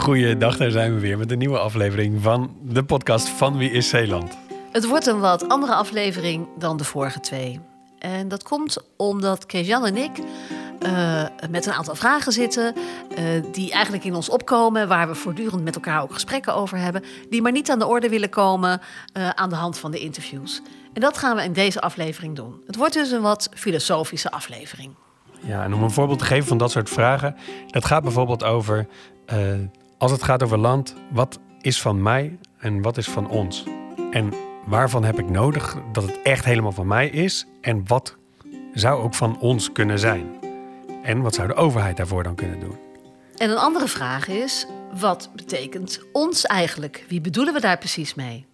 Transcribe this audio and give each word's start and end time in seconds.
Goeiedag, 0.00 0.56
daar 0.56 0.70
zijn 0.70 0.94
we 0.94 1.00
weer 1.00 1.18
met 1.18 1.30
een 1.30 1.38
nieuwe 1.38 1.58
aflevering 1.58 2.22
van 2.22 2.56
de 2.62 2.84
podcast 2.84 3.28
Van 3.28 3.56
Wie 3.56 3.70
is 3.70 3.88
Zeeland? 3.88 4.36
Het 4.72 4.86
wordt 4.86 5.06
een 5.06 5.20
wat 5.20 5.48
andere 5.48 5.74
aflevering 5.74 6.48
dan 6.58 6.76
de 6.76 6.84
vorige 6.84 7.20
twee. 7.20 7.60
En 7.98 8.28
dat 8.28 8.42
komt 8.42 8.78
omdat 8.96 9.46
Kees-Jan 9.46 9.86
en 9.86 9.96
ik 9.96 10.10
uh, 10.86 11.24
met 11.50 11.66
een 11.66 11.72
aantal 11.72 11.94
vragen 11.94 12.32
zitten... 12.32 12.74
Uh, 13.18 13.24
die 13.52 13.72
eigenlijk 13.72 14.04
in 14.04 14.14
ons 14.14 14.28
opkomen... 14.28 14.88
waar 14.88 15.08
we 15.08 15.14
voortdurend 15.14 15.64
met 15.64 15.74
elkaar 15.74 16.02
ook 16.02 16.12
gesprekken 16.12 16.54
over 16.54 16.78
hebben... 16.78 17.04
die 17.30 17.42
maar 17.42 17.52
niet 17.52 17.70
aan 17.70 17.78
de 17.78 17.86
orde 17.86 18.08
willen 18.08 18.30
komen 18.30 18.80
uh, 19.16 19.28
aan 19.28 19.48
de 19.48 19.56
hand 19.56 19.78
van 19.78 19.90
de 19.90 19.98
interviews. 19.98 20.62
En 20.92 21.00
dat 21.00 21.18
gaan 21.18 21.36
we 21.36 21.42
in 21.42 21.52
deze 21.52 21.80
aflevering 21.80 22.36
doen. 22.36 22.62
Het 22.66 22.76
wordt 22.76 22.94
dus 22.94 23.10
een 23.10 23.22
wat 23.22 23.48
filosofische 23.54 24.30
aflevering. 24.30 24.94
Ja, 25.40 25.64
en 25.64 25.74
om 25.74 25.82
een 25.82 25.90
voorbeeld 25.90 26.18
te 26.18 26.24
geven 26.24 26.48
van 26.48 26.58
dat 26.58 26.70
soort 26.70 26.88
vragen... 26.88 27.36
dat 27.66 27.84
gaat 27.84 28.02
bijvoorbeeld 28.02 28.44
over... 28.44 28.86
als 30.00 30.10
het 30.10 30.22
gaat 30.22 30.42
over 30.42 30.58
land, 30.58 30.94
wat 31.10 31.38
is 31.60 31.80
van 31.80 32.02
mij 32.02 32.38
en 32.58 32.82
wat 32.82 32.96
is 32.96 33.08
van 33.08 33.28
ons? 33.28 33.64
En 34.10 34.32
waarvan 34.66 35.04
heb 35.04 35.18
ik 35.18 35.30
nodig 35.30 35.76
dat 35.92 36.02
het 36.02 36.22
echt 36.22 36.44
helemaal 36.44 36.72
van 36.72 36.86
mij 36.86 37.08
is? 37.08 37.46
En 37.60 37.82
wat 37.86 38.16
zou 38.74 39.02
ook 39.02 39.14
van 39.14 39.38
ons 39.40 39.72
kunnen 39.72 39.98
zijn? 39.98 40.26
En 41.02 41.22
wat 41.22 41.34
zou 41.34 41.48
de 41.48 41.54
overheid 41.54 41.96
daarvoor 41.96 42.22
dan 42.22 42.34
kunnen 42.34 42.60
doen? 42.60 42.78
En 43.36 43.50
een 43.50 43.56
andere 43.56 43.88
vraag 43.88 44.28
is: 44.28 44.66
wat 45.00 45.30
betekent 45.34 46.00
ons 46.12 46.46
eigenlijk? 46.46 47.04
Wie 47.08 47.20
bedoelen 47.20 47.54
we 47.54 47.60
daar 47.60 47.78
precies 47.78 48.14
mee? 48.14 48.46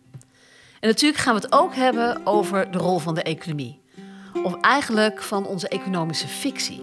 En 0.81 0.89
natuurlijk 0.89 1.23
gaan 1.23 1.35
we 1.35 1.41
het 1.41 1.53
ook 1.53 1.75
hebben 1.75 2.27
over 2.27 2.71
de 2.71 2.79
rol 2.79 2.99
van 2.99 3.15
de 3.15 3.23
economie. 3.23 3.81
Of 4.43 4.61
eigenlijk 4.61 5.23
van 5.23 5.47
onze 5.47 5.69
economische 5.69 6.29
fictie. 6.29 6.83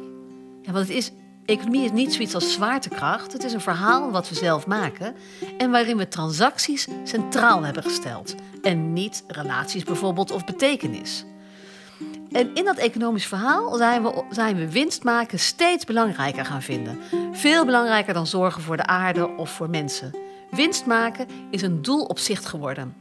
Want 0.64 0.78
het 0.78 0.90
is, 0.90 1.12
economie 1.46 1.84
is 1.84 1.92
niet 1.92 2.14
zoiets 2.14 2.34
als 2.34 2.54
zwaartekracht. 2.54 3.34
Het 3.34 3.44
is 3.44 3.54
een 3.54 3.62
verhaal 3.62 4.12
wat 4.12 4.30
we 4.30 4.36
zelf 4.36 4.68
maken. 4.68 5.16
En 5.58 5.72
waarin 5.72 5.98
we 5.98 6.08
transacties 6.08 6.88
centraal 7.04 7.64
hebben 7.64 7.84
gesteld. 7.84 8.36
En 8.62 8.94
niet 8.94 9.24
relaties 9.28 9.84
bijvoorbeeld 9.84 10.32
of 10.32 10.46
betekenis. 10.46 11.26
En 12.32 12.56
in 12.56 12.66
dat 12.66 12.78
economisch 12.78 13.26
verhaal 13.26 13.76
zijn 13.76 14.04
we, 14.04 14.24
zijn 14.30 14.56
we 14.56 14.72
winst 14.72 15.04
maken 15.04 15.40
steeds 15.40 15.86
belangrijker 15.86 16.46
gaan 16.46 16.62
vinden. 16.62 17.00
Veel 17.32 17.66
belangrijker 17.66 18.14
dan 18.14 18.28
zorgen 18.28 18.62
voor 18.62 18.78
de 18.78 18.86
aarde 18.86 19.28
of 19.28 19.50
voor 19.50 19.70
mensen. 19.70 20.16
Winst 20.52 20.86
maken 20.86 21.28
is 21.52 21.62
een 21.62 21.82
doel 21.82 22.04
op 22.04 22.20
zich 22.20 22.50
geworden. 22.50 22.96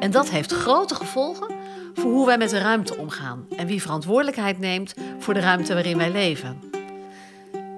En 0.00 0.10
dat 0.10 0.30
heeft 0.30 0.52
grote 0.52 0.94
gevolgen 0.94 1.54
voor 1.94 2.10
hoe 2.10 2.26
wij 2.26 2.38
met 2.38 2.50
de 2.50 2.58
ruimte 2.58 2.96
omgaan 2.96 3.46
en 3.56 3.66
wie 3.66 3.82
verantwoordelijkheid 3.82 4.58
neemt 4.58 4.94
voor 5.18 5.34
de 5.34 5.40
ruimte 5.40 5.74
waarin 5.74 5.96
wij 5.96 6.10
leven. 6.10 6.69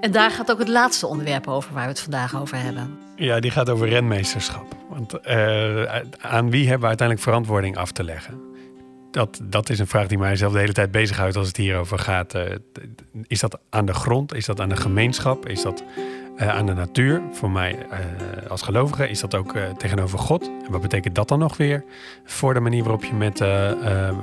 En 0.03 0.12
daar 0.12 0.31
gaat 0.31 0.50
ook 0.50 0.58
het 0.58 0.69
laatste 0.69 1.06
onderwerp 1.06 1.48
over 1.48 1.72
waar 1.75 1.83
we 1.83 1.89
het 1.89 2.00
vandaag 2.00 2.41
over 2.41 2.56
hebben. 2.58 2.98
Ja, 3.17 3.41
die 3.41 3.50
gaat 3.50 3.70
over 3.70 3.89
renmeesterschap. 3.89 4.77
Want 4.89 5.14
uh, 5.27 5.97
aan 6.20 6.50
wie 6.50 6.62
hebben 6.62 6.81
we 6.81 6.86
uiteindelijk 6.86 7.20
verantwoording 7.20 7.77
af 7.77 7.92
te 7.92 8.05
leggen? 8.05 8.50
dat, 9.12 9.41
dat 9.42 9.70
is 9.70 9.78
een 9.78 9.86
vraag 9.86 10.06
die 10.06 10.19
mijzelf 10.19 10.53
de 10.53 10.58
hele 10.58 10.73
tijd 10.73 10.91
bezighoudt 10.91 11.36
als 11.36 11.47
het 11.47 11.56
hierover 11.56 11.98
gaat. 11.98 12.34
Uh, 12.34 12.42
is 13.27 13.41
dat 13.41 13.58
aan 13.70 13.86
de 13.86 13.95
grond? 13.95 14.34
Is 14.34 14.47
dat 14.47 14.61
aan 14.61 14.69
de 14.69 14.77
gemeenschap? 14.77 15.48
Is 15.48 15.62
dat 15.62 15.84
uh, 16.43 16.48
aan 16.48 16.67
de 16.67 16.73
natuur? 16.73 17.23
Voor 17.33 17.51
mij 17.51 17.79
uh, 17.91 18.51
als 18.51 18.62
gelovige 18.62 19.09
is 19.09 19.21
dat 19.21 19.35
ook 19.35 19.57
tegenover 19.77 20.19
God. 20.19 20.51
En 20.65 20.71
wat 20.71 20.81
betekent 20.81 21.15
dat 21.15 21.29
dan 21.29 21.39
nog 21.39 21.57
weer 21.57 21.85
voor 22.25 22.55
de 22.55 22.61
manier 22.61 22.83
waarop 22.83 23.05
je 23.05 23.15
met 23.15 23.41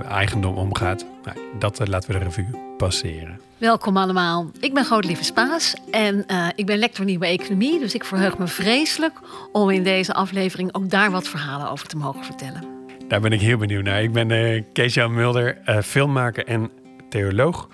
eigendom 0.07 0.55
omgaat? 0.55 1.05
Nou, 1.23 1.37
dat 1.59 1.87
laten 1.87 2.11
we 2.11 2.19
de 2.19 2.23
revue 2.23 2.75
passeren. 2.77 3.39
Welkom 3.57 3.97
allemaal. 3.97 4.51
Ik 4.59 4.73
ben 4.73 4.85
Godelieve 4.85 5.23
Spaas 5.23 5.75
en 5.91 6.25
ik 6.55 6.65
ben 6.65 6.77
lector 6.77 7.05
nieuwe 7.05 7.25
economie. 7.25 7.79
Dus 7.79 7.93
ik 7.93 8.03
verheug 8.03 8.37
me 8.37 8.47
vreselijk 8.47 9.19
om 9.51 9.69
in 9.69 9.83
deze 9.83 10.13
aflevering 10.13 10.75
ook 10.75 10.89
daar 10.89 11.11
wat 11.11 11.27
verhalen 11.27 11.69
over 11.69 11.87
te 11.87 11.97
mogen 11.97 12.23
vertellen. 12.23 12.63
Daar 13.07 13.21
ben 13.21 13.31
ik 13.31 13.41
heel 13.41 13.57
benieuwd 13.57 13.83
naar. 13.83 14.03
Ik 14.03 14.13
ben 14.13 14.65
Kees-Jan 14.73 15.13
Mulder, 15.13 15.57
filmmaker 15.83 16.45
en 16.45 16.71
theoloog. 17.09 17.67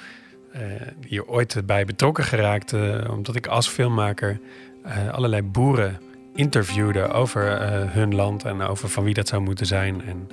Uh, 0.55 0.61
hier 1.07 1.27
ooit 1.27 1.61
bij 1.65 1.85
betrokken 1.85 2.23
geraakt, 2.23 2.73
omdat 3.09 3.35
ik 3.35 3.47
als 3.47 3.67
filmmaker 3.67 4.39
allerlei 5.11 5.43
boeren 5.43 5.99
interviewde 6.35 7.07
over 7.07 7.61
hun 7.91 8.15
land 8.15 8.43
en 8.43 8.61
over 8.61 8.89
van 8.89 9.03
wie 9.03 9.13
dat 9.13 9.27
zou 9.27 9.41
moeten 9.41 9.65
zijn. 9.65 10.01
En 10.05 10.27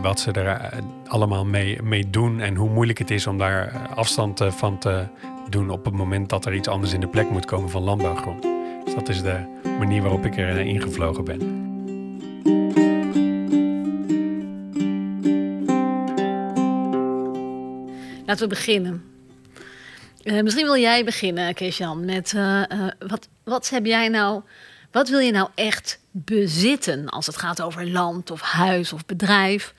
wat 0.00 0.20
ze 0.20 0.32
er 0.32 0.70
allemaal 1.06 1.44
mee, 1.44 1.82
mee 1.82 2.10
doen 2.10 2.40
en 2.40 2.54
hoe 2.54 2.70
moeilijk 2.70 2.98
het 2.98 3.10
is 3.10 3.26
om 3.26 3.38
daar 3.38 3.88
afstand 3.94 4.40
van 4.48 4.78
te 4.78 5.06
doen 5.50 5.70
op 5.70 5.84
het 5.84 5.94
moment 5.94 6.28
dat 6.28 6.46
er 6.46 6.54
iets 6.54 6.68
anders 6.68 6.92
in 6.92 7.00
de 7.00 7.08
plek 7.08 7.30
moet 7.30 7.44
komen 7.44 7.70
van 7.70 7.82
landbouwgrond. 7.82 8.42
Dus 8.84 8.94
dat 8.94 9.08
is 9.08 9.22
de 9.22 9.60
manier 9.78 10.02
waarop 10.02 10.24
ik 10.24 10.36
er 10.36 10.58
ingevlogen 10.58 11.24
ben. 11.24 11.73
Laten 18.26 18.48
we 18.48 18.54
beginnen. 18.54 19.04
Uh, 20.22 20.42
misschien 20.42 20.64
wil 20.64 20.76
jij 20.76 21.04
beginnen, 21.04 21.54
Kees-Jan, 21.54 22.04
met 22.04 22.32
uh, 22.32 22.62
uh, 22.72 22.86
wat, 22.98 23.28
wat 23.42 23.70
heb 23.70 23.86
jij 23.86 24.08
nou, 24.08 24.42
wat 24.90 25.08
wil 25.08 25.18
je 25.18 25.32
nou 25.32 25.48
echt 25.54 26.00
bezitten 26.10 27.08
als 27.08 27.26
het 27.26 27.36
gaat 27.36 27.62
over 27.62 27.90
land 27.90 28.30
of 28.30 28.40
huis 28.40 28.92
of 28.92 29.06
bedrijf? 29.06 29.74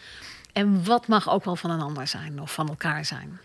En 0.53 0.83
wat 0.83 1.07
mag 1.07 1.29
ook 1.29 1.45
wel 1.45 1.55
van 1.55 1.69
een 1.69 1.81
ander 1.81 2.07
zijn 2.07 2.41
of 2.41 2.53
van 2.53 2.67
elkaar 2.67 3.05
zijn? 3.05 3.39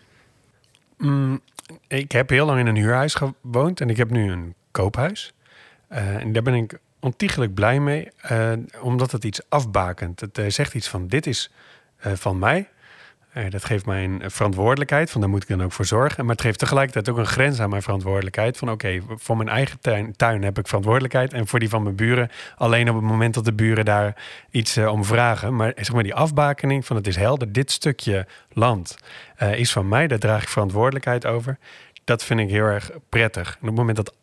Mm, 0.97 1.41
ik 1.89 2.13
heb 2.13 2.29
heel 2.29 2.47
lang 2.47 2.59
in 2.59 2.67
een 2.67 2.77
huurhuis 2.77 3.15
gewoond 3.15 3.81
en 3.81 3.91
ik 3.91 3.97
heb 3.97 4.11
nu 4.11 4.31
een 4.31 4.55
koophuis. 4.71 5.33
en 5.89 6.33
daar 6.33 6.43
ben 6.43 6.55
ik 6.55 6.79
ontiegelijk 7.01 7.55
blij 7.55 7.81
mee, 7.81 8.09
omdat 8.81 9.13
het 9.13 9.25
iets 9.25 9.41
afbakent. 9.49 10.21
Het 10.21 10.41
zegt 10.47 10.75
iets 10.75 10.89
van: 10.89 11.09
dit 11.09 11.27
is 11.27 11.51
van 11.99 12.39
mij. 12.39 12.69
Uh, 13.35 13.51
dat 13.51 13.65
geeft 13.65 13.87
mij 13.87 14.05
een 14.05 14.23
verantwoordelijkheid, 14.27 15.11
van 15.11 15.21
daar 15.21 15.31
moet 15.31 15.43
ik 15.43 15.49
dan 15.49 15.63
ook 15.63 15.73
voor 15.73 15.85
zorgen. 15.85 16.25
Maar 16.25 16.35
het 16.35 16.45
geeft 16.45 16.59
tegelijkertijd 16.59 17.09
ook 17.09 17.17
een 17.17 17.27
grens 17.27 17.61
aan 17.61 17.71
mijn 17.71 17.83
verantwoordelijkheid. 17.83 18.57
Van 18.57 18.71
oké, 18.71 19.01
voor 19.09 19.37
mijn 19.37 19.49
eigen 19.49 19.79
tuin, 20.17 20.43
heb 20.43 20.59
ik 20.59 20.67
verantwoordelijkheid. 20.67 21.33
En 21.33 21.47
voor 21.47 21.59
die 21.59 21.69
van 21.69 21.83
mijn 21.83 21.97
buren 21.97 22.31
alleen 22.57 22.89
op 22.89 22.95
het 22.95 23.05
moment 23.05 23.35
dat 23.35 23.45
de 23.45 23.53
buren 23.53 23.85
daar 23.85 24.17
iets 24.51 24.77
uh, 24.79 24.93
om 24.93 25.05
vragen. 25.05 25.57
Maar 25.57 25.73
zeg 25.77 25.93
maar 25.93 26.03
die 26.03 26.15
afbakening 26.15 26.87
van 26.87 26.97
het 26.97 27.07
is 27.07 27.17
helder, 27.17 27.53
dit 27.53 27.71
stukje 27.71 28.27
land 28.53 28.97
is 29.57 29.73
van 29.73 29.89
mij, 29.89 30.07
daar 30.07 30.19
draag 30.19 30.43
ik 30.43 30.49
verantwoordelijkheid 30.49 31.27
over. 31.27 31.59
Dat 32.05 32.25
vind 32.25 32.41
ik 32.41 32.51
heel 32.51 32.65
erg 32.65 32.91
prettig. 33.09 33.49
En 33.49 33.61
op 33.61 33.67
het 33.67 33.77
moment 33.77 33.97
dat 33.97 34.15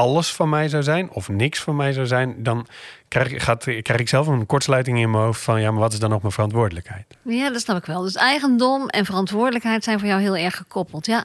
alles 0.00 0.34
van 0.34 0.48
mij 0.48 0.68
zou 0.68 0.82
zijn 0.82 1.10
of 1.10 1.28
niks 1.28 1.60
van 1.60 1.76
mij 1.76 1.92
zou 1.92 2.06
zijn, 2.06 2.42
dan 2.42 2.66
krijg, 3.08 3.44
gaat, 3.44 3.62
krijg 3.62 4.00
ik 4.00 4.08
zelf 4.08 4.26
een 4.26 4.46
kortsluiting 4.46 4.98
in 4.98 5.10
mijn 5.10 5.24
hoofd 5.24 5.42
van 5.42 5.60
ja, 5.60 5.70
maar 5.70 5.80
wat 5.80 5.92
is 5.92 5.98
dan 5.98 6.10
nog 6.10 6.20
mijn 6.20 6.32
verantwoordelijkheid? 6.32 7.04
Ja, 7.22 7.50
dat 7.50 7.60
snap 7.60 7.76
ik 7.76 7.84
wel. 7.84 8.02
Dus 8.02 8.14
eigendom 8.14 8.88
en 8.88 9.04
verantwoordelijkheid 9.04 9.84
zijn 9.84 9.98
voor 9.98 10.08
jou 10.08 10.20
heel 10.20 10.36
erg 10.36 10.56
gekoppeld. 10.56 11.06
Ja, 11.06 11.24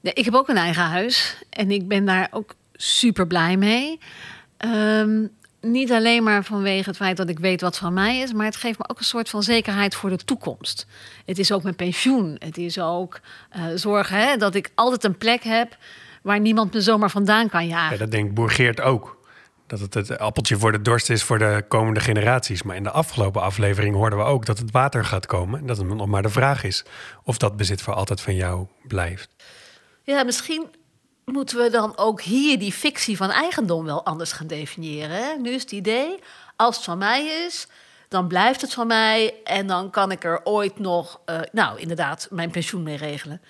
ik 0.00 0.24
heb 0.24 0.34
ook 0.34 0.48
een 0.48 0.56
eigen 0.56 0.82
huis 0.82 1.36
en 1.50 1.70
ik 1.70 1.88
ben 1.88 2.04
daar 2.04 2.28
ook 2.30 2.54
super 2.72 3.26
blij 3.26 3.56
mee. 3.56 3.98
Um, 4.64 5.30
niet 5.60 5.92
alleen 5.92 6.22
maar 6.22 6.44
vanwege 6.44 6.88
het 6.88 6.96
feit 6.96 7.16
dat 7.16 7.28
ik 7.28 7.38
weet 7.38 7.60
wat 7.60 7.78
van 7.78 7.92
mij 7.92 8.18
is, 8.18 8.32
maar 8.32 8.46
het 8.46 8.56
geeft 8.56 8.78
me 8.78 8.88
ook 8.88 8.98
een 8.98 9.04
soort 9.04 9.28
van 9.28 9.42
zekerheid 9.42 9.94
voor 9.94 10.10
de 10.10 10.16
toekomst. 10.16 10.86
Het 11.24 11.38
is 11.38 11.52
ook 11.52 11.62
mijn 11.62 11.76
pensioen. 11.76 12.36
Het 12.38 12.58
is 12.58 12.78
ook 12.78 13.20
uh, 13.56 13.64
zorgen 13.74 14.18
hè, 14.18 14.36
dat 14.36 14.54
ik 14.54 14.70
altijd 14.74 15.04
een 15.04 15.18
plek 15.18 15.42
heb 15.42 15.76
waar 16.22 16.40
niemand 16.40 16.72
me 16.72 16.80
zomaar 16.80 17.10
vandaan 17.10 17.48
kan 17.48 17.66
jagen. 17.66 17.92
Ja, 17.92 17.98
dat 17.98 18.10
denkt 18.10 18.34
Boer 18.34 18.82
ook. 18.82 19.20
Dat 19.66 19.80
het 19.80 19.94
het 19.94 20.18
appeltje 20.18 20.58
voor 20.58 20.72
de 20.72 20.82
dorst 20.82 21.10
is 21.10 21.22
voor 21.22 21.38
de 21.38 21.64
komende 21.68 22.00
generaties. 22.00 22.62
Maar 22.62 22.76
in 22.76 22.82
de 22.82 22.90
afgelopen 22.90 23.42
aflevering 23.42 23.94
hoorden 23.94 24.18
we 24.18 24.24
ook 24.24 24.46
dat 24.46 24.58
het 24.58 24.70
water 24.70 25.04
gaat 25.04 25.26
komen. 25.26 25.60
En 25.60 25.66
dat 25.66 25.76
het 25.76 25.86
nog 25.86 26.06
maar 26.06 26.22
de 26.22 26.28
vraag 26.28 26.64
is 26.64 26.84
of 27.24 27.38
dat 27.38 27.56
bezit 27.56 27.82
voor 27.82 27.94
altijd 27.94 28.20
van 28.20 28.34
jou 28.34 28.66
blijft. 28.86 29.28
Ja, 30.02 30.22
misschien 30.22 30.66
moeten 31.24 31.58
we 31.58 31.70
dan 31.70 31.96
ook 31.96 32.22
hier 32.22 32.58
die 32.58 32.72
fictie 32.72 33.16
van 33.16 33.30
eigendom 33.30 33.84
wel 33.84 34.04
anders 34.04 34.32
gaan 34.32 34.46
definiëren. 34.46 35.16
Hè? 35.16 35.34
Nu 35.36 35.50
is 35.50 35.62
het 35.62 35.72
idee, 35.72 36.18
als 36.56 36.76
het 36.76 36.84
van 36.84 36.98
mij 36.98 37.26
is, 37.46 37.66
dan 38.08 38.26
blijft 38.26 38.60
het 38.60 38.74
van 38.74 38.86
mij. 38.86 39.34
En 39.44 39.66
dan 39.66 39.90
kan 39.90 40.10
ik 40.10 40.24
er 40.24 40.40
ooit 40.44 40.78
nog, 40.78 41.20
uh, 41.26 41.40
nou 41.52 41.78
inderdaad, 41.78 42.26
mijn 42.30 42.50
pensioen 42.50 42.82
mee 42.82 42.96
regelen. 42.96 43.40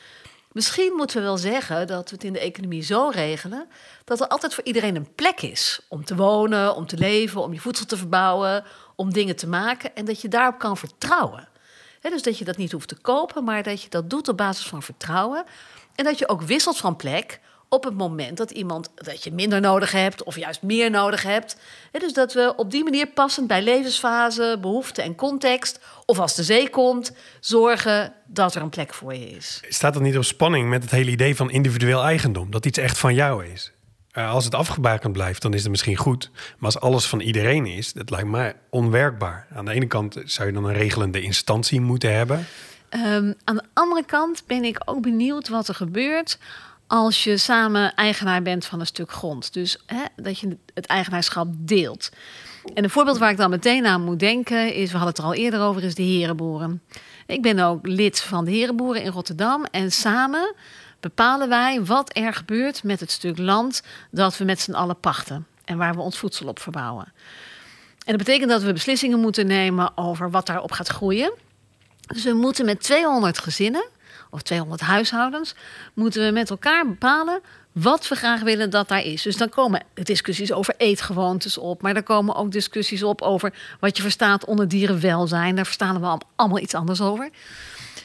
Misschien 0.52 0.93
moeten 0.96 1.16
we 1.16 1.22
wel 1.22 1.37
zeggen 1.37 1.87
dat 1.87 2.10
we 2.10 2.14
het 2.14 2.25
in 2.25 2.32
de 2.32 2.38
economie 2.38 2.82
zo 2.82 3.08
regelen 3.08 3.69
dat 4.04 4.20
er 4.20 4.28
altijd 4.28 4.54
voor 4.54 4.64
iedereen 4.64 4.96
een 4.96 5.14
plek 5.14 5.43
is 5.43 5.81
om 5.88 6.04
te 6.04 6.16
wonen, 6.16 6.75
om 6.75 6.87
te 6.87 6.96
leven, 6.96 7.43
om 7.43 7.52
je 7.52 7.60
voedsel 7.60 7.87
te 7.87 7.96
verbouwen, 7.96 8.64
om 8.96 9.12
dingen 9.12 9.37
te 9.37 9.49
maken 9.49 9.94
en 9.94 10.04
dat 10.04 10.20
je 10.20 10.28
daarop 10.28 10.58
kan 10.58 10.76
vertrouwen. 10.76 11.49
dus 12.00 12.22
dat 12.22 12.38
je 12.38 12.44
dat 12.44 12.56
niet 12.56 12.72
hoeft 12.72 12.88
te 12.88 13.00
kopen, 13.00 13.44
maar 13.44 13.62
dat 13.62 13.82
je 13.82 13.88
dat 13.88 14.10
doet 14.10 14.28
op 14.28 14.37
basis 14.37 14.66
van 14.66 14.82
vertrouwen 14.82 15.44
en 15.94 16.04
dat 16.04 16.19
je 16.19 16.28
ook 16.28 16.43
wisselt 16.43 16.78
van 16.78 16.96
plek 16.96 17.40
op 17.72 17.84
het 17.84 17.94
moment 17.94 18.36
dat 18.36 18.50
iemand 18.50 18.90
dat 18.94 19.24
je 19.24 19.32
minder 19.32 19.60
nodig 19.60 19.92
hebt 19.92 20.22
of 20.22 20.36
juist 20.36 20.62
meer 20.62 20.90
nodig 20.90 21.22
hebt. 21.22 21.56
dus 21.92 22.12
dat 22.12 22.32
we 22.32 22.52
op 22.56 22.70
die 22.70 22.84
manier 22.84 23.06
passend 23.06 23.46
bij 23.46 23.62
levensfase, 23.62 24.58
behoefte 24.60 25.02
en 25.02 25.14
context, 25.14 25.80
of 26.06 26.19
als 26.19 26.34
de 26.34 26.42
zee 26.42 26.70
komt, 26.70 27.12
zorgen 27.40 28.12
dat 28.26 28.54
er 28.54 28.62
een 28.62 28.69
plek 28.69 28.94
voor 28.94 29.14
je 29.14 29.30
is. 29.30 29.60
Staat 29.69 29.94
dat 29.94 30.02
niet 30.02 30.16
op 30.16 30.24
spanning 30.24 30.69
met 30.69 30.82
het 30.82 30.90
hele 30.90 31.10
idee 31.10 31.36
van 31.36 31.50
individueel 31.50 32.02
eigendom? 32.02 32.50
Dat 32.50 32.66
iets 32.66 32.78
echt 32.78 32.98
van 32.98 33.14
jou 33.14 33.46
is? 33.46 33.72
eh, 34.12 34.30
als 34.30 34.44
het 34.44 34.54
afgebakend 34.54 35.12
blijft, 35.12 35.42
dan 35.42 35.54
is 35.54 35.62
het 35.62 35.70
misschien 35.70 35.96
goed. 35.96 36.30
Maar 36.32 36.72
als 36.74 36.80
alles 36.80 37.06
van 37.06 37.20
iedereen 37.20 37.66
is, 37.66 37.92
dat 37.92 38.10
lijkt 38.10 38.28
mij 38.28 38.54
onwerkbaar. 38.70 39.46
Aan 39.54 39.64
de 39.64 39.72
ene 39.72 39.86
kant 39.86 40.16
zou 40.24 40.48
je 40.48 40.54
dan 40.54 40.64
een 40.64 40.74
regelende 40.74 41.22
instantie 41.22 41.80
moeten 41.80 42.14
hebben. 42.14 42.46
Ehm, 42.88 43.32
aan 43.44 43.56
de 43.56 43.64
andere 43.72 44.04
kant 44.04 44.42
ben 44.46 44.64
ik 44.64 44.82
ook 44.84 45.02
benieuwd 45.02 45.48
wat 45.48 45.69
er 45.69 45.74
gebeurt 45.74 46.38
als 46.93 47.25
je 47.25 47.37
samen 47.37 47.94
eigenaar 47.94 48.43
bent 48.43 48.65
van 48.65 48.81
een 48.81 48.87
stuk 48.87 49.12
grond. 49.12 49.53
Dus 49.53 49.79
hè, 49.87 50.05
dat 50.17 50.39
je 50.39 50.56
het 50.75 50.87
eigenaarschap 50.87 51.49
deelt. 51.59 52.11
En 52.75 52.85
een 52.85 52.91
voorbeeld 52.91 53.19
waar 53.19 53.31
ik 53.31 53.37
dan 53.37 53.50
meteen 53.50 53.87
aan 53.87 54.05
moet 54.05 54.19
denken 54.19 54.75
is, 54.75 54.91
we 54.91 54.97
hadden 54.97 55.09
het 55.09 55.19
er 55.19 55.25
al 55.25 55.35
eerder 55.35 55.61
over, 55.61 55.83
is 55.83 55.94
de 55.94 56.03
herenboeren. 56.03 56.83
Ik 57.27 57.43
ben 57.43 57.59
ook 57.59 57.87
lid 57.87 58.21
van 58.21 58.44
de 58.44 58.50
herenboeren 58.50 59.03
in 59.03 59.11
Rotterdam 59.11 59.65
en 59.65 59.93
samen 59.93 60.55
bepalen 61.00 61.49
wij 61.49 61.85
wat 61.85 62.17
er 62.17 62.35
gebeurt 62.35 62.83
met 62.83 63.00
het 63.00 63.11
stuk 63.11 63.39
land 63.39 63.83
dat 64.11 64.39
we 64.39 64.44
met 64.44 64.61
z'n 64.61 64.73
allen 64.73 65.00
pachten 65.00 65.47
en 65.65 65.77
waar 65.77 65.94
we 65.94 66.00
ons 66.00 66.19
voedsel 66.19 66.47
op 66.47 66.59
verbouwen. 66.59 67.12
En 68.05 68.17
dat 68.17 68.17
betekent 68.17 68.50
dat 68.50 68.62
we 68.62 68.73
beslissingen 68.73 69.21
moeten 69.21 69.47
nemen 69.47 69.97
over 69.97 70.31
wat 70.31 70.47
daarop 70.47 70.73
gaat 70.73 70.89
groeien. 70.89 71.33
Dus 72.06 72.25
we 72.25 72.33
moeten 72.33 72.65
met 72.65 72.83
200 72.83 73.39
gezinnen 73.39 73.85
of 74.32 74.43
200 74.43 74.81
huishoudens, 74.81 75.55
moeten 75.94 76.25
we 76.25 76.31
met 76.31 76.50
elkaar 76.50 76.87
bepalen 76.87 77.40
wat 77.73 78.08
we 78.08 78.14
graag 78.14 78.40
willen 78.40 78.70
dat 78.70 78.88
daar 78.88 79.05
is. 79.05 79.23
Dus 79.23 79.37
dan 79.37 79.49
komen 79.49 79.82
discussies 79.94 80.52
over 80.52 80.75
eetgewoontes 80.76 81.58
op, 81.58 81.82
maar 81.82 81.96
er 81.96 82.02
komen 82.02 82.34
ook 82.34 82.52
discussies 82.52 83.02
op 83.02 83.23
over 83.23 83.55
wat 83.81 83.96
je 83.96 84.02
verstaat 84.02 84.44
onder 84.44 84.69
dierenwelzijn. 84.69 85.55
Daar 85.56 85.64
verstaan 85.64 86.00
we 86.00 86.19
allemaal 86.37 86.58
iets 86.58 86.75
anders 86.75 87.00
over. 87.00 87.31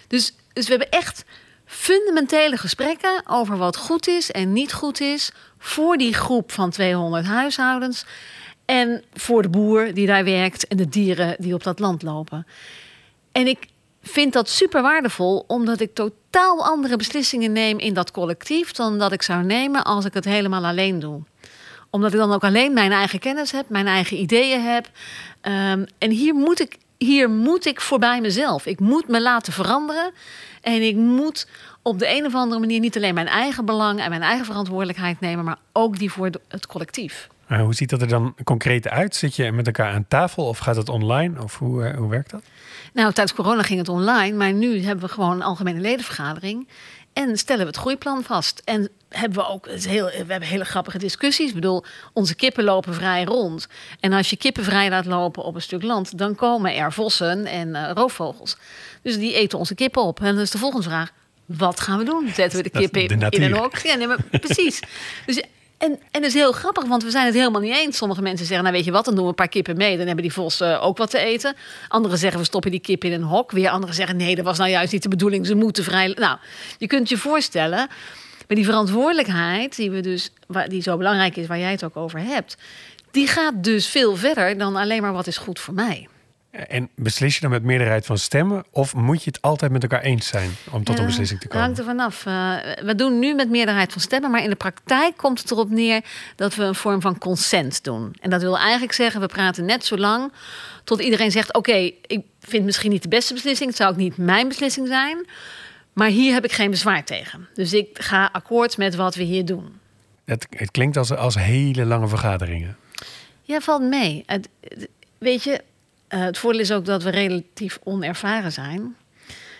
Dus, 0.08 0.34
dus 0.54 0.66
we 0.66 0.70
hebben 0.70 0.90
echt 0.90 1.26
fundamentele 1.66 2.58
gesprekken 2.58 3.22
over 3.26 3.58
wat 3.58 3.78
goed 3.78 4.08
is 4.08 4.32
en 4.32 4.54
niet 4.54 4.74
goed 4.74 5.00
is 5.00 5.32
voor 5.58 5.98
die 5.98 6.14
groep 6.14 6.52
van 6.52 6.70
200 6.70 7.26
huishoudens 7.26 8.06
en 8.66 9.04
voor 9.14 9.42
de 9.42 9.50
boer 9.50 9.94
die 9.94 10.08
daar 10.08 10.24
werkt 10.24 10.68
en 10.68 10.78
de 10.78 10.90
dieren 10.90 11.36
die 11.40 11.54
op 11.54 11.64
dat 11.64 11.80
land 11.80 12.02
lopen. 12.02 12.48
En 13.32 13.48
ik 13.48 13.68
vind 14.08 14.34
dat 14.34 14.50
super 14.50 14.82
waardevol, 14.82 15.44
omdat 15.48 15.80
ik 15.80 15.94
totaal 15.94 16.66
andere 16.66 16.98
beslissingen 16.98 17.52
neem 17.52 17.80
in 17.80 17.94
dat 17.94 18.12
collectief 18.12 18.72
dan 18.72 19.00
dat 19.00 19.12
ik 19.12 19.22
zou 19.22 19.44
nemen 19.44 19.84
als 19.84 20.06
ik 20.06 20.14
het 20.14 20.26
helemaal 20.26 20.66
alleen 20.66 21.00
doe. 21.00 21.22
Omdat 21.90 22.14
ik 22.14 22.20
dan 22.20 22.34
ook 22.34 22.44
alleen 22.44 22.74
mijn 22.74 22.92
eigen 22.92 23.20
kennis 23.20 23.52
heb, 23.52 23.70
mijn 23.70 23.88
eigen 23.88 24.18
ideeën 24.18 24.62
heb. 24.62 24.90
Um, 25.42 25.86
en 25.98 26.12
hier 26.12 26.34
moet, 26.34 26.60
ik, 26.60 26.78
hier 26.98 27.30
moet 27.30 27.66
ik 27.66 27.82
voorbij 27.82 28.22
mezelf. 28.22 28.66
Ik 28.66 28.80
moet 28.80 29.08
me 29.08 29.22
laten 29.22 29.54
veranderen. 29.54 30.12
En 30.62 30.82
ik 30.82 30.96
moet 30.96 31.48
op 31.82 32.00
de 32.00 32.18
een 32.18 32.26
of 32.26 32.36
andere 32.36 32.60
manier 32.60 32.80
niet 32.80 32.96
alleen 32.96 33.14
mijn 33.14 33.28
eigen 33.28 33.66
belang 33.66 34.00
en 34.00 34.10
mijn 34.10 34.22
eigen 34.22 34.46
verantwoordelijkheid 34.46 35.20
nemen, 35.20 35.46
maar 35.46 35.58
ook 35.74 35.98
die 35.98 36.12
voor 36.12 36.30
het 36.48 36.68
collectief. 36.68 37.28
Hoe 37.48 37.74
ziet 37.74 37.90
dat 37.90 38.02
er 38.02 38.08
dan 38.08 38.36
concreet 38.44 38.88
uit? 38.88 39.16
Zit 39.16 39.36
je 39.36 39.52
met 39.52 39.66
elkaar 39.66 39.94
aan 39.94 40.06
tafel 40.08 40.48
of 40.48 40.58
gaat 40.58 40.76
het 40.76 40.90
online? 40.90 41.44
Of 41.44 41.58
hoe, 41.58 41.84
uh, 41.84 41.98
hoe 41.98 42.10
werkt 42.10 42.30
dat? 42.30 42.42
Nou, 42.98 43.14
tijdens 43.14 43.38
corona 43.38 43.62
ging 43.62 43.80
het 43.80 43.90
online, 43.90 44.38
maar 44.38 44.54
nu 44.54 44.84
hebben 44.84 45.06
we 45.06 45.12
gewoon 45.12 45.32
een 45.32 45.42
algemene 45.42 45.80
ledenvergadering. 45.80 46.68
En 47.14 47.38
stellen 47.38 47.62
we 47.62 47.68
het 47.68 47.78
groeiplan 47.78 48.24
vast. 48.24 48.62
En 48.66 48.90
hebben 49.10 49.38
we 49.38 49.48
ook 49.48 49.68
heel, 49.68 50.06
we 50.06 50.26
hebben 50.28 50.42
hele 50.42 50.66
grappige 50.66 50.98
discussies. 50.98 51.48
Ik 51.48 51.56
bedoel, 51.56 51.84
onze 52.14 52.36
kippen 52.36 52.64
lopen 52.64 52.94
vrij 52.94 53.24
rond. 53.24 53.68
En 54.00 54.14
als 54.14 54.30
je 54.30 54.38
kippen 54.38 54.64
vrij 54.64 54.90
laat 54.90 55.06
lopen 55.06 55.44
op 55.44 55.56
een 55.56 55.62
stuk 55.62 55.84
land, 55.84 56.18
dan 56.18 56.36
komen 56.36 56.76
er 56.76 56.94
vossen 56.94 57.46
en 57.46 57.68
uh, 57.68 57.92
roofvogels. 57.94 58.58
Dus 59.02 59.18
die 59.18 59.34
eten 59.34 59.60
onze 59.60 59.76
kippen 59.76 60.02
op. 60.02 60.20
En 60.20 60.34
dan 60.34 60.44
is 60.44 60.52
de 60.52 60.58
volgende 60.58 60.90
vraag: 60.90 61.12
wat 61.46 61.80
gaan 61.80 61.98
we 61.98 62.04
doen? 62.04 62.32
Zetten 62.34 62.58
we 62.58 62.64
de 62.64 62.80
kippen 62.80 63.02
in, 63.02 63.30
in 63.30 63.42
een 63.42 63.58
hok? 63.58 63.78
Ja, 63.78 63.96
nee, 63.96 64.08
maar 64.08 64.24
precies. 64.42 64.80
Dus 65.26 65.44
en, 65.78 65.92
en 65.92 66.22
dat 66.22 66.24
is 66.24 66.34
heel 66.34 66.52
grappig, 66.52 66.86
want 66.86 67.04
we 67.04 67.12
zijn 67.12 67.26
het 67.26 67.34
helemaal 67.34 67.62
niet 67.62 67.76
eens. 67.76 67.98
Sommige 67.98 68.22
mensen 68.22 68.46
zeggen, 68.46 68.64
nou 68.64 68.76
weet 68.76 68.86
je 68.86 68.92
wat, 68.92 69.06
dan 69.06 69.14
doen 69.14 69.24
we 69.24 69.30
een 69.30 69.36
paar 69.36 69.48
kippen 69.48 69.78
mee. 69.78 69.98
Dan 69.98 70.06
hebben 70.06 70.24
die 70.24 70.34
vossen 70.34 70.82
ook 70.82 70.98
wat 70.98 71.10
te 71.10 71.20
eten. 71.20 71.56
Anderen 71.88 72.18
zeggen, 72.18 72.40
we 72.40 72.46
stoppen 72.46 72.72
die 72.72 72.80
kippen 72.80 73.10
in 73.12 73.22
een 73.22 73.28
hok. 73.28 73.52
Weer 73.52 73.70
anderen 73.70 73.96
zeggen, 73.96 74.18
nee, 74.18 74.36
dat 74.36 74.46
was 74.46 74.58
nou 74.58 74.70
juist 74.70 74.92
niet 74.92 75.04
de 75.04 75.10
bedoeling. 75.10 75.46
Ze 75.46 75.56
moeten 75.56 75.84
vrij... 75.84 76.08
Nou, 76.08 76.38
je 76.78 76.88
kunt 76.88 77.10
je 77.10 77.18
voorstellen... 77.18 77.88
Maar 78.48 78.58
die 78.58 78.66
verantwoordelijkheid, 78.66 79.76
die, 79.76 79.92
we 79.92 80.02
dus, 80.02 80.32
die 80.68 80.82
zo 80.82 80.98
belangrijk 80.98 81.36
is, 81.36 81.48
waar 81.48 81.60
jij 81.60 81.72
het 81.72 81.84
ook 81.84 81.98
over 81.98 82.20
hebt... 82.20 82.58
die 83.12 83.28
gaat 83.28 83.64
dus 83.64 83.88
veel 83.88 84.16
verder 84.16 84.58
dan 84.58 84.76
alleen 84.76 85.02
maar 85.02 85.14
wat 85.14 85.28
is 85.28 85.38
goed 85.38 85.60
voor 85.60 85.74
mij. 85.74 86.08
En 86.52 86.90
beslis 86.96 87.36
je 87.36 87.42
dan 87.42 87.50
met 87.50 87.64
meerderheid 87.64 88.06
van 88.06 88.18
stemmen? 88.18 88.66
Of 88.72 88.96
moet 88.96 89.24
je 89.24 89.30
het 89.30 89.42
altijd 89.42 89.72
met 89.72 89.84
elkaar 89.84 90.02
eens 90.02 90.28
zijn 90.28 90.50
om 90.72 90.84
tot 90.84 91.00
een 91.00 91.06
beslissing 91.06 91.40
te 91.40 91.48
komen? 91.48 91.64
hangt 91.66 91.80
er 91.80 91.86
vanaf. 91.86 92.26
Uh, 92.26 92.56
we 92.84 92.96
doen 92.96 93.20
nu 93.20 93.34
met 93.34 93.50
meerderheid 93.50 93.92
van 93.92 94.02
stemmen, 94.02 94.32
maar 94.32 94.44
in 94.44 94.50
de 94.50 94.56
praktijk 94.56 95.18
komt 95.18 95.40
het 95.42 95.52
erop 95.52 95.70
neer 95.70 96.02
dat 96.36 96.56
we 96.56 96.64
een 96.64 96.76
vorm 96.76 97.02
van 97.02 97.18
consent 97.18 97.84
doen. 97.84 98.16
En 98.22 98.30
dat 98.30 98.42
wil 98.42 98.58
eigenlijk 98.58 98.94
zeggen, 98.94 99.22
we 99.22 99.28
praten 99.28 99.66
net 99.66 99.86
zo 99.86 99.98
lang 99.98 100.32
tot 100.84 101.02
iedereen 101.02 101.32
zegt: 101.32 101.54
Oké, 101.54 101.92
ik 102.02 102.22
vind 102.40 102.66
misschien 102.66 102.92
niet 102.92 103.04
de 103.04 103.10
beste 103.10 103.34
beslissing, 103.34 103.70
het 103.70 103.78
zou 103.78 103.92
ook 103.92 103.98
niet 103.98 104.18
mijn 104.18 104.48
beslissing 104.48 104.88
zijn, 104.88 105.26
maar 105.94 106.10
hier 106.10 106.34
heb 106.34 106.46
ik 106.46 106.52
geen 106.52 106.72
bezwaar 106.72 107.04
tegen. 107.04 107.48
Dus 107.54 107.74
ik 107.74 107.90
ga 107.94 108.30
akkoord 108.32 108.78
met 108.78 108.96
wat 108.96 109.16
we 109.16 109.24
hier 109.24 109.46
doen. 109.46 109.80
Het, 110.26 110.48
het 110.50 110.72
klinkt 110.72 110.98
als, 110.98 111.12
als 111.12 111.36
hele 111.36 111.86
lange 111.86 112.08
vergaderingen. 112.08 112.78
Ja, 113.42 113.60
valt 113.60 113.82
mee. 113.82 114.26
weet 115.18 115.44
je, 115.44 115.62
uh, 116.10 116.20
het 116.20 116.38
voordeel 116.38 116.62
is 116.62 116.72
ook 116.72 116.86
dat 116.86 117.04
we 117.04 117.10
relatief 117.10 117.80
onervaren 117.84 118.52
zijn. 118.52 118.96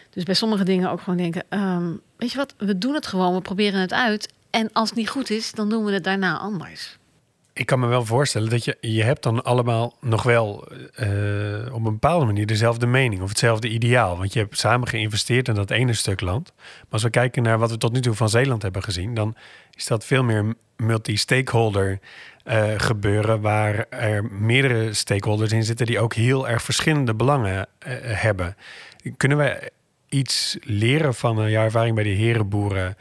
Dus 0.10 0.24
bij 0.24 0.36
sommige 0.36 0.64
dingen 0.64 0.92
ook 0.92 1.02
gewoon 1.02 1.18
denken: 1.18 1.44
um, 1.50 2.02
weet 2.18 2.32
je 2.32 2.38
wat, 2.38 2.54
we 2.58 2.78
doen 2.78 2.94
het 2.94 3.08
gewoon, 3.08 3.34
we 3.34 3.42
proberen 3.42 3.80
het 3.80 3.94
uit. 3.94 4.34
En 4.50 4.70
als 4.74 4.90
het 4.90 4.98
niet 4.98 5.10
goed 5.10 5.30
is, 5.30 5.52
dan 5.52 5.70
doen 5.70 5.86
we 5.86 5.92
het 5.92 6.04
daarna 6.04 6.38
anders. 6.38 6.98
Ik 7.54 7.66
kan 7.66 7.80
me 7.80 7.88
wel 7.88 8.06
voorstellen 8.06 8.50
dat 8.50 8.66
je, 8.66 8.78
je 8.82 9.04
hebt 9.04 9.24
dan 9.24 9.44
allemaal 9.44 9.96
nog 10.02 10.24
wel 10.24 10.68
uh, 11.00 11.74
op 11.74 11.86
een 11.86 11.92
bepaalde 11.92 12.26
manier 12.26 12.46
dezelfde 12.46 12.86
mening 12.86 13.22
of 13.22 13.30
hetzelfde 13.30 13.70
ideaal. 13.70 14.18
Want 14.18 14.34
je 14.34 14.40
hebt 14.40 14.58
samen 14.58 14.88
geïnvesteerd 14.88 15.48
in 15.48 15.54
dat 15.54 15.72
ene 15.72 15.94
stuk 15.94 16.22
land. 16.22 16.54
Maar 16.56 16.86
als 16.90 17.04
we 17.04 17.10
kijken 17.10 17.44
naar 17.44 17.60
wat 17.60 17.72
we 17.72 17.78
tot 17.78 17.94
nu 17.94 18.02
toe 18.02 18.14
van 18.14 18.30
Zeeland 18.30 18.62
hebben 18.62 18.84
gezien, 18.84 19.14
dan 19.14 19.36
is 19.74 19.86
dat 19.86 20.06
veel 20.06 20.24
meer 20.24 20.56
multi-stakeholder 20.76 22.00
uh, 22.48 22.74
gebeuren 22.78 23.42
waar 23.42 23.86
er 23.90 24.26
meerdere 24.26 24.94
stakeholders 24.94 25.52
in 25.52 25.64
zitten 25.64 25.86
die 25.86 26.00
ook 26.00 26.14
heel 26.14 26.50
erg 26.50 26.62
verschillende 26.62 27.14
belangen 27.14 27.56
uh, 27.56 27.66
hebben. 28.02 28.56
Kunnen 29.18 29.38
we 29.38 29.72
iets 30.10 30.58
leren 30.62 31.14
van 31.14 31.50
jouw 31.50 31.64
ervaring 31.64 31.96
bij 31.96 32.04
de 32.04 32.10
herenboeren? 32.10 32.98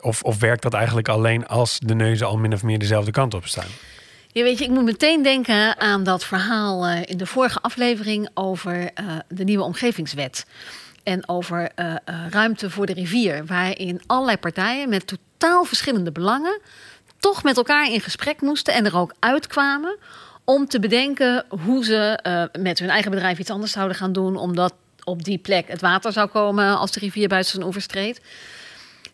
Of, 0.00 0.22
of 0.22 0.38
werkt 0.38 0.62
dat 0.62 0.74
eigenlijk 0.74 1.08
alleen 1.08 1.46
als 1.46 1.78
de 1.78 1.94
neuzen 1.94 2.26
al 2.26 2.36
min 2.36 2.52
of 2.52 2.62
meer 2.62 2.78
dezelfde 2.78 3.10
kant 3.10 3.34
op 3.34 3.46
staan? 3.46 3.68
Ja, 4.32 4.42
weet 4.42 4.58
je, 4.58 4.64
ik 4.64 4.70
moet 4.70 4.84
meteen 4.84 5.22
denken 5.22 5.78
aan 5.78 6.04
dat 6.04 6.24
verhaal 6.24 6.88
in 6.88 7.16
de 7.16 7.26
vorige 7.26 7.60
aflevering 7.60 8.28
over 8.34 8.90
de 9.28 9.44
nieuwe 9.44 9.64
omgevingswet. 9.64 10.46
En 11.02 11.28
over 11.28 11.70
ruimte 12.30 12.70
voor 12.70 12.86
de 12.86 12.92
rivier, 12.92 13.46
waarin 13.46 14.00
allerlei 14.06 14.36
partijen 14.36 14.88
met 14.88 15.06
totaal 15.06 15.64
verschillende 15.64 16.12
belangen 16.12 16.60
toch 17.18 17.42
met 17.42 17.56
elkaar 17.56 17.92
in 17.92 18.00
gesprek 18.00 18.40
moesten 18.40 18.74
en 18.74 18.86
er 18.86 18.96
ook 18.96 19.14
uitkwamen 19.18 19.96
om 20.44 20.66
te 20.66 20.78
bedenken 20.78 21.44
hoe 21.64 21.84
ze 21.84 22.18
uh, 22.26 22.62
met 22.62 22.78
hun 22.78 22.88
eigen 22.88 23.10
bedrijf 23.10 23.38
iets 23.38 23.50
anders 23.50 23.72
zouden 23.72 23.96
gaan 23.96 24.12
doen, 24.12 24.36
omdat 24.36 24.74
op 25.04 25.24
die 25.24 25.38
plek 25.38 25.68
het 25.68 25.80
water 25.80 26.12
zou 26.12 26.28
komen 26.28 26.78
als 26.78 26.90
de 26.90 27.00
rivier 27.00 27.28
buiten 27.28 27.50
zijn 27.52 27.64
oever 27.64 27.82
streed. 27.82 28.20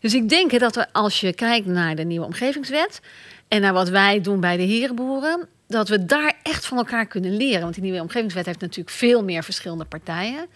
Dus 0.01 0.15
ik 0.15 0.29
denk 0.29 0.59
dat 0.59 0.75
we, 0.75 0.87
als 0.93 1.21
je 1.21 1.33
kijkt 1.33 1.67
naar 1.67 1.95
de 1.95 2.05
nieuwe 2.05 2.27
omgevingswet 2.27 3.01
en 3.49 3.61
naar 3.61 3.73
wat 3.73 3.89
wij 3.89 4.21
doen 4.21 4.41
bij 4.41 4.57
de 4.57 4.63
herenboeren, 4.63 5.49
dat 5.67 5.89
we 5.89 6.05
daar 6.05 6.33
echt 6.43 6.67
van 6.67 6.79
elkaar 6.79 7.07
kunnen 7.07 7.37
leren. 7.37 7.61
Want 7.61 7.75
die 7.75 7.83
nieuwe 7.83 8.01
omgevingswet 8.01 8.47
heeft 8.47 8.61
natuurlijk 8.61 8.97
veel 8.97 9.25
meer 9.25 9.45
verschillende 9.45 9.85
partijen. 9.85 10.47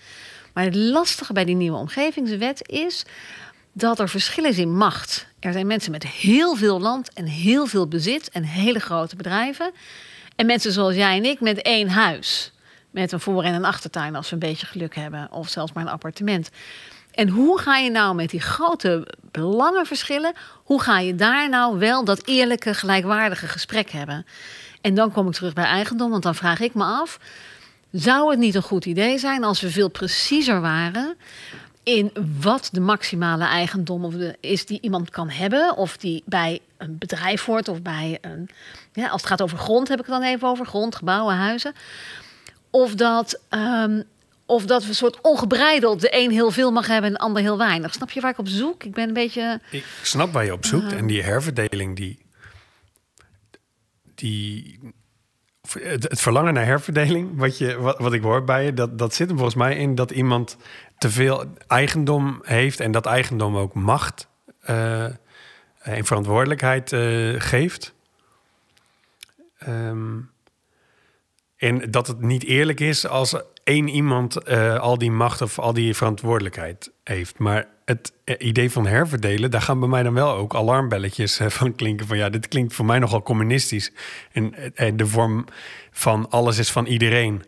Maar 0.52 0.64
het 0.64 0.74
lastige 0.74 1.32
bij 1.32 1.44
die 1.44 1.54
nieuwe 1.54 1.78
omgevingswet 1.78 2.68
is 2.68 3.04
dat 3.72 3.98
er 3.98 4.08
verschil 4.08 4.44
is 4.44 4.58
in 4.58 4.76
macht. 4.76 5.26
Er 5.40 5.52
zijn 5.52 5.66
mensen 5.66 5.90
met 5.90 6.06
heel 6.06 6.56
veel 6.56 6.80
land 6.80 7.12
en 7.12 7.26
heel 7.26 7.66
veel 7.66 7.88
bezit 7.88 8.30
en 8.30 8.42
hele 8.42 8.78
grote 8.78 9.16
bedrijven. 9.16 9.72
En 10.36 10.46
mensen 10.46 10.72
zoals 10.72 10.94
jij 10.94 11.16
en 11.16 11.24
ik 11.24 11.40
met 11.40 11.62
één 11.62 11.88
huis. 11.88 12.52
Met 12.90 13.12
een 13.12 13.20
voor- 13.20 13.42
en 13.42 13.54
een 13.54 13.64
achtertuin 13.64 14.16
als 14.16 14.28
we 14.28 14.32
een 14.32 14.48
beetje 14.48 14.66
geluk 14.66 14.94
hebben. 14.94 15.32
Of 15.32 15.48
zelfs 15.48 15.72
maar 15.72 15.82
een 15.82 15.90
appartement. 15.90 16.50
En 17.10 17.28
hoe 17.28 17.60
ga 17.60 17.76
je 17.76 17.90
nou 17.90 18.14
met 18.14 18.30
die 18.30 18.40
grote 18.40 19.14
belangenverschillen... 19.30 20.32
hoe 20.64 20.80
ga 20.80 20.98
je 20.98 21.14
daar 21.14 21.48
nou 21.48 21.78
wel 21.78 22.04
dat 22.04 22.26
eerlijke, 22.26 22.74
gelijkwaardige 22.74 23.46
gesprek 23.46 23.90
hebben? 23.90 24.26
En 24.80 24.94
dan 24.94 25.12
kom 25.12 25.26
ik 25.26 25.32
terug 25.32 25.52
bij 25.52 25.64
eigendom, 25.64 26.10
want 26.10 26.22
dan 26.22 26.34
vraag 26.34 26.60
ik 26.60 26.74
me 26.74 26.84
af... 26.84 27.18
zou 27.92 28.30
het 28.30 28.38
niet 28.38 28.54
een 28.54 28.62
goed 28.62 28.84
idee 28.84 29.18
zijn 29.18 29.44
als 29.44 29.60
we 29.60 29.70
veel 29.70 29.88
preciezer 29.88 30.60
waren 30.60 31.16
in 31.88 32.12
wat 32.40 32.68
de 32.72 32.80
maximale 32.80 33.44
eigendom 33.44 34.12
is 34.40 34.66
die 34.66 34.80
iemand 34.80 35.10
kan 35.10 35.30
hebben. 35.30 35.76
Of 35.76 35.96
die 35.96 36.22
bij 36.26 36.60
een 36.76 36.98
bedrijf 36.98 37.44
hoort 37.44 37.68
of 37.68 37.82
bij 37.82 38.18
een. 38.20 38.48
Ja, 38.92 39.08
als 39.08 39.20
het 39.20 39.30
gaat 39.30 39.42
over 39.42 39.58
grond, 39.58 39.88
heb 39.88 39.98
ik 39.98 40.06
het 40.06 40.14
dan 40.14 40.22
even 40.22 40.48
over 40.48 40.66
grond, 40.66 40.96
gebouwen, 40.96 41.34
huizen. 41.34 41.72
Of 42.70 42.94
dat, 42.94 43.40
um, 43.50 44.04
Of 44.46 44.64
dat 44.64 44.82
we 44.82 44.88
een 44.88 44.94
soort 44.94 45.20
ongebreideld 45.20 46.00
de 46.00 46.08
een 46.18 46.30
heel 46.30 46.50
veel 46.50 46.72
mag 46.72 46.86
hebben 46.86 47.10
en 47.10 47.16
de 47.16 47.22
ander 47.22 47.42
heel 47.42 47.58
weinig. 47.58 47.92
Snap 47.92 48.10
je 48.10 48.20
waar 48.20 48.30
ik 48.30 48.38
op 48.38 48.48
zoek? 48.48 48.84
Ik 48.84 48.94
ben 48.94 49.08
een 49.08 49.14
beetje. 49.14 49.60
Ik 49.70 49.84
snap 50.02 50.32
waar 50.32 50.44
je 50.44 50.52
op 50.52 50.64
zoekt. 50.64 50.92
En 50.92 51.06
die 51.06 51.22
herverdeling, 51.22 51.96
die. 51.96 52.18
die 54.14 54.78
het, 55.72 56.20
verlangen 56.20 56.54
naar 56.54 56.64
herverdeling, 56.64 57.30
wat, 57.36 57.58
je, 57.58 57.78
wat, 57.78 57.98
wat 57.98 58.12
ik 58.12 58.22
hoor 58.22 58.44
bij 58.44 58.64
je, 58.64 58.74
dat, 58.74 58.98
dat 58.98 59.14
zit 59.14 59.28
er 59.28 59.34
volgens 59.34 59.56
mij 59.56 59.76
in 59.76 59.94
dat 59.94 60.10
iemand 60.10 60.56
te 60.98 61.10
veel 61.10 61.44
eigendom 61.66 62.40
heeft 62.42 62.80
en 62.80 62.92
dat 62.92 63.06
eigendom 63.06 63.56
ook 63.56 63.74
macht 63.74 64.28
uh, 64.70 65.04
en 65.78 66.04
verantwoordelijkheid 66.04 66.92
uh, 66.92 67.40
geeft. 67.40 67.94
Um, 69.68 70.30
en 71.56 71.90
dat 71.90 72.06
het 72.06 72.20
niet 72.20 72.44
eerlijk 72.44 72.80
is 72.80 73.06
als 73.06 73.36
één 73.64 73.88
iemand 73.88 74.48
uh, 74.48 74.78
al 74.78 74.98
die 74.98 75.10
macht 75.10 75.42
of 75.42 75.58
al 75.58 75.72
die 75.72 75.94
verantwoordelijkheid 75.94 76.90
heeft. 77.04 77.38
Maar 77.38 77.68
het 77.88 78.12
idee 78.38 78.70
van 78.70 78.86
herverdelen, 78.86 79.50
daar 79.50 79.62
gaan 79.62 79.80
bij 79.80 79.88
mij 79.88 80.02
dan 80.02 80.14
wel 80.14 80.34
ook 80.34 80.54
alarmbelletjes 80.54 81.40
van 81.42 81.74
klinken. 81.74 82.06
Van 82.06 82.16
ja, 82.16 82.28
dit 82.28 82.48
klinkt 82.48 82.74
voor 82.74 82.84
mij 82.84 82.98
nogal 82.98 83.22
communistisch. 83.22 83.92
En, 84.32 84.74
en 84.74 84.96
de 84.96 85.06
vorm 85.06 85.44
van 85.90 86.30
alles 86.30 86.58
is 86.58 86.70
van 86.70 86.86
iedereen. 86.86 87.42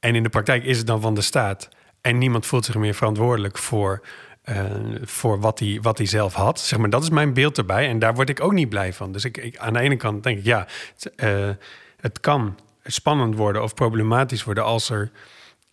En 0.00 0.14
in 0.14 0.22
de 0.22 0.28
praktijk 0.28 0.64
is 0.64 0.78
het 0.78 0.86
dan 0.86 1.00
van 1.00 1.14
de 1.14 1.20
staat. 1.20 1.68
En 2.00 2.18
niemand 2.18 2.46
voelt 2.46 2.64
zich 2.64 2.74
meer 2.74 2.94
verantwoordelijk 2.94 3.58
voor, 3.58 4.02
voor 5.02 5.40
wat, 5.40 5.58
hij, 5.58 5.78
wat 5.82 6.00
zelf 6.02 6.34
had. 6.34 6.60
Zeg 6.60 6.78
maar, 6.78 6.90
dat 6.90 7.02
is 7.02 7.10
mijn 7.10 7.34
beeld 7.34 7.58
erbij. 7.58 7.88
En 7.88 7.98
daar 7.98 8.14
word 8.14 8.28
ik 8.28 8.40
ook 8.40 8.52
niet 8.52 8.68
blij 8.68 8.92
van. 8.92 9.12
Dus 9.12 9.24
ik, 9.24 9.56
aan 9.58 9.72
de 9.72 9.80
ene 9.80 9.96
kant 9.96 10.22
denk 10.22 10.38
ik, 10.38 10.44
ja, 10.44 10.66
het, 10.98 11.64
het 12.00 12.20
kan 12.20 12.58
spannend 12.84 13.36
worden 13.36 13.62
of 13.62 13.74
problematisch 13.74 14.44
worden 14.44 14.64
als 14.64 14.90
er 14.90 15.10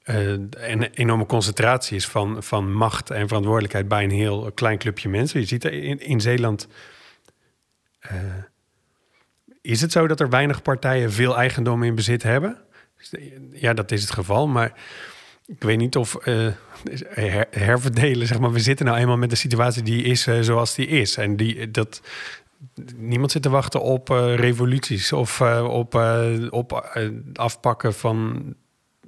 uh, 0.06 0.30
een 0.50 0.84
enorme 0.84 1.26
concentratie 1.26 1.96
is 1.96 2.08
van, 2.08 2.44
van 2.44 2.74
macht 2.74 3.10
en 3.10 3.28
verantwoordelijkheid 3.28 3.88
bij 3.88 4.04
een 4.04 4.12
heel 4.12 4.52
klein 4.52 4.78
clubje 4.78 5.10
mensen. 5.10 5.40
Je 5.40 5.46
ziet 5.46 5.66
in, 5.66 6.00
in 6.00 6.22
Zeeland. 6.22 6.68
Uh, 8.12 8.12
is 9.62 9.82
het 9.82 9.92
zo 9.92 10.08
dat 10.08 10.20
er 10.20 10.30
weinig 10.30 10.62
partijen 10.62 11.12
veel 11.12 11.38
eigendom 11.38 11.84
in 11.84 11.96
bezit 11.96 12.24
hebben? 12.24 12.58
Ja, 13.52 13.74
dat 13.74 13.92
is 13.92 14.02
het 14.02 14.12
geval. 14.12 14.48
Maar 14.48 14.74
ik 15.46 15.64
weet 15.64 15.78
niet 15.78 15.96
of 15.96 16.18
her, 16.24 17.48
herverdelen, 17.52 18.28
zeg 18.28 18.40
maar. 18.40 18.52
We 18.52 18.60
zitten 18.60 18.86
nou 18.86 18.98
eenmaal 18.98 19.18
met 19.18 19.30
de 19.30 19.36
situatie 19.36 19.84
die 19.84 20.04
is 20.04 20.28
zoals 20.40 20.76
die 20.76 20.88
is. 20.88 21.18
En 21.18 21.36
die, 21.36 21.72
dat, 21.72 22.02
niemand 22.96 23.32
zit 23.32 23.42
te 23.42 23.50
wachten 23.50 23.82
op 23.82 24.10
revoluties 24.36 25.14
of 25.14 25.42
op, 25.62 25.96
op 26.50 26.90
afpakken 27.34 27.94
van. 27.94 28.44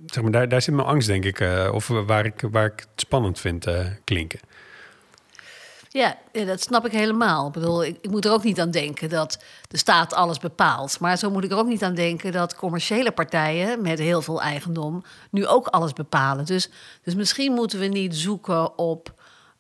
Zeg 0.06 0.24
maar, 0.24 0.32
daar, 0.32 0.50
daar 0.50 0.62
zit 0.62 0.74
mijn 0.74 0.88
angst, 0.88 1.08
denk 1.08 1.26
ik. 1.26 1.40
of 1.74 1.88
waar 1.88 2.26
ik, 2.26 2.44
waar 2.52 2.66
ik 2.66 2.80
het 2.80 3.02
spannend 3.02 3.40
vind 3.40 3.66
klinken. 4.04 4.40
Ja, 5.94 6.18
dat 6.32 6.62
snap 6.62 6.86
ik 6.86 6.92
helemaal. 6.92 7.48
Ik 7.48 7.54
bedoel, 7.54 7.84
ik, 7.84 7.98
ik, 8.02 8.10
moet 8.10 8.26
er 8.26 8.32
ook 8.32 8.44
niet 8.44 8.60
aan 8.60 8.72
denken 8.72 9.10
dat 9.10 9.44
de 9.68 9.78
staat 9.78 10.14
alles 10.14 10.40
bepaalt. 10.40 11.00
Maar 11.00 11.18
zo 11.18 11.32
moet 11.32 11.44
ik 11.44 11.52
er 11.52 11.58
ook 11.58 11.68
niet 11.68 11.84
aan 11.84 11.96
denken 11.96 12.32
dat 12.32 12.56
commerciële 12.56 13.12
partijen 13.12 13.82
met 13.82 14.00
heel 14.00 14.22
veel 14.22 14.42
eigendom 14.42 15.04
nu 15.32 15.48
ook 15.48 15.68
alles 15.68 15.94
bepalen. 15.94 16.46
Dus, 16.46 16.70
dus 17.04 17.16
misschien 17.16 17.54
moeten 17.54 17.80
we 17.80 17.86
niet 17.86 18.16
zoeken 18.16 18.78
op 18.78 19.14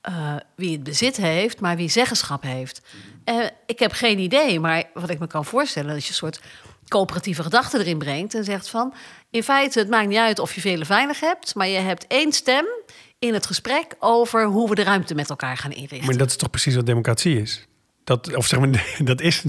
uh, 0.09 0.35
wie 0.55 0.71
het 0.71 0.83
bezit 0.83 1.17
heeft, 1.17 1.59
maar 1.59 1.75
wie 1.75 1.89
zeggenschap 1.89 2.43
heeft. 2.43 2.81
Uh, 3.25 3.45
ik 3.65 3.79
heb 3.79 3.91
geen 3.91 4.19
idee, 4.19 4.59
maar 4.59 4.83
wat 4.93 5.09
ik 5.09 5.19
me 5.19 5.27
kan 5.27 5.45
voorstellen, 5.45 5.93
dat 5.93 6.05
je 6.05 6.13
soort 6.13 6.41
coöperatieve 6.91 7.43
gedachte 7.43 7.79
erin 7.79 7.97
brengt 7.97 8.35
en 8.35 8.43
zegt 8.43 8.69
van, 8.69 8.93
in 9.29 9.43
feite, 9.43 9.79
het 9.79 9.89
maakt 9.89 10.07
niet 10.07 10.17
uit 10.17 10.39
of 10.39 10.53
je 10.53 10.61
vele 10.61 10.85
veilig 10.85 11.19
hebt, 11.19 11.55
maar 11.55 11.67
je 11.67 11.79
hebt 11.79 12.07
één 12.07 12.31
stem 12.31 12.65
in 13.19 13.33
het 13.33 13.45
gesprek 13.45 13.95
over 13.99 14.45
hoe 14.45 14.69
we 14.69 14.75
de 14.75 14.83
ruimte 14.83 15.15
met 15.15 15.29
elkaar 15.29 15.57
gaan 15.57 15.71
inrichten. 15.71 16.05
Maar 16.05 16.17
dat 16.17 16.29
is 16.29 16.35
toch 16.35 16.49
precies 16.49 16.75
wat 16.75 16.85
democratie 16.85 17.41
is? 17.41 17.65
Dat, 18.03 18.35
of 18.35 18.45
zeg 18.45 18.59
maar, 18.59 18.85
dat 19.11 19.21
is. 19.21 19.43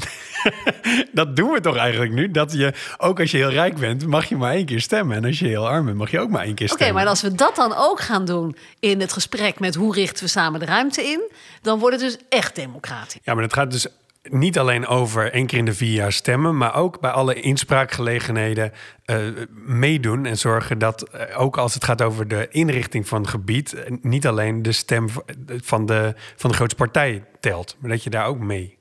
dat 1.13 1.37
doen 1.37 1.51
we 1.51 1.61
toch 1.61 1.77
eigenlijk 1.77 2.13
nu? 2.13 2.31
Dat 2.31 2.53
je, 2.53 2.73
ook 2.99 3.21
als 3.21 3.31
je 3.31 3.37
heel 3.37 3.51
rijk 3.51 3.77
bent, 3.77 4.07
mag 4.07 4.29
je 4.29 4.37
maar 4.37 4.53
één 4.53 4.65
keer 4.65 4.81
stemmen. 4.81 5.17
En 5.17 5.25
als 5.25 5.39
je 5.39 5.47
heel 5.47 5.69
arm 5.69 5.85
bent, 5.85 5.97
mag 5.97 6.11
je 6.11 6.21
ook 6.21 6.31
maar 6.31 6.45
één 6.45 6.55
keer 6.55 6.69
stemmen. 6.69 6.89
Oké, 6.89 6.97
maar 6.97 7.07
als 7.07 7.23
we 7.23 7.35
dat 7.35 7.57
dan 7.57 7.75
ook 7.77 8.01
gaan 8.01 8.25
doen 8.25 8.57
in 8.81 9.01
het 9.01 9.13
gesprek 9.13 9.61
met 9.61 9.75
hoe 9.75 9.95
richten 9.95 10.25
we 10.25 10.31
samen 10.31 10.61
de 10.61 10.67
ruimte 10.67 11.03
in, 11.03 11.31
dan 11.63 11.79
wordt 11.79 12.01
het 12.01 12.11
dus 12.11 12.25
echt 12.29 12.55
democratisch. 12.55 13.21
Ja, 13.23 13.35
maar 13.35 13.43
het 13.43 13.53
gaat 13.53 13.71
dus 13.71 13.87
niet 14.31 14.59
alleen 14.59 14.87
over 14.87 15.33
één 15.33 15.47
keer 15.47 15.59
in 15.59 15.65
de 15.65 15.75
vier 15.75 15.93
jaar 15.93 16.13
stemmen, 16.13 16.57
maar 16.57 16.75
ook 16.75 17.01
bij 17.01 17.11
alle 17.11 17.41
inspraakgelegenheden 17.41 18.73
uh, 19.07 19.17
meedoen 19.51 20.27
en 20.27 20.39
zorgen 20.39 20.79
dat 20.79 21.09
uh, 21.15 21.41
ook 21.41 21.57
als 21.57 21.75
het 21.75 21.85
gaat 21.85 22.03
over 22.03 22.29
de 22.29 22.49
inrichting 22.51 23.09
van 23.09 23.21
het 23.21 23.31
gebied, 23.31 23.75
niet 24.03 24.27
alleen 24.27 24.63
de 24.63 24.73
stem 24.73 25.09
van 25.47 25.87
de, 25.87 26.15
van 26.37 26.51
de 26.51 26.57
grootste 26.57 26.77
partij 26.77 27.25
telt, 27.41 27.77
maar 27.79 27.91
dat 27.91 28.03
je 28.03 28.11
daar 28.11 28.27
ook 28.27 28.39
mee, 28.39 28.79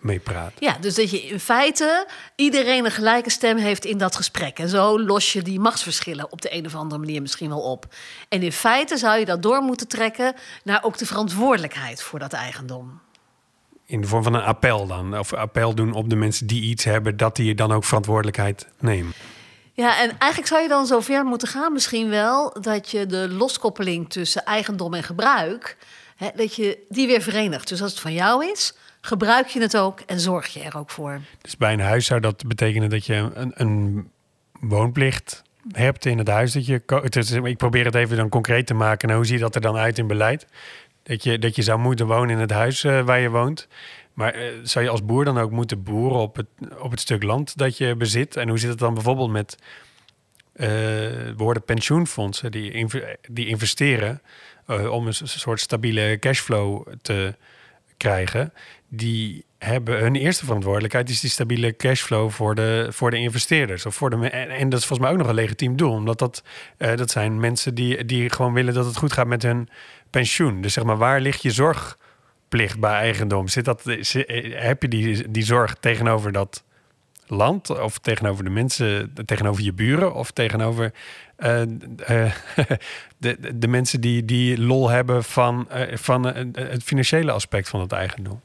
mee 0.00 0.18
praat. 0.18 0.52
Ja, 0.58 0.76
dus 0.80 0.94
dat 0.94 1.10
je 1.10 1.22
in 1.22 1.40
feite 1.40 2.08
iedereen 2.36 2.84
een 2.84 2.90
gelijke 2.90 3.30
stem 3.30 3.56
heeft 3.56 3.84
in 3.84 3.98
dat 3.98 4.16
gesprek. 4.16 4.58
En 4.58 4.68
zo 4.68 5.00
los 5.00 5.32
je 5.32 5.42
die 5.42 5.60
machtsverschillen 5.60 6.32
op 6.32 6.42
de 6.42 6.54
een 6.54 6.66
of 6.66 6.74
andere 6.74 7.00
manier 7.00 7.22
misschien 7.22 7.48
wel 7.48 7.62
op. 7.62 7.94
En 8.28 8.42
in 8.42 8.52
feite 8.52 8.96
zou 8.96 9.18
je 9.18 9.24
dat 9.24 9.42
door 9.42 9.62
moeten 9.62 9.88
trekken 9.88 10.34
naar 10.64 10.84
ook 10.84 10.98
de 10.98 11.06
verantwoordelijkheid 11.06 12.02
voor 12.02 12.18
dat 12.18 12.32
eigendom 12.32 13.00
in 13.90 14.00
de 14.00 14.06
vorm 14.06 14.22
van 14.22 14.34
een 14.34 14.42
appel 14.42 14.86
dan? 14.86 15.18
Of 15.18 15.32
appel 15.32 15.74
doen 15.74 15.92
op 15.92 16.10
de 16.10 16.16
mensen 16.16 16.46
die 16.46 16.62
iets 16.62 16.84
hebben, 16.84 17.16
dat 17.16 17.36
die 17.36 17.54
dan 17.54 17.72
ook 17.72 17.84
verantwoordelijkheid 17.84 18.66
nemen? 18.78 19.12
Ja, 19.72 20.00
en 20.00 20.10
eigenlijk 20.18 20.46
zou 20.46 20.62
je 20.62 20.68
dan 20.68 20.86
zover 20.86 21.24
moeten 21.24 21.48
gaan, 21.48 21.72
misschien 21.72 22.08
wel, 22.08 22.56
dat 22.60 22.90
je 22.90 23.06
de 23.06 23.28
loskoppeling 23.28 24.10
tussen 24.10 24.44
eigendom 24.44 24.94
en 24.94 25.02
gebruik, 25.02 25.76
hè, 26.16 26.28
dat 26.34 26.54
je 26.54 26.78
die 26.88 27.06
weer 27.06 27.22
verenigt. 27.22 27.68
Dus 27.68 27.82
als 27.82 27.90
het 27.90 28.00
van 28.00 28.12
jou 28.12 28.46
is, 28.46 28.74
gebruik 29.00 29.46
je 29.46 29.60
het 29.60 29.76
ook 29.76 30.00
en 30.00 30.20
zorg 30.20 30.46
je 30.46 30.60
er 30.60 30.76
ook 30.76 30.90
voor. 30.90 31.20
Dus 31.40 31.56
bij 31.56 31.72
een 31.72 31.80
huis 31.80 32.06
zou 32.06 32.20
dat 32.20 32.46
betekenen 32.46 32.90
dat 32.90 33.06
je 33.06 33.30
een, 33.34 33.52
een 33.54 34.10
woonplicht 34.60 35.42
hebt 35.72 36.04
in 36.06 36.18
het 36.18 36.28
huis. 36.28 36.52
Dat 36.52 36.66
je, 36.66 36.82
ik 37.42 37.56
probeer 37.56 37.84
het 37.84 37.94
even 37.94 38.16
dan 38.16 38.28
concreet 38.28 38.66
te 38.66 38.74
maken. 38.74 39.08
Nou, 39.08 39.20
hoe 39.20 39.28
ziet 39.28 39.40
dat 39.40 39.54
er 39.54 39.60
dan 39.60 39.76
uit 39.76 39.98
in 39.98 40.06
beleid? 40.06 40.46
Dat 41.02 41.24
je, 41.24 41.38
dat 41.38 41.56
je 41.56 41.62
zou 41.62 41.78
moeten 41.78 42.06
wonen 42.06 42.30
in 42.30 42.38
het 42.38 42.50
huis 42.50 42.84
uh, 42.84 43.04
waar 43.04 43.20
je 43.20 43.30
woont. 43.30 43.68
Maar 44.14 44.36
uh, 44.36 44.42
zou 44.62 44.84
je 44.84 44.90
als 44.90 45.04
boer 45.04 45.24
dan 45.24 45.38
ook 45.38 45.50
moeten 45.50 45.82
boeren 45.82 46.18
op 46.18 46.36
het, 46.36 46.46
op 46.78 46.90
het 46.90 47.00
stuk 47.00 47.22
land 47.22 47.58
dat 47.58 47.78
je 47.78 47.96
bezit? 47.96 48.36
En 48.36 48.48
hoe 48.48 48.58
zit 48.58 48.70
het 48.70 48.78
dan 48.78 48.94
bijvoorbeeld 48.94 49.30
met 49.30 49.56
uh, 50.54 50.68
worden 51.36 51.64
pensioenfondsen 51.64 52.50
die, 52.50 52.86
die 53.30 53.46
investeren 53.46 54.22
om 54.90 55.06
een 55.06 55.14
soort 55.14 55.60
stabiele 55.60 56.18
cashflow 56.18 56.86
te 57.02 57.34
krijgen? 57.96 58.52
Die 58.88 59.44
hebben 59.58 59.98
hun 59.98 60.16
eerste 60.16 60.44
verantwoordelijkheid 60.44 61.08
is 61.10 61.20
die 61.20 61.30
stabiele 61.30 61.76
cashflow 61.76 62.30
voor 62.30 62.54
de, 62.54 62.86
voor 62.90 63.10
de 63.10 63.16
investeerders. 63.16 63.86
Of 63.86 63.94
voor 63.94 64.10
de, 64.10 64.28
en, 64.28 64.50
en 64.50 64.68
dat 64.68 64.78
is 64.78 64.86
volgens 64.86 65.08
mij 65.08 65.10
ook 65.10 65.22
nog 65.22 65.28
een 65.28 65.42
legitiem 65.42 65.76
doel, 65.76 65.92
omdat 65.92 66.18
dat, 66.18 66.42
dat 66.76 67.10
zijn 67.10 67.40
mensen 67.40 67.74
die, 67.74 68.04
die 68.04 68.30
gewoon 68.30 68.52
willen 68.52 68.74
dat 68.74 68.86
het 68.86 68.96
goed 68.96 69.12
gaat 69.12 69.26
met 69.26 69.42
hun 69.42 69.68
pensioen. 70.10 70.60
Dus 70.60 70.72
zeg 70.72 70.84
maar, 70.84 70.96
waar 70.96 71.20
ligt 71.20 71.42
je 71.42 71.50
zorgplicht 71.50 72.78
bij 72.80 72.92
eigendom? 72.92 73.48
Zit 73.48 73.64
dat, 73.64 73.82
heb 74.54 74.82
je 74.82 74.88
die, 74.88 75.30
die 75.30 75.44
zorg 75.44 75.74
tegenover 75.80 76.32
dat 76.32 76.64
land 77.26 77.80
of 77.80 77.98
tegenover 77.98 78.44
de 78.44 78.50
mensen, 78.50 79.14
tegenover 79.24 79.62
je 79.62 79.72
buren 79.72 80.14
of 80.14 80.30
tegenover 80.30 80.92
uh, 81.38 81.60
uh, 82.10 82.32
de, 83.18 83.58
de 83.58 83.68
mensen 83.68 84.00
die, 84.00 84.24
die 84.24 84.60
lol 84.60 84.88
hebben 84.88 85.24
van, 85.24 85.68
van 85.92 86.24
het 86.52 86.82
financiële 86.82 87.30
aspect 87.30 87.68
van 87.68 87.80
het 87.80 87.92
eigendom? 87.92 88.40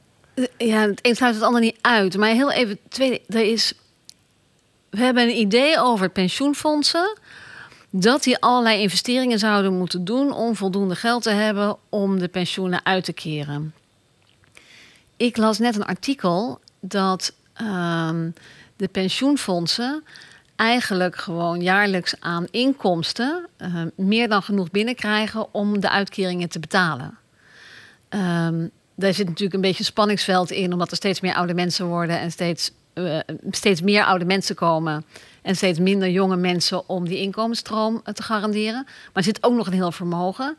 Ja, 0.57 0.81
het 0.81 1.00
een 1.01 1.15
sluit 1.15 1.36
het 1.36 1.43
ander 1.43 1.62
niet 1.62 1.77
uit. 1.81 2.17
Maar 2.17 2.29
heel 2.29 2.51
even, 2.51 2.79
tweede, 2.89 3.22
er 3.27 3.51
is. 3.51 3.74
We 4.89 5.01
hebben 5.01 5.24
een 5.24 5.38
idee 5.38 5.79
over 5.79 6.10
pensioenfondsen 6.10 7.17
dat 7.97 8.23
die 8.23 8.37
allerlei 8.37 8.81
investeringen 8.81 9.39
zouden 9.39 9.77
moeten 9.77 10.05
doen 10.05 10.33
om 10.33 10.55
voldoende 10.55 10.95
geld 10.95 11.23
te 11.23 11.29
hebben 11.29 11.77
om 11.89 12.19
de 12.19 12.27
pensioenen 12.27 12.85
uit 12.85 13.03
te 13.03 13.13
keren. 13.13 13.73
Ik 15.17 15.37
las 15.37 15.59
net 15.59 15.75
een 15.75 15.85
artikel 15.85 16.59
dat 16.79 17.33
um, 17.61 18.33
de 18.75 18.87
pensioenfondsen 18.87 20.03
eigenlijk 20.55 21.15
gewoon 21.15 21.61
jaarlijks 21.61 22.15
aan 22.19 22.47
inkomsten 22.51 23.47
uh, 23.57 23.81
meer 23.95 24.29
dan 24.29 24.43
genoeg 24.43 24.71
binnenkrijgen 24.71 25.53
om 25.53 25.79
de 25.79 25.89
uitkeringen 25.89 26.49
te 26.49 26.59
betalen. 26.59 27.17
Um, 28.09 28.71
daar 28.95 29.13
zit 29.13 29.27
natuurlijk 29.27 29.55
een 29.55 29.61
beetje 29.61 29.83
spanningsveld 29.83 30.51
in, 30.51 30.73
omdat 30.73 30.91
er 30.91 30.97
steeds 30.97 31.21
meer 31.21 31.35
oude 31.35 31.53
mensen 31.53 31.85
worden 31.85 32.19
en 32.19 32.31
steeds, 32.31 32.71
uh, 32.93 33.19
steeds 33.49 33.81
meer 33.81 34.03
oude 34.03 34.25
mensen 34.25 34.55
komen 34.55 35.05
en 35.45 35.55
steeds 35.55 35.79
minder 35.79 36.09
jonge 36.09 36.35
mensen 36.35 36.89
om 36.89 37.07
die 37.07 37.17
inkomensstroom 37.17 38.01
te 38.13 38.23
garanderen. 38.23 38.83
Maar 38.83 39.13
er 39.13 39.23
zit 39.23 39.43
ook 39.43 39.53
nog 39.53 39.67
een 39.67 39.73
heel 39.73 39.91
vermogen. 39.91 40.57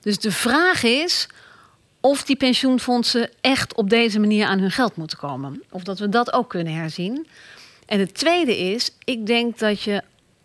Dus 0.00 0.18
de 0.18 0.32
vraag 0.32 0.82
is 0.82 1.28
of 2.00 2.24
die 2.24 2.36
pensioenfondsen 2.36 3.30
echt 3.40 3.74
op 3.74 3.90
deze 3.90 4.20
manier 4.20 4.46
aan 4.46 4.58
hun 4.58 4.70
geld 4.70 4.96
moeten 4.96 5.18
komen. 5.18 5.62
Of 5.70 5.82
dat 5.82 5.98
we 5.98 6.08
dat 6.08 6.32
ook 6.32 6.48
kunnen 6.48 6.74
herzien. 6.74 7.26
En 7.86 7.98
het 7.98 8.14
tweede 8.14 8.58
is, 8.58 8.90
ik 9.04 9.26
denk 9.26 9.58
dat 9.58 9.82
je 9.82 10.02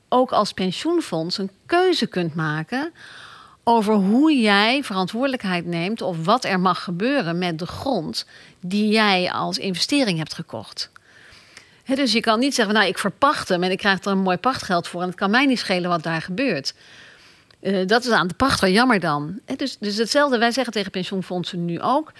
ook 0.09 0.31
als 0.31 0.51
pensioenfonds 0.51 1.37
een 1.37 1.51
keuze 1.65 2.07
kunt 2.07 2.35
maken 2.35 2.91
over 3.63 3.93
hoe 3.93 4.39
jij 4.39 4.83
verantwoordelijkheid 4.83 5.65
neemt 5.65 6.01
of 6.01 6.25
wat 6.25 6.43
er 6.43 6.59
mag 6.59 6.83
gebeuren 6.83 7.37
met 7.37 7.59
de 7.59 7.67
grond 7.67 8.25
die 8.59 8.87
jij 8.87 9.31
als 9.31 9.57
investering 9.57 10.17
hebt 10.17 10.33
gekocht. 10.33 10.89
Dus 11.85 12.11
je 12.11 12.19
kan 12.19 12.39
niet 12.39 12.55
zeggen, 12.55 12.73
nou 12.73 12.87
ik 12.87 12.97
verpacht 12.97 13.49
hem 13.49 13.63
en 13.63 13.71
ik 13.71 13.77
krijg 13.77 14.03
er 14.03 14.11
een 14.11 14.17
mooi 14.17 14.37
pachtgeld 14.37 14.87
voor 14.87 15.01
en 15.01 15.07
het 15.07 15.15
kan 15.15 15.29
mij 15.29 15.45
niet 15.45 15.59
schelen 15.59 15.89
wat 15.89 16.03
daar 16.03 16.21
gebeurt. 16.21 16.73
Uh, 17.61 17.87
dat 17.87 18.05
is 18.05 18.11
aan 18.11 18.27
de 18.27 18.33
pachter 18.33 18.69
jammer 18.69 18.99
dan. 18.99 19.39
dus, 19.55 19.77
dus 19.77 19.97
hetzelfde, 19.97 20.37
wij 20.37 20.51
zeggen 20.51 20.73
tegen 20.73 20.91
pensioenfondsen 20.91 21.65
nu 21.65 21.81
ook. 21.81 22.11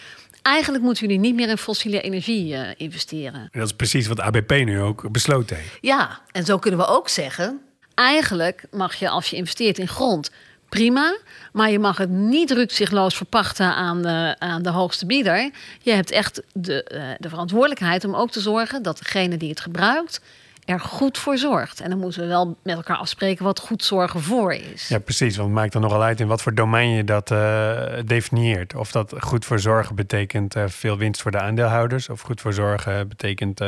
Eigenlijk 0.42 0.84
moeten 0.84 1.06
jullie 1.06 1.22
niet 1.22 1.36
meer 1.36 1.50
in 1.50 1.58
fossiele 1.58 2.02
energie 2.02 2.54
uh, 2.54 2.68
investeren. 2.78 3.50
Dat 3.52 3.66
is 3.66 3.74
precies 3.74 4.08
wat 4.08 4.20
ABP 4.20 4.52
nu 4.52 4.82
ook 4.82 5.12
besloten 5.12 5.56
heeft. 5.56 5.78
Ja, 5.82 6.20
en 6.32 6.46
zo 6.46 6.58
kunnen 6.58 6.80
we 6.80 6.88
ook 6.88 7.10
zeggen. 7.10 7.62
Eigenlijk 7.94 8.66
mag 8.72 8.96
je 8.96 9.10
als 9.10 9.30
je 9.30 9.36
investeert 9.36 9.78
in 9.78 9.88
grond 9.88 10.32
prima. 10.70 11.18
Maar 11.54 11.72
je 11.72 11.80
mag 11.80 11.98
het 11.98 12.10
niet 12.10 12.52
rukzichtloos 12.52 13.16
verpachten 13.16 13.76
aan 13.76 14.02
de, 14.02 14.36
aan 14.40 14.62
de 14.62 14.70
hoogste 14.70 15.06
bieder. 15.06 15.52
Je 15.82 15.92
hebt 15.92 16.12
echt 16.12 16.42
de, 16.54 16.92
uh, 16.94 17.04
de 17.18 17.30
verantwoordelijkheid 17.30 18.06
om 18.06 18.16
ook 18.16 18.32
te 18.32 18.42
zorgen 18.42 18.84
dat 18.84 18.98
degene 18.98 19.38
die 19.38 19.50
het 19.50 19.60
gebruikt 19.60 20.22
er 20.66 20.80
goed 20.80 21.18
voor 21.18 21.38
zorgt. 21.38 21.80
En 21.80 21.90
dan 21.90 22.00
moeten 22.00 22.22
we 22.22 22.28
wel 22.28 22.58
met 22.64 22.76
elkaar 22.76 22.98
afspreken 22.98 23.46
wat 23.46 23.60
goed 23.60 23.84
zorgen 23.84 24.22
voor 24.22 24.54
is. 24.54 24.88
Ja, 24.88 25.00
precies. 25.00 25.36
Want 25.36 25.50
het 25.50 25.58
maakt 25.58 25.74
dan 25.74 25.82
nogal 25.82 26.04
uit 26.04 26.20
in 26.20 26.28
wat 26.28 26.42
voor 26.42 26.54
domein 26.54 26.90
je 26.90 27.04
dat 27.04 27.32
uh, 27.32 27.84
definieert. 28.06 28.76
Of 28.76 28.92
dat 28.92 29.14
goed 29.20 29.46
voor 29.46 29.60
zorgen 29.60 29.96
betekent 29.96 30.56
uh, 30.56 30.64
veel 30.68 30.98
winst 30.98 31.22
voor 31.22 31.32
de 31.32 31.40
aandeelhouders. 31.40 32.10
Of 32.10 32.22
goed 32.22 32.42
voor 32.42 32.54
zorgen 32.54 33.08
betekent 33.08 33.62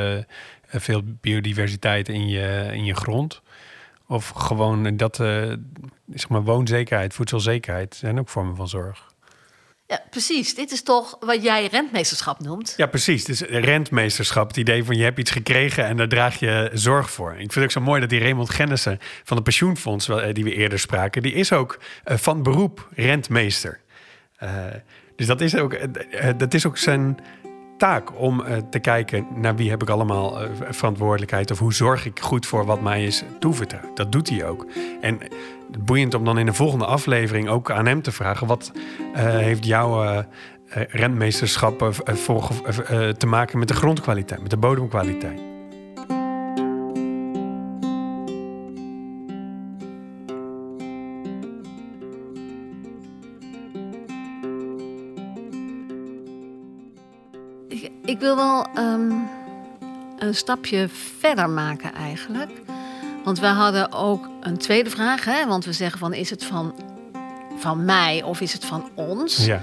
veel 0.68 1.02
biodiversiteit 1.04 2.10
in 2.10 2.28
je, 2.28 2.70
in 2.72 2.86
je 2.86 2.96
grond. 2.96 3.42
Of 4.08 4.30
gewoon 4.30 4.98
dat, 4.98 5.16
zeg 5.16 6.30
maar, 6.30 6.44
woonzekerheid, 6.44 7.14
voedselzekerheid 7.14 7.96
zijn 7.96 8.20
ook 8.20 8.30
vormen 8.30 8.56
van 8.56 8.68
zorg. 8.68 9.16
Ja, 9.88 10.02
precies. 10.10 10.56
Dit 10.56 10.72
is 10.72 10.84
toch 10.84 11.18
wat 11.20 11.44
jij 11.44 11.68
rentmeesterschap 11.68 12.40
noemt? 12.40 12.74
Ja, 12.78 12.86
precies. 12.86 13.24
Dus 13.26 13.42
rentmeesterschap, 13.42 14.48
het 14.48 14.58
idee 14.58 14.84
van 14.84 14.98
je 14.98 15.04
hebt 15.04 15.20
iets 15.20 15.32
gekregen 15.32 15.86
en 15.86 15.98
daar 15.98 16.08
draag 16.08 16.40
je 16.40 16.70
zorg 16.74 17.12
voor. 17.12 17.32
Ik 17.32 17.38
vind 17.38 17.54
het 17.54 17.64
ook 17.64 17.72
zo 17.72 17.82
mooi 17.82 18.02
dat 18.02 18.10
die 18.10 18.20
Raymond 18.20 18.50
Gennissen 18.50 19.00
van 19.24 19.36
het 19.36 19.44
pensioenfonds, 19.44 20.10
eh, 20.10 20.34
die 20.34 20.44
we 20.44 20.54
eerder 20.54 20.80
spraken, 20.80 21.22
die 21.22 21.34
is 21.34 21.52
ook 21.52 21.80
eh, 22.04 22.18
van 22.18 22.44
beroep 22.44 22.88
rentmeester. 22.96 23.80
Uh, 24.44 24.50
dus 25.16 25.28
dat 25.28 25.42
is 25.42 25.56
ook, 25.56 25.78
dat 26.38 26.54
is 26.54 26.66
ook 26.66 26.78
zijn 26.78 27.20
taak 27.78 28.20
om 28.20 28.44
te 28.70 28.80
kijken 28.80 29.28
naar 29.36 29.56
wie 29.56 29.70
heb 29.70 29.82
ik 29.82 29.90
allemaal 29.90 30.38
verantwoordelijkheid 30.70 31.52
of 31.52 31.60
hoe 31.60 31.74
zorg 31.74 32.06
ik 32.06 32.20
goed 32.20 32.46
voor 32.46 32.66
wat 32.66 32.82
mij 32.82 33.04
is 33.04 33.24
toevertrouwd. 33.40 33.98
Dat 33.98 34.12
doet 34.12 34.30
hij 34.30 34.46
ook. 34.46 34.66
En 35.02 35.20
boeiend 35.80 36.14
om 36.14 36.26
dan 36.26 36.40
in 36.40 36.46
de 36.46 36.54
volgende 36.54 36.86
aflevering 36.86 37.50
ook 37.50 37.72
aan 37.72 37.86
hem 37.86 38.02
te 38.02 38.12
vragen: 38.12 38.48
wat 38.48 38.72
uh, 38.76 39.22
heeft 39.22 39.66
jouw 39.66 40.04
uh, 40.04 40.20
rentmeesterschap 40.90 41.80
te 43.18 43.28
maken 43.28 43.60
met 43.60 43.68
de 43.68 43.74
grondkwaliteit, 43.74 44.42
met 44.42 44.50
de 44.50 44.58
bodemkwaliteit? 44.58 45.57
Ik, 58.18 58.24
wil 58.24 58.36
wel 58.36 58.66
um, 58.78 59.30
een 60.20 60.36
stapje 60.36 60.88
verder 61.20 61.50
maken 61.50 61.94
eigenlijk. 61.94 62.52
Want 63.24 63.40
we 63.40 63.46
hadden 63.46 63.92
ook 63.92 64.30
een 64.42 64.58
tweede 64.58 64.90
vraag. 64.90 65.26
Hè? 65.26 65.46
Want 65.48 65.66
we 65.66 65.74
zeggen 65.74 66.00
van 66.00 66.14
is 66.14 66.30
het 66.30 66.44
van, 66.44 66.76
van 67.58 67.86
mij 67.86 68.24
of 68.24 68.42
is 68.42 68.54
het 68.54 68.66
van 68.66 68.90
ons? 68.96 69.46
Ja. 69.46 69.62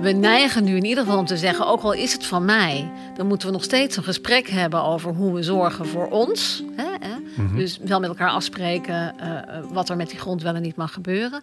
We 0.00 0.12
neigen 0.12 0.64
nu 0.64 0.76
in 0.76 0.84
ieder 0.84 1.04
geval 1.04 1.18
om 1.18 1.26
te 1.26 1.36
zeggen, 1.36 1.66
ook 1.66 1.82
al 1.82 1.92
is 1.92 2.12
het 2.12 2.26
van 2.26 2.44
mij, 2.44 2.92
dan 3.16 3.26
moeten 3.26 3.46
we 3.46 3.52
nog 3.52 3.64
steeds 3.64 3.96
een 3.96 4.04
gesprek 4.04 4.48
hebben 4.48 4.82
over 4.82 5.14
hoe 5.14 5.34
we 5.34 5.42
zorgen 5.42 5.86
voor 5.86 6.08
ons. 6.08 6.62
Hè? 6.76 7.08
Mhm. 7.36 7.56
Dus 7.56 7.78
wel 7.78 8.00
met 8.00 8.08
elkaar 8.08 8.30
afspreken 8.30 9.14
uh, 9.20 9.40
wat 9.72 9.88
er 9.88 9.96
met 9.96 10.10
die 10.10 10.18
grond 10.18 10.42
wel 10.42 10.54
en 10.54 10.62
niet 10.62 10.76
mag 10.76 10.92
gebeuren. 10.92 11.42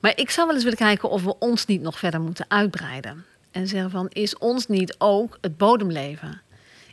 Maar 0.00 0.12
ik 0.14 0.30
zou 0.30 0.46
wel 0.46 0.54
eens 0.54 0.64
willen 0.64 0.78
kijken 0.78 1.10
of 1.10 1.22
we 1.22 1.38
ons 1.38 1.66
niet 1.66 1.82
nog 1.82 1.98
verder 1.98 2.20
moeten 2.20 2.44
uitbreiden. 2.48 3.24
En 3.52 3.66
zeggen 3.66 3.90
van, 3.90 4.08
is 4.08 4.38
ons 4.38 4.66
niet 4.66 4.94
ook 4.98 5.38
het 5.40 5.56
bodemleven? 5.56 6.40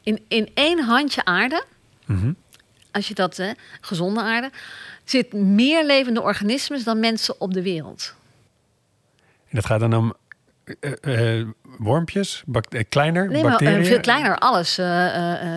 In, 0.03 0.25
in 0.27 0.49
één 0.53 0.83
handje 0.83 1.25
aarde 1.25 1.65
mm 2.05 2.35
als 2.91 3.07
je 3.07 3.13
dat, 3.13 3.37
hè, 3.37 3.51
gezonde 3.81 4.21
aarde, 4.21 4.51
zit 5.03 5.33
meer 5.33 5.85
levende 5.85 6.21
organismen 6.21 6.83
dan 6.83 6.99
mensen 6.99 7.41
op 7.41 7.53
de 7.53 7.61
wereld. 7.61 8.15
En 9.19 9.55
dat 9.55 9.65
gaat 9.65 9.79
dan 9.79 9.93
om 9.93 10.13
uh, 10.79 11.37
uh, 11.37 11.47
wormpjes, 11.77 12.43
kleiner, 12.89 13.29
nee, 13.29 13.41
bacteriën? 13.41 13.77
Maar, 13.77 13.85
veel 13.85 13.99
kleiner, 13.99 14.37
alles. 14.37 14.75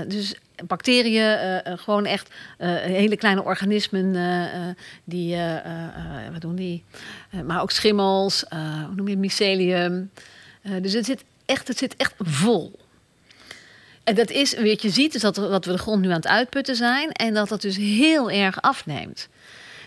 dus 0.08 0.34
bacteriën, 0.66 1.62
gewoon 1.78 2.04
echt 2.04 2.34
hele 2.56 3.16
kleine 3.16 3.42
organismen 3.42 4.12
die, 5.04 5.36
wat 6.32 6.40
doen 6.40 6.54
die? 6.54 6.84
maar 7.44 7.62
ook 7.62 7.70
schimmels, 7.70 8.44
hoe 8.86 8.94
noem 8.94 9.06
je 9.06 9.12
het, 9.12 9.20
mycelium. 9.20 10.10
Dus 10.62 10.92
het 10.92 11.04
zit 11.04 11.24
echt, 11.44 11.68
het 11.68 11.78
zit 11.78 11.96
echt 11.96 12.14
vol. 12.18 12.78
En 14.04 14.14
dat 14.14 14.30
is, 14.30 14.54
wat 14.54 14.82
je 14.82 14.90
ziet, 14.90 15.14
is 15.14 15.20
dat, 15.20 15.34
dat 15.34 15.64
we 15.64 15.72
de 15.72 15.78
grond 15.78 16.00
nu 16.00 16.08
aan 16.08 16.14
het 16.14 16.26
uitputten 16.26 16.76
zijn 16.76 17.12
en 17.12 17.34
dat 17.34 17.48
dat 17.48 17.60
dus 17.60 17.76
heel 17.76 18.30
erg 18.30 18.62
afneemt. 18.62 19.28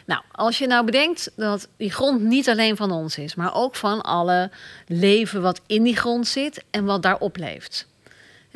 Nou, 0.05 0.21
als 0.31 0.57
je 0.57 0.67
nou 0.67 0.85
bedenkt 0.85 1.31
dat 1.35 1.67
die 1.77 1.91
grond 1.91 2.21
niet 2.21 2.49
alleen 2.49 2.75
van 2.75 2.91
ons 2.91 3.17
is, 3.17 3.35
maar 3.35 3.55
ook 3.55 3.75
van 3.75 4.01
alle 4.01 4.49
leven 4.87 5.41
wat 5.41 5.61
in 5.67 5.83
die 5.83 5.95
grond 5.95 6.27
zit 6.27 6.63
en 6.71 6.85
wat 6.85 7.01
daarop 7.01 7.37
leeft. 7.37 7.87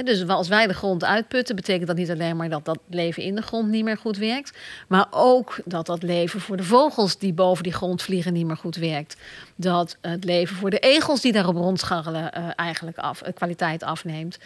Dus 0.03 0.27
als 0.27 0.47
wij 0.47 0.67
de 0.67 0.73
grond 0.73 1.03
uitputten, 1.03 1.55
betekent 1.55 1.87
dat 1.87 1.95
niet 1.95 2.09
alleen 2.09 2.37
maar 2.37 2.49
dat 2.49 2.65
dat 2.65 2.79
leven 2.89 3.23
in 3.23 3.35
de 3.35 3.41
grond 3.41 3.69
niet 3.69 3.83
meer 3.83 3.97
goed 3.97 4.17
werkt, 4.17 4.57
maar 4.87 5.07
ook 5.11 5.59
dat 5.65 5.85
dat 5.85 6.03
leven 6.03 6.41
voor 6.41 6.57
de 6.57 6.63
vogels 6.63 7.17
die 7.17 7.33
boven 7.33 7.63
die 7.63 7.73
grond 7.73 8.01
vliegen 8.01 8.33
niet 8.33 8.45
meer 8.45 8.57
goed 8.57 8.75
werkt. 8.75 9.15
Dat 9.55 9.97
het 10.01 10.23
leven 10.23 10.55
voor 10.55 10.69
de 10.69 10.79
egels 10.79 11.21
die 11.21 11.31
daarop 11.31 11.55
rondscharrelen 11.55 12.31
uh, 12.37 12.47
eigenlijk 12.55 12.97
af, 12.97 13.21
uh, 13.21 13.33
kwaliteit 13.33 13.83
afneemt. 13.83 14.37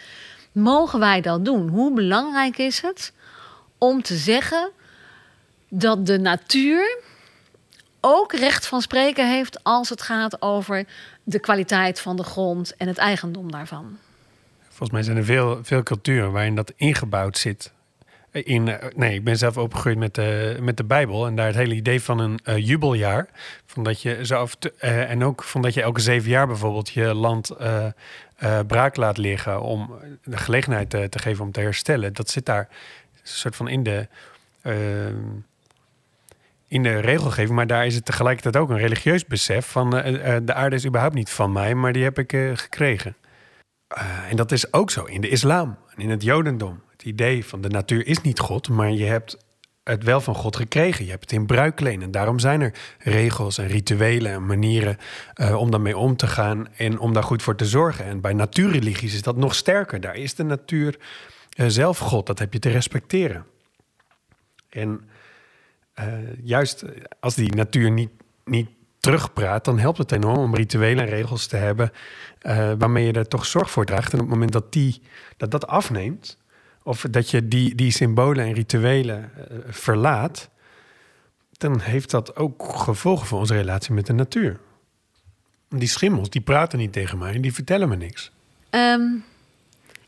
Mogen 0.52 0.98
wij 0.98 1.20
dat 1.20 1.44
doen? 1.44 1.68
Hoe 1.68 1.94
belangrijk 1.94 2.58
is 2.58 2.80
het 2.80 3.12
om 3.78 4.02
te 4.02 4.16
zeggen 4.16 4.70
dat 5.68 6.06
de 6.06 6.18
natuur 6.18 6.98
ook 8.00 8.32
recht 8.32 8.66
van 8.66 8.82
spreken 8.82 9.28
heeft 9.28 9.64
als 9.64 9.88
het 9.88 10.02
gaat 10.02 10.42
over 10.42 10.86
de 11.22 11.38
kwaliteit 11.38 12.00
van 12.00 12.16
de 12.16 12.24
grond 12.24 12.76
en 12.76 12.88
het 12.88 12.98
eigendom 12.98 13.50
daarvan? 13.50 13.98
Volgens 14.74 14.90
mij 14.90 15.02
zijn 15.02 15.16
er 15.16 15.24
veel, 15.24 15.58
veel 15.62 15.82
culturen 15.82 16.32
waarin 16.32 16.54
dat 16.54 16.72
ingebouwd 16.76 17.38
zit. 17.38 17.72
In, 18.30 18.68
eh, 18.68 18.88
nee, 18.96 19.14
ik 19.14 19.24
ben 19.24 19.36
zelf 19.36 19.58
opgegroeid 19.58 19.98
met 19.98 20.14
de, 20.14 20.56
met 20.60 20.76
de 20.76 20.84
Bijbel 20.84 21.26
en 21.26 21.36
daar 21.36 21.46
het 21.46 21.54
hele 21.54 21.74
idee 21.74 22.02
van 22.02 22.18
een 22.18 22.40
uh, 22.44 22.56
jubeljaar. 22.56 23.28
Van 23.66 23.82
dat 23.84 24.02
je 24.02 24.26
zo 24.26 24.46
uh, 24.80 25.10
en 25.10 25.24
ook 25.24 25.42
van 25.42 25.62
dat 25.62 25.74
je 25.74 25.82
elke 25.82 26.00
zeven 26.00 26.30
jaar 26.30 26.46
bijvoorbeeld 26.46 26.90
je 26.90 27.14
land 27.14 27.56
braak 28.66 28.96
laat 28.96 29.16
liggen 29.16 29.60
om 29.60 29.94
de 30.24 30.36
gelegenheid 30.36 30.90
te, 30.90 31.08
te, 31.08 31.18
geven 31.18 31.44
om 31.44 31.52
te 31.52 31.60
herstellen. 31.60 32.12
Dat 32.12 32.30
zit 32.30 32.46
daar 32.46 32.68
een 33.12 33.20
soort 33.22 33.56
van 33.56 33.68
in 33.68 33.82
de, 33.82 34.08
uh, 34.62 34.74
in 36.68 36.82
de 36.82 36.98
regelgeving. 36.98 37.56
Maar 37.56 37.66
daar 37.66 37.86
is 37.86 37.94
het 37.94 38.04
tegelijkertijd 38.04 38.56
ook 38.56 38.70
een 38.70 38.78
religieus 38.78 39.26
besef 39.26 39.66
van 39.66 39.90
de 39.90 40.54
aarde 40.54 40.76
is 40.76 40.86
überhaupt 40.86 41.14
niet 41.14 41.30
van 41.30 41.52
mij, 41.52 41.74
maar 41.74 41.92
die 41.92 42.04
heb 42.04 42.18
ik 42.18 42.30
gekregen. 42.54 43.16
En 44.28 44.36
dat 44.36 44.52
is 44.52 44.72
ook 44.72 44.90
zo 44.90 45.04
in 45.04 45.20
de 45.20 45.28
islam 45.28 45.78
en 45.94 46.02
in 46.02 46.10
het 46.10 46.22
jodendom. 46.22 46.82
Het 46.90 47.02
idee 47.02 47.44
van 47.44 47.60
de 47.60 47.68
natuur 47.68 48.06
is 48.06 48.20
niet 48.20 48.38
God, 48.38 48.68
maar 48.68 48.90
je 48.90 49.04
hebt 49.04 49.36
het 49.84 50.02
wel 50.02 50.20
van 50.20 50.34
God 50.34 50.56
gekregen. 50.56 51.04
Je 51.04 51.10
hebt 51.10 51.22
het 51.22 51.32
in 51.32 51.46
bruik 51.46 51.80
En 51.80 52.10
daarom 52.10 52.38
zijn 52.38 52.60
er 52.60 52.74
regels 52.98 53.58
en 53.58 53.66
rituelen 53.66 54.32
en 54.32 54.46
manieren 54.46 54.96
uh, 55.34 55.56
om 55.56 55.70
daarmee 55.70 55.96
om 55.96 56.16
te 56.16 56.26
gaan 56.26 56.68
en 56.76 56.98
om 56.98 57.12
daar 57.12 57.22
goed 57.22 57.42
voor 57.42 57.56
te 57.56 57.66
zorgen. 57.66 58.04
En 58.04 58.20
bij 58.20 58.32
natuurreligies 58.32 59.14
is 59.14 59.22
dat 59.22 59.36
nog 59.36 59.54
sterker. 59.54 60.00
Daar 60.00 60.16
is 60.16 60.34
de 60.34 60.42
natuur 60.42 60.98
uh, 61.56 61.66
zelf 61.68 61.98
God. 61.98 62.26
Dat 62.26 62.38
heb 62.38 62.52
je 62.52 62.58
te 62.58 62.70
respecteren. 62.70 63.46
En 64.68 65.08
juist 66.42 66.84
als 67.20 67.34
die 67.34 67.54
natuur 67.54 67.90
niet, 67.90 68.10
niet 68.44 68.68
terugpraat, 69.04 69.64
dan 69.64 69.78
helpt 69.78 69.98
het 69.98 70.12
enorm 70.12 70.38
om 70.38 70.54
rituelen 70.54 71.04
en 71.04 71.10
regels 71.10 71.46
te 71.46 71.56
hebben 71.56 71.92
waarmee 72.78 73.06
je 73.06 73.12
er 73.12 73.28
toch 73.28 73.46
zorg 73.46 73.70
voor 73.70 73.84
draagt. 73.84 74.12
En 74.12 74.18
op 74.18 74.24
het 74.24 74.34
moment 74.34 74.52
dat 74.52 74.72
die, 74.72 75.02
dat, 75.36 75.50
dat 75.50 75.66
afneemt, 75.66 76.38
of 76.82 77.06
dat 77.10 77.30
je 77.30 77.48
die, 77.48 77.74
die 77.74 77.90
symbolen 77.90 78.44
en 78.44 78.52
rituelen 78.52 79.30
uh, 79.36 79.58
verlaat, 79.68 80.48
dan 81.52 81.80
heeft 81.80 82.10
dat 82.10 82.36
ook 82.36 82.62
gevolgen 82.76 83.26
voor 83.26 83.38
onze 83.38 83.54
relatie 83.54 83.94
met 83.94 84.06
de 84.06 84.12
natuur. 84.12 84.60
Die 85.68 85.88
schimmels, 85.88 86.30
die 86.30 86.40
praten 86.40 86.78
niet 86.78 86.92
tegen 86.92 87.18
mij 87.18 87.34
en 87.34 87.40
die 87.40 87.54
vertellen 87.54 87.88
me 87.88 87.96
niks. 87.96 88.30
Um, 88.70 89.24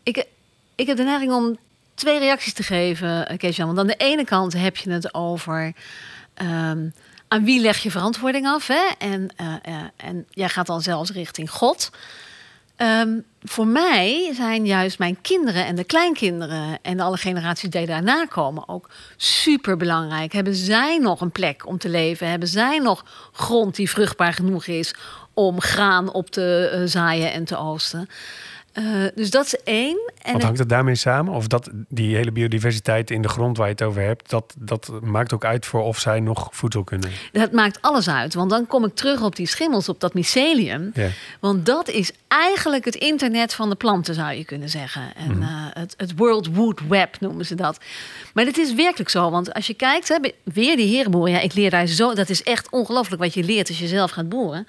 ik, 0.02 0.26
ik 0.74 0.86
heb 0.86 0.96
de 0.96 1.02
neiging 1.02 1.32
om 1.32 1.58
twee 1.94 2.18
reacties 2.18 2.52
te 2.52 2.62
geven, 2.62 3.28
eh, 3.28 3.38
Kees-Jan. 3.38 3.66
Want 3.66 3.78
aan 3.78 3.86
de 3.86 3.96
ene 3.96 4.24
kant 4.24 4.52
heb 4.52 4.76
je 4.76 4.90
het 4.90 5.14
over... 5.14 5.72
ehm, 6.34 6.88
aan 7.28 7.44
wie 7.44 7.60
leg 7.60 7.78
je 7.78 7.90
verantwoording 7.90 8.46
af? 8.46 8.66
Hè? 8.66 8.90
En, 8.98 9.28
eh, 9.36 9.54
eh, 9.62 9.74
en 9.96 10.26
jij 10.30 10.48
gaat 10.48 10.66
dan 10.66 10.82
zelfs 10.82 11.10
richting 11.10 11.50
God. 11.50 11.90
Ehm, 12.76 13.20
voor 13.42 13.66
mij 13.66 14.32
zijn 14.34 14.66
juist 14.66 14.98
mijn 14.98 15.20
kinderen 15.20 15.66
en 15.66 15.76
de 15.76 15.84
kleinkinderen 15.84 16.78
en 16.82 17.00
alle 17.00 17.16
generaties 17.16 17.70
die 17.70 17.86
daarna 17.86 18.24
komen 18.24 18.68
ook 18.68 18.90
super 19.16 19.76
belangrijk. 19.76 20.32
Hebben 20.32 20.54
zij 20.54 20.98
nog 20.98 21.20
een 21.20 21.30
plek 21.30 21.66
om 21.66 21.78
te 21.78 21.88
leven? 21.88 22.28
Hebben 22.28 22.48
zij 22.48 22.78
nog 22.78 23.04
grond 23.32 23.76
die 23.76 23.90
vruchtbaar 23.90 24.32
genoeg 24.32 24.66
is 24.66 24.94
om 25.34 25.60
graan 25.60 26.12
op 26.12 26.30
te 26.30 26.68
eh, 26.72 26.80
zaaien 26.84 27.32
en 27.32 27.44
te 27.44 27.56
oosten? 27.56 28.08
Eh, 28.76 28.84
dus 29.14 29.30
dat 29.30 29.46
is 29.46 29.56
één. 29.64 30.12
En 30.22 30.32
Wat 30.32 30.42
hangt 30.42 30.58
het 30.58 30.68
daarmee 30.68 30.94
samen? 30.94 31.32
Of 31.34 31.46
dat 31.46 31.70
die 31.88 32.16
hele 32.16 32.30
biodiversiteit 32.32 33.10
in 33.10 33.22
de 33.22 33.28
grond 33.28 33.56
waar 33.56 33.66
je 33.66 33.72
het 33.72 33.82
over 33.82 34.02
hebt, 34.02 34.30
dat, 34.30 34.54
dat 34.58 34.90
maakt 35.02 35.32
ook 35.32 35.44
uit 35.44 35.66
voor 35.66 35.82
of 35.82 35.98
zij 35.98 36.20
nog 36.20 36.48
voedsel 36.52 36.84
kunnen. 36.84 37.10
Dat 37.32 37.52
maakt 37.52 37.82
alles 37.82 38.08
uit. 38.08 38.34
Want 38.34 38.50
dan 38.50 38.66
kom 38.66 38.84
ik 38.84 38.94
terug 38.94 39.22
op 39.22 39.36
die 39.36 39.46
schimmels, 39.46 39.88
op 39.88 40.00
dat 40.00 40.14
mycelium. 40.14 40.92
Want 41.40 41.66
dat 41.66 41.88
is 41.88 42.12
eigenlijk 42.28 42.84
het 42.84 42.94
internet 42.94 43.54
van 43.54 43.68
de 43.68 43.74
planten, 43.76 44.14
zou 44.14 44.32
je 44.32 44.44
kunnen 44.44 44.68
zeggen. 44.68 45.02
En 45.16 45.30
Mhm. 45.38 45.42
eh, 45.42 45.48
het, 45.72 45.94
het 45.96 46.12
World 46.16 46.54
Wood 46.54 46.80
Web 46.88 47.16
noemen 47.20 47.46
ze 47.46 47.54
dat. 47.54 47.78
Maar 48.34 48.44
het 48.44 48.58
is 48.58 48.74
werkelijk 48.74 49.10
zo. 49.10 49.30
Want 49.30 49.52
als 49.54 49.66
je 49.66 49.74
kijkt, 49.74 50.08
hè, 50.08 50.16
weer 50.44 50.76
die 50.76 50.94
herenboeren. 50.96 51.32
Ja, 51.32 51.40
ik 51.40 51.54
leer 51.54 51.70
daar 51.70 51.86
zo. 51.86 52.14
Dat 52.14 52.28
is 52.28 52.42
echt 52.42 52.70
ongelooflijk 52.70 53.22
wat 53.22 53.34
je 53.34 53.42
leert 53.44 53.68
als 53.68 53.78
je 53.78 53.86
zelf 53.86 54.10
gaat 54.10 54.28
boeren. 54.28 54.66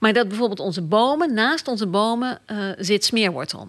Maar 0.00 0.12
dat 0.12 0.28
bijvoorbeeld 0.28 0.60
onze 0.60 0.82
bomen, 0.82 1.34
naast 1.34 1.68
onze 1.68 1.86
bomen 1.86 2.38
eh, 2.46 2.56
zit 2.78 3.04
smeerwortel. 3.04 3.68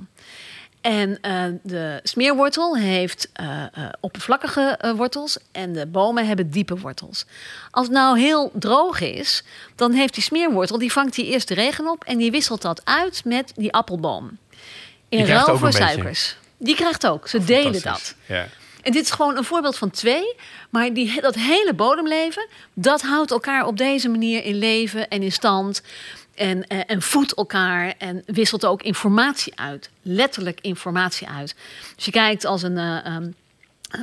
En 0.82 1.18
eh, 1.22 1.44
de 1.64 2.00
smeerwortel 2.04 2.78
heeft 2.78 3.30
eh, 3.34 3.64
oppervlakkige 4.00 4.94
wortels 4.96 5.38
en 5.52 5.74
de 5.74 5.88
bomen 5.88 6.28
hebben 6.28 6.50
diepe 6.50 6.80
wortels. 6.80 7.26
Als 7.72 7.86
het 7.86 7.96
nou 7.96 8.20
heel 8.20 8.52
droog 8.54 9.00
is, 9.00 9.44
dan 9.76 9.92
heeft 9.92 10.14
die 10.14 10.24
smeerwortel, 10.24 10.78
die 10.78 10.92
vangt 10.92 11.16
die 11.16 11.26
eerste 11.26 11.54
regen 11.54 11.90
op 11.90 12.04
en 12.04 12.18
die 12.18 12.32
wisselt 12.32 12.62
dat 12.62 12.82
uit 12.86 13.26
met 13.26 13.52
die 13.56 13.74
appelboom. 13.74 14.38
In 15.10 15.26
ruil 15.26 15.46
voor 15.46 15.60
beetje. 15.60 15.84
suikers. 15.84 16.36
Die 16.58 16.76
krijgt 16.76 17.08
ook. 17.08 17.28
Ze 17.28 17.44
delen 17.44 17.82
dat. 17.82 18.16
Ja. 18.26 18.48
En 18.82 18.92
dit 18.92 19.04
is 19.04 19.12
gewoon 19.12 19.38
een 19.38 19.44
voorbeeld 19.44 19.78
van 19.78 19.90
twee. 19.90 20.36
Maar 20.70 20.94
die, 20.94 21.22
dat 21.22 21.36
hele 21.36 21.74
bodemleven, 21.74 22.48
dat 22.74 23.02
houdt 23.02 23.32
elkaar 23.32 23.66
op 23.66 23.78
deze 23.78 24.10
manier 24.10 24.44
in 24.44 24.56
leven 24.56 25.10
en 25.10 25.24
in 25.24 25.32
stand. 25.32 25.82
En, 26.36 26.68
eh, 26.68 26.80
en 26.88 27.02
voedt 27.02 27.34
elkaar 27.34 27.94
en 27.98 28.24
wisselt 28.26 28.66
ook 28.66 28.82
informatie 28.82 29.54
uit. 29.56 29.90
Letterlijk 30.02 30.60
informatie 30.62 31.28
uit. 31.28 31.56
Dus 31.96 32.06
je 32.06 32.12
kijkt 32.12 32.46
als 32.46 32.64
een... 32.64 32.78
eh, 32.78 33.06
ehm, 33.06 33.30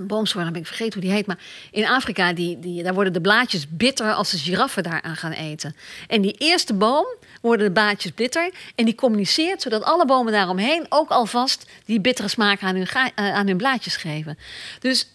boomsoort, 0.03 0.45
dan 0.45 0.53
ben 0.53 0.62
ik 0.62 0.67
vergeten 0.67 0.93
hoe 0.93 1.03
die 1.03 1.12
heet. 1.12 1.27
Maar 1.27 1.38
in 1.71 1.87
Afrika, 1.87 2.33
die, 2.33 2.59
die, 2.59 2.83
daar 2.83 2.95
worden 2.95 3.12
de 3.12 3.21
blaadjes 3.21 3.69
bitter 3.69 4.12
als 4.12 4.31
de 4.31 4.38
giraffen 4.38 4.83
daaraan 4.83 5.17
gaan 5.17 5.33
eten. 5.33 5.77
En 6.09 6.21
die 6.21 6.35
eerste 6.38 6.75
boom 6.75 7.07
worden 7.41 7.67
de 7.67 7.73
blaadjes 7.73 8.14
bitter. 8.14 8.51
En 8.75 8.85
die 8.85 8.95
communiceert 8.95 9.62
zodat 9.62 9.83
alle 9.83 10.05
bomen 10.05 10.33
daaromheen 10.33 10.87
ook 10.88 11.11
alvast 11.11 11.71
die 11.85 12.01
bittere 12.01 12.29
smaak 12.29 12.62
aan 12.62 12.75
hun, 12.75 12.87
eh, 12.87 13.11
aan 13.14 13.47
hun 13.47 13.57
blaadjes 13.57 13.97
geven. 13.97 14.38
Dus, 14.81 15.11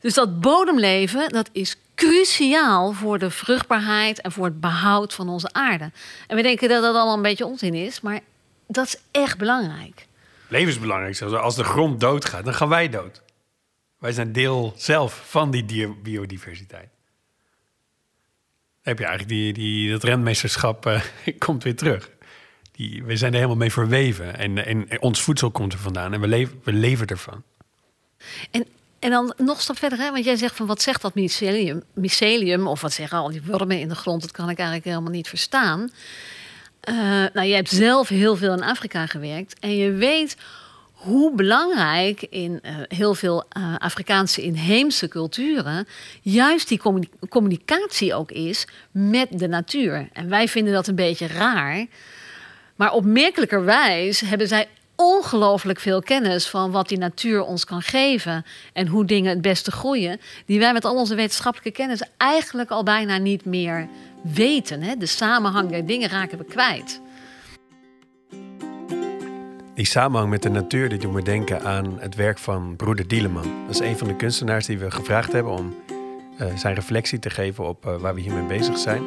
dus 0.00 0.14
dat 0.14 0.40
bodemleven, 0.40 1.28
dat 1.28 1.48
is 1.52 1.76
cruciaal 1.96 2.92
voor 2.92 3.18
de 3.18 3.30
vruchtbaarheid 3.30 4.20
en 4.20 4.32
voor 4.32 4.44
het 4.44 4.60
behoud 4.60 5.14
van 5.14 5.28
onze 5.28 5.52
aarde. 5.52 5.90
En 6.26 6.36
we 6.36 6.42
denken 6.42 6.68
dat 6.68 6.82
dat 6.82 6.94
allemaal 6.94 7.16
een 7.16 7.22
beetje 7.22 7.46
onzin 7.46 7.74
is, 7.74 8.00
maar 8.00 8.20
dat 8.66 8.86
is 8.86 8.96
echt 9.10 9.38
belangrijk. 9.38 10.06
Levensbelangrijk. 10.48 11.16
zelfs. 11.16 11.34
Als 11.34 11.56
de 11.56 11.64
grond 11.64 12.00
doodgaat, 12.00 12.44
dan 12.44 12.54
gaan 12.54 12.68
wij 12.68 12.88
dood. 12.88 13.22
Wij 13.98 14.12
zijn 14.12 14.32
deel 14.32 14.74
zelf 14.76 15.22
van 15.26 15.50
die 15.50 15.88
biodiversiteit. 16.02 16.88
Dan 18.82 18.94
heb 18.94 18.98
je 18.98 19.04
eigenlijk 19.04 19.34
die, 19.34 19.52
die, 19.52 19.90
dat 19.90 20.02
rentmeesterschap 20.02 20.86
eh, 20.86 21.02
komt 21.38 21.62
weer 21.62 21.76
terug. 21.76 22.10
Die, 22.72 23.04
we 23.04 23.16
zijn 23.16 23.30
er 23.30 23.36
helemaal 23.36 23.58
mee 23.58 23.72
verweven. 23.72 24.38
En, 24.38 24.64
en, 24.64 24.88
en 24.88 25.00
ons 25.00 25.22
voedsel 25.22 25.50
komt 25.50 25.72
er 25.72 25.78
vandaan. 25.78 26.12
En 26.12 26.20
we, 26.20 26.26
leven, 26.26 26.60
we 26.64 26.72
leven 26.72 27.06
ervan. 27.06 27.42
En, 28.50 28.66
en 29.06 29.12
dan 29.12 29.34
nog 29.36 29.60
stap 29.60 29.78
verder, 29.78 29.98
hè? 29.98 30.10
want 30.10 30.24
jij 30.24 30.36
zegt 30.36 30.56
van 30.56 30.66
wat 30.66 30.82
zegt 30.82 31.02
dat 31.02 31.14
mycelium, 31.14 31.82
mycelium 31.94 32.66
of 32.66 32.80
wat 32.80 32.92
zeggen 32.92 33.18
al 33.18 33.30
die 33.30 33.42
wormen 33.44 33.80
in 33.80 33.88
de 33.88 33.94
grond, 33.94 34.20
dat 34.20 34.30
kan 34.30 34.50
ik 34.50 34.56
eigenlijk 34.56 34.88
helemaal 34.88 35.10
niet 35.12 35.28
verstaan. 35.28 35.90
Eh, 36.80 36.94
nou, 37.32 37.42
je 37.42 37.54
hebt 37.54 37.70
zelf 37.70 38.08
heel 38.08 38.36
veel 38.36 38.52
in 38.52 38.62
Afrika 38.62 39.06
gewerkt 39.06 39.58
en 39.58 39.76
je 39.76 39.90
weet 39.92 40.36
hoe 40.92 41.34
belangrijk 41.34 42.22
in 42.30 42.58
eh, 42.62 42.74
heel 42.88 43.14
veel 43.14 43.44
eh, 43.48 43.74
Afrikaanse 43.78 44.42
inheemse 44.42 45.08
culturen 45.08 45.86
juist 46.22 46.68
die 46.68 46.78
communi- 46.78 47.10
communicatie 47.28 48.14
ook 48.14 48.30
is 48.30 48.66
met 48.90 49.38
de 49.38 49.48
natuur. 49.48 50.08
En 50.12 50.28
wij 50.28 50.48
vinden 50.48 50.72
dat 50.72 50.86
een 50.86 50.94
beetje 50.94 51.26
raar. 51.26 51.86
Maar 52.76 52.92
opmerkelijkerwijs 52.92 54.20
hebben 54.20 54.48
zij 54.48 54.68
ongelooflijk 54.96 55.80
veel 55.80 56.00
kennis 56.00 56.48
van 56.48 56.70
wat 56.70 56.88
die 56.88 56.98
natuur 56.98 57.42
ons 57.42 57.64
kan 57.64 57.82
geven 57.82 58.44
en 58.72 58.86
hoe 58.86 59.04
dingen 59.04 59.30
het 59.30 59.40
beste 59.40 59.70
groeien, 59.70 60.20
die 60.46 60.58
wij 60.58 60.72
met 60.72 60.84
al 60.84 60.94
onze 60.94 61.14
wetenschappelijke 61.14 61.80
kennis 61.80 62.02
eigenlijk 62.16 62.70
al 62.70 62.82
bijna 62.82 63.16
niet 63.16 63.44
meer 63.44 63.88
weten. 64.22 64.82
Hè? 64.82 64.96
De 64.96 65.06
samenhang 65.06 65.70
der 65.70 65.86
dingen 65.86 66.08
raken 66.08 66.38
we 66.38 66.44
kwijt. 66.44 67.00
Die 69.74 69.86
samenhang 69.86 70.30
met 70.30 70.42
de 70.42 70.50
natuur 70.50 70.88
die 70.88 70.98
doet 70.98 71.12
me 71.12 71.22
denken 71.22 71.62
aan 71.62 71.96
het 72.00 72.14
werk 72.14 72.38
van 72.38 72.76
broeder 72.76 73.08
Dieleman. 73.08 73.64
Dat 73.66 73.74
is 73.74 73.88
een 73.88 73.98
van 73.98 74.08
de 74.08 74.16
kunstenaars 74.16 74.66
die 74.66 74.78
we 74.78 74.90
gevraagd 74.90 75.32
hebben 75.32 75.52
om 75.52 75.74
eh, 76.38 76.56
zijn 76.56 76.74
reflectie 76.74 77.18
te 77.18 77.30
geven 77.30 77.68
op 77.68 77.86
eh, 77.86 77.96
waar 77.96 78.14
we 78.14 78.20
hiermee 78.20 78.46
bezig 78.46 78.78
zijn. 78.78 79.02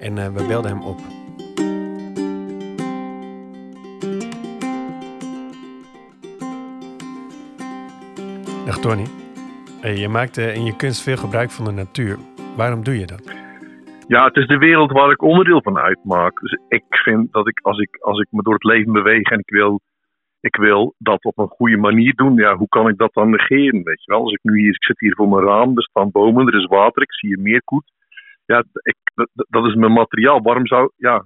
En 0.00 0.18
eh, 0.18 0.32
we 0.32 0.44
belden 0.44 0.70
hem 0.70 0.82
op. 0.82 1.00
Dag 8.68 8.78
Tony. 8.78 9.06
Je 10.02 10.08
maakt 10.08 10.36
eh, 10.38 10.54
in 10.54 10.64
je 10.64 10.76
kunst 10.76 11.02
veel 11.02 11.16
gebruik 11.16 11.50
van 11.50 11.64
de 11.64 11.70
natuur. 11.70 12.16
Waarom 12.56 12.84
doe 12.84 12.98
je 12.98 13.06
dat? 13.06 13.22
Ja, 14.06 14.24
het 14.24 14.36
is 14.36 14.46
de 14.46 14.58
wereld 14.58 14.92
waar 14.92 15.10
ik 15.10 15.22
onderdeel 15.22 15.62
van 15.62 15.78
uitmaak. 15.78 16.40
Dus 16.40 16.58
ik 16.68 16.84
vind 16.88 17.32
dat 17.32 17.48
ik 17.48 17.60
als 17.62 17.78
ik, 17.78 17.96
als 18.00 18.20
ik 18.20 18.26
me 18.30 18.42
door 18.42 18.52
het 18.54 18.64
leven 18.64 18.92
beweeg 18.92 19.30
en 19.30 19.38
ik 19.38 19.50
wil, 19.50 19.80
ik 20.40 20.56
wil 20.56 20.94
dat 20.98 21.24
op 21.24 21.38
een 21.38 21.48
goede 21.48 21.76
manier 21.76 22.14
doen, 22.14 22.34
ja, 22.34 22.56
hoe 22.56 22.68
kan 22.68 22.88
ik 22.88 22.96
dat 22.96 23.12
dan 23.12 23.30
negeren? 23.30 23.82
Weet 23.82 24.04
je 24.04 24.12
wel? 24.12 24.22
Als 24.22 24.32
ik 24.32 24.42
nu 24.42 24.60
hier, 24.60 24.74
ik 24.74 24.84
zit 24.84 25.00
hier 25.00 25.14
voor 25.14 25.28
mijn 25.28 25.44
raam, 25.44 25.76
er 25.76 25.82
staan 25.82 26.10
bomen, 26.10 26.46
er 26.46 26.58
is 26.58 26.66
water, 26.66 27.02
ik 27.02 27.14
zie 27.14 27.28
hier 27.28 27.42
meerkoet. 27.42 27.92
Ja, 28.44 28.64
ik, 28.82 28.96
dat, 29.48 29.66
is 29.66 29.74
mijn 29.74 29.92
materiaal. 29.92 30.42
Waarom 30.42 30.66
zou, 30.66 30.90
ja, 30.96 31.24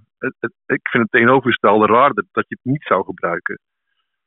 ik 0.67 0.89
vind 0.91 1.03
het 1.03 1.11
tegenovergestelde 1.11 1.87
raar 1.87 2.13
dat, 2.13 2.25
dat 2.33 2.45
je 2.49 2.59
het 2.63 2.73
niet 2.73 2.83
zou 2.83 3.05
gebruiken. 3.05 3.59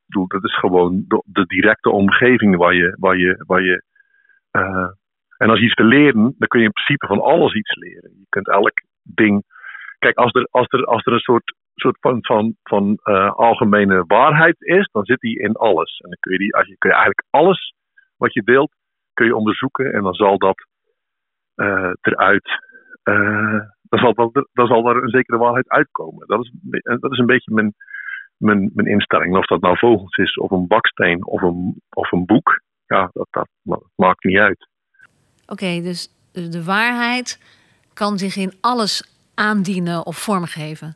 Bedoel, 0.06 0.28
dat 0.28 0.44
is 0.44 0.58
gewoon 0.58 1.06
de, 1.26 1.46
directe 1.46 1.89
omgeving 1.89 2.58
waar 2.58 2.74
je, 2.74 2.96
waar 3.00 3.18
je, 3.18 3.44
waar 3.48 3.63
je 3.63 3.84
eh, 4.52 4.89
en 5.38 5.50
als 5.50 5.60
je 5.60 5.65
iets 5.65 5.74
wil 5.74 5.86
leren, 5.86 6.36
dan 6.38 6.48
kun 6.48 6.60
je 6.60 6.65
in 6.65 6.72
principe 6.72 7.08
van 7.08 7.22
alles 7.22 7.54
iets 7.54 7.76
leren. 7.76 8.12
Je 8.18 8.26
kunt 8.30 8.48
elk 8.48 8.82
ding. 9.02 9.44
Kijk, 10.00 10.18
als 10.18 10.34
er, 10.34 10.48
als 10.52 10.68
er, 10.70 10.86
als 10.86 11.06
er 11.06 11.13
een 11.13 11.20
soort, 11.20 11.56
soort 11.76 11.98
van, 12.00 12.18
van, 12.22 12.56
van 12.63 13.00
eh, 13.04 13.32
algemene 13.32 14.04
waarheid 14.08 14.62
is, 14.62 14.89
dan 14.91 15.06
zit 15.06 15.20
die 15.20 15.39
in 15.39 15.54
alles. 15.54 16.00
En 16.00 16.10
dan 16.10 16.18
kun 16.20 16.32
je, 16.32 16.38
die, 16.38 16.56
als 16.56 16.68
je, 16.68 16.78
kun 16.78 16.89
je 16.89 16.96
eigenlijk 16.96 17.28
alles 17.30 17.74
wat 18.18 18.34
je 18.34 18.44
deelt, 18.44 18.72
kun 19.13 19.26
je 19.26 19.36
onderzoeken 19.36 19.94
en 19.94 20.04
dan 20.04 20.13
zal 20.13 20.38
dat 20.38 20.65
eh, 21.56 21.91
eruit. 22.02 22.63
dan, 23.82 24.00
zal 24.00 24.13
dat, 24.13 24.48
dan 24.54 24.68
zal 24.68 24.89
er 24.89 25.04
een 25.04 25.10
zekere 25.10 25.38
waarheid 25.38 25.70
uitkomen. 25.70 26.28
Dat 26.28 26.39
is, 26.44 26.52
dat 27.00 27.12
is 27.12 27.18
een 27.18 27.26
beetje 27.26 27.54
mijn, 27.54 27.74
mijn, 28.38 28.71
instelling. 28.74 29.38
Of 29.38 29.45
dat 29.45 29.62
nou 29.62 29.78
vogels 29.78 30.15
is, 30.15 30.38
of 30.38 30.52
een 30.52 30.67
baksteen, 30.67 31.26
of 31.26 31.41
een, 31.41 31.82
of 31.89 32.12
een 32.12 32.26
boek. 32.26 32.62
Ja, 32.86 33.10
dat, 33.13 33.28
dat 33.62 33.84
maakt 33.95 34.24
niet 34.24 34.38
uit. 34.38 34.67
Oké, 35.48 35.82
dus 35.82 36.10
de 36.32 36.63
waarheid 36.63 37.39
kan 37.93 38.17
zich 38.17 38.36
in 38.36 38.54
alles 38.62 39.04
aandienen 39.34 40.06
of 40.06 40.17
vormgeven. 40.17 40.93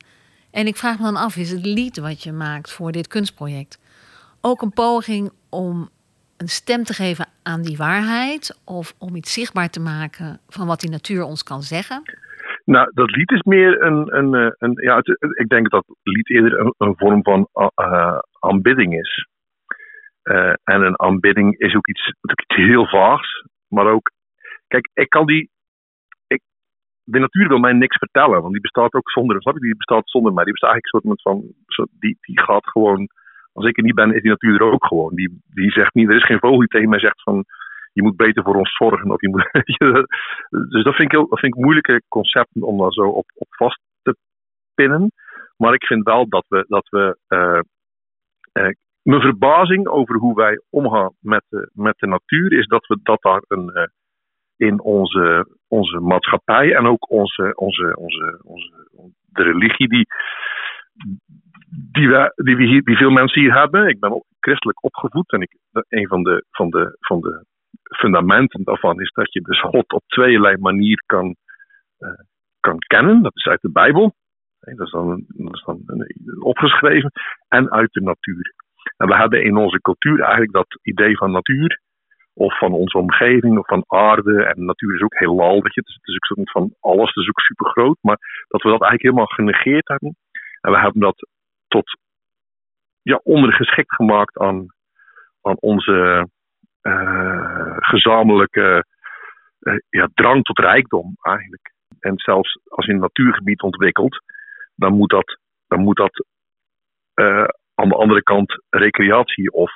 En 0.52 0.68
ik 0.68 0.76
vraag 0.76 0.98
me 0.98 1.04
dan 1.04 1.16
af, 1.16 1.36
is 1.36 1.52
het 1.52 1.66
lied 1.66 1.98
wat 1.98 2.24
je 2.24 2.32
maakt 2.32 2.72
voor 2.72 2.92
dit 2.92 3.08
kunstproject 3.08 3.80
ook 4.42 4.62
een 4.62 4.74
poging 4.74 5.32
om 5.50 5.90
een 6.38 6.50
stem 6.50 6.84
te 6.84 6.94
geven 6.94 7.28
aan 7.44 7.62
die 7.62 7.78
waarheid 7.78 8.58
of 8.64 8.94
om 8.98 9.16
iets 9.16 9.34
zichtbaar 9.34 9.70
te 9.70 9.80
maken 9.80 10.40
van 10.48 10.68
wat 10.68 10.80
die 10.80 10.90
natuur 10.90 11.24
ons 11.24 11.44
kan 11.44 11.64
zeggen? 11.64 12.02
Nou, 12.76 12.92
dat 12.94 13.16
lied 13.16 13.32
is 13.32 13.42
meer 13.42 13.82
een. 13.82 14.16
een, 14.16 14.34
eh, 14.34 14.52
een 14.58 14.74
ja, 14.76 15.02
ik 15.34 15.48
denk 15.48 15.70
dat 15.70 15.86
lied 16.04 16.30
eerder 16.30 16.74
een, 16.78 16.98
vorm 16.98 17.24
van 17.24 17.48
eh, 17.54 18.18
aanbidding 18.40 19.00
is. 19.00 19.28
Eh, 20.22 20.54
en 20.64 20.82
een 20.82 21.00
aanbidding 21.00 21.58
is 21.58 21.76
ook 21.76 21.88
iets, 21.88 22.14
iets 22.22 22.56
heel 22.56 22.88
vaags. 22.88 23.44
Maar 23.68 23.86
ook. 23.86 24.12
Kijk, 24.68 24.90
ik 24.94 25.10
kan 25.10 25.26
die. 25.26 25.50
Ik, 26.28 26.42
de 27.04 27.20
natuur 27.20 27.48
wil 27.48 27.58
mij 27.58 27.74
niks 27.74 27.98
vertellen, 27.98 28.42
want 28.42 28.52
die 28.52 28.62
bestaat 28.62 28.94
ook 28.94 29.12
zonder. 29.12 29.42
Snap 29.42 29.54
je? 29.54 29.60
Die 29.60 29.76
bestaat 29.76 30.10
zonder 30.10 30.34
mij. 30.34 30.44
Die 30.44 30.54
bestaat 30.54 30.72
eigenlijk 30.72 31.06
een 31.06 31.18
soort 31.18 31.42
van. 31.68 31.88
Die, 32.00 32.18
die 32.22 32.40
gaat 32.40 32.68
gewoon 32.68 33.08
Als 33.54 33.66
ik 33.66 33.78
er 33.78 33.84
niet 33.84 33.96
ben, 33.96 34.16
is 34.16 34.22
die 34.22 34.32
natuur 34.32 34.56
er 34.56 34.72
ook 34.72 34.86
gewoon. 34.86 35.16
Die, 35.16 35.42
die 35.46 35.72
zegt 35.72 35.94
niet, 35.94 36.10
er 36.10 36.16
is 36.16 36.26
geen 36.26 36.40
vogel 36.40 36.60
die 36.60 36.68
tegen 36.68 36.90
mij 36.90 37.00
zegt 37.00 37.22
van 37.22 37.46
je 37.94 38.04
moet 38.04 38.16
beter 38.16 38.44
voor 38.44 38.56
ons 38.56 38.76
zorgen. 38.76 39.12
Of 39.12 39.22
je 39.22 39.30
moet, 39.30 39.50
dus 40.72 40.84
dat 40.84 40.96
vind, 40.96 41.14
ik 41.14 41.30
dat 41.30 41.40
vind 41.40 41.56
ik 41.56 41.64
moeilijke 41.64 42.02
concepten 42.08 42.62
om 42.62 42.78
daar 42.78 42.92
zo 42.92 43.02
op, 43.02 43.26
op 43.34 43.48
vast 43.50 43.82
te 44.02 44.16
pinnen. 44.74 45.12
Maar 45.58 45.74
ik 45.74 45.86
vind 45.86 46.04
wel 46.04 46.30
dat 46.30 46.46
we, 46.48 46.66
dat 46.68 46.88
we 46.90 47.18
uh, 47.28 47.60
uh, 48.64 48.74
mijn 49.02 49.22
verbazing 49.22 49.88
over 49.88 50.16
hoe 50.16 50.36
wij 50.36 50.62
omgaan 50.70 51.14
met 51.20 51.44
de, 51.50 51.70
met 51.74 51.98
de 51.98 52.08
natuur 52.08 52.52
is 52.52 52.68
dat 52.68 52.88
we 52.88 53.00
dat 53.04 53.22
daar 53.22 53.44
een, 53.48 53.92
in 54.58 54.82
onze, 54.82 55.48
onze 55.68 56.00
maatschappij 56.00 56.76
en 56.76 56.86
ook 56.86 57.10
onze, 57.12 57.52
onze, 57.56 57.96
onze, 57.96 58.40
onze 58.44 58.88
de 59.32 59.44
religie 59.44 59.90
die, 59.90 60.06
die, 61.92 62.08
die, 62.36 62.56
we 62.56 62.64
hier, 62.64 62.84
die 62.84 62.98
veel 62.98 63.10
mensen 63.10 63.42
hier 63.42 63.54
hebben. 63.54 63.88
Ik 63.88 64.00
ben 64.00 64.24
christelijk 64.40 64.84
opgevoed 64.84 65.32
en 65.32 65.42
ik, 65.42 65.58
een 65.88 66.08
van 66.08 66.24
de, 66.24 66.46
van 66.52 66.70
de, 66.70 66.98
van 67.00 67.20
de 67.22 67.46
fundamenten 67.98 68.64
daarvan 68.64 69.02
is 69.02 69.12
dat 69.12 69.34
je 69.34 69.42
dus 69.42 69.62
God 69.62 69.94
op 69.94 70.04
tweeërlei 70.08 70.58
manier 70.58 71.04
kan, 71.06 71.36
uh, 72.00 72.10
kan 72.60 72.78
kennen. 72.78 73.22
Dat 73.22 73.36
is 73.36 73.46
uit 73.46 73.62
de 73.62 73.72
Bijbel. 73.72 74.14
Dat 74.60 74.86
is 74.86 74.92
dan, 74.92 75.26
dan 75.66 76.08
opgeschreven. 76.40 77.12
En 77.48 77.72
uit 77.72 77.92
de 77.92 78.02
natuur. 78.02 78.54
En 78.98 79.08
we 79.08 79.16
hebben 79.16 79.44
in 79.44 79.58
onze 79.58 79.82
cultuur 79.82 80.20
eigenlijk 80.20 80.52
dat 80.52 80.80
idee 80.82 81.18
van 81.18 81.32
natuur. 81.32 81.82
Of 82.34 82.58
van 82.58 82.74
onze 82.74 82.98
omgeving, 82.98 83.58
of 83.58 83.68
van 83.68 83.84
aarde. 83.88 84.44
En 84.44 84.66
natuur 84.66 84.96
is 84.96 85.02
ook 85.02 85.20
heel 85.20 85.36
lal. 85.36 85.62
Weet 85.62 85.74
je. 85.74 85.82
Het 85.82 86.08
is 86.08 86.16
ook 86.16 86.26
soort 86.26 86.52
van 86.52 86.76
alles, 86.80 87.08
het 87.08 87.24
is 87.24 87.30
ook 87.30 87.40
super 87.40 87.70
groot. 87.70 87.98
Maar 88.02 88.18
dat 88.48 88.62
we 88.62 88.70
dat 88.70 88.82
eigenlijk 88.82 89.02
helemaal 89.02 89.26
genegeerd 89.26 89.88
hebben. 89.88 90.16
En 90.62 90.72
we 90.72 90.80
hebben 90.80 91.02
dat 91.02 91.28
tot 91.68 91.98
ja, 93.02 93.20
ondergeschikt 93.24 93.96
gemaakt 93.96 94.38
aan, 94.38 94.66
aan 95.42 95.58
onze 95.60 96.28
gezamenlijke 97.80 98.86
uh, 99.60 99.74
ja, 99.90 100.10
drang 100.14 100.44
tot 100.44 100.60
rijkdom 100.60 101.18
eigenlijk. 101.22 101.74
En 102.00 102.14
zelfs 102.16 102.60
als 102.68 102.86
je 102.86 102.92
een 102.92 103.00
natuurgebied 103.00 103.62
ontwikkelt, 103.62 104.24
dan 104.76 104.94
moet 104.94 105.10
dat, 105.10 105.40
dan 105.68 105.80
moet 105.80 105.98
dat 105.98 106.26
uh, 107.16 107.44
aan 107.76 107.90
de 107.90 107.96
andere 107.96 108.24
kant 108.24 108.64
recreatie 108.70 109.52
of, 109.52 109.72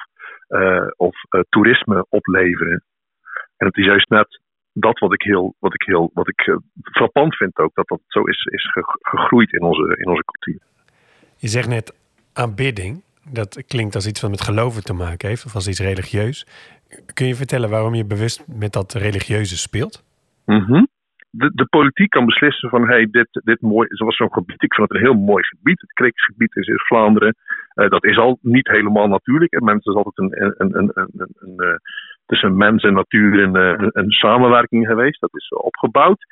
of 0.95 1.15
toerisme 1.49 2.05
opleveren. 2.09 2.83
En 3.57 3.67
het 3.67 3.77
is 3.77 3.85
juist 3.85 4.09
net 4.09 4.41
dat 4.73 4.99
wat 4.99 5.13
ik 5.13 5.21
heel, 5.21 5.55
wat 5.59 5.73
ik 5.73 5.81
heel, 5.81 6.11
wat 6.13 6.27
ik 6.27 6.57
frappant 6.91 7.35
vind 7.35 7.57
ook, 7.57 7.73
dat 7.73 7.87
dat 7.87 8.01
zo 8.07 8.23
is, 8.23 8.45
is 8.45 8.71
gegroeid 9.01 9.53
in 9.53 9.61
onze, 9.61 9.97
in 9.97 10.07
onze 10.07 10.23
cultuur. 10.23 10.61
Je 11.37 11.47
zegt 11.47 11.67
net 11.67 11.95
aanbidding. 12.33 13.03
Dat 13.31 13.63
klinkt 13.67 13.95
als 13.95 14.07
iets 14.07 14.21
wat 14.21 14.29
met 14.29 14.41
geloven 14.41 14.83
te 14.83 14.93
maken 14.93 15.27
heeft, 15.27 15.45
of 15.45 15.55
als 15.55 15.67
iets 15.67 15.79
religieus. 15.79 16.47
Kun 17.13 17.27
je 17.27 17.35
vertellen 17.35 17.69
waarom 17.69 17.93
je 17.93 18.05
bewust 18.05 18.45
met 18.47 18.73
dat 18.73 18.93
religieuze 18.93 19.57
speelt? 19.57 20.03
-hmm. 20.45 20.87
de, 21.29 21.51
de, 21.53 21.65
politiek 21.65 22.09
kan 22.09 22.25
beslissen 22.25 22.69
van 22.69 22.87
hey, 22.87 23.07
dit, 23.11 23.27
dit 23.43 23.61
mooi, 23.61 23.87
zoals 23.91 24.15
zo'n 24.15 24.33
gebied, 24.33 24.63
ik 24.63 24.73
vind 24.73 24.89
het 24.89 24.97
een 24.97 25.05
heel 25.05 25.21
mooi 25.21 25.43
gebied. 25.43 25.81
Het 25.81 25.93
Kreeksgebied 25.93 26.55
is 26.55 26.67
in 26.67 26.79
Vlaanderen. 26.79 27.35
Uh, 27.75 27.89
dat 27.89 28.03
is 28.03 28.17
al 28.17 28.37
niet 28.41 28.67
helemaal 28.67 29.07
natuurlijk. 29.07 29.51
En 29.51 29.63
mensen 29.63 29.91
is 29.91 29.97
altijd 29.97 30.17
een, 30.17 30.53
een, 30.57 30.77
een, 30.77 30.91
een, 30.93 31.29
een, 31.39 31.79
tussen 32.25 32.57
mens 32.57 32.83
en 32.83 32.93
natuur 32.93 33.39
een, 33.39 33.55
een, 33.55 33.89
een, 33.93 34.11
samenwerking 34.11 34.87
geweest. 34.87 35.21
Dat 35.21 35.35
is 35.35 35.49
opgebouwd. 35.49 36.25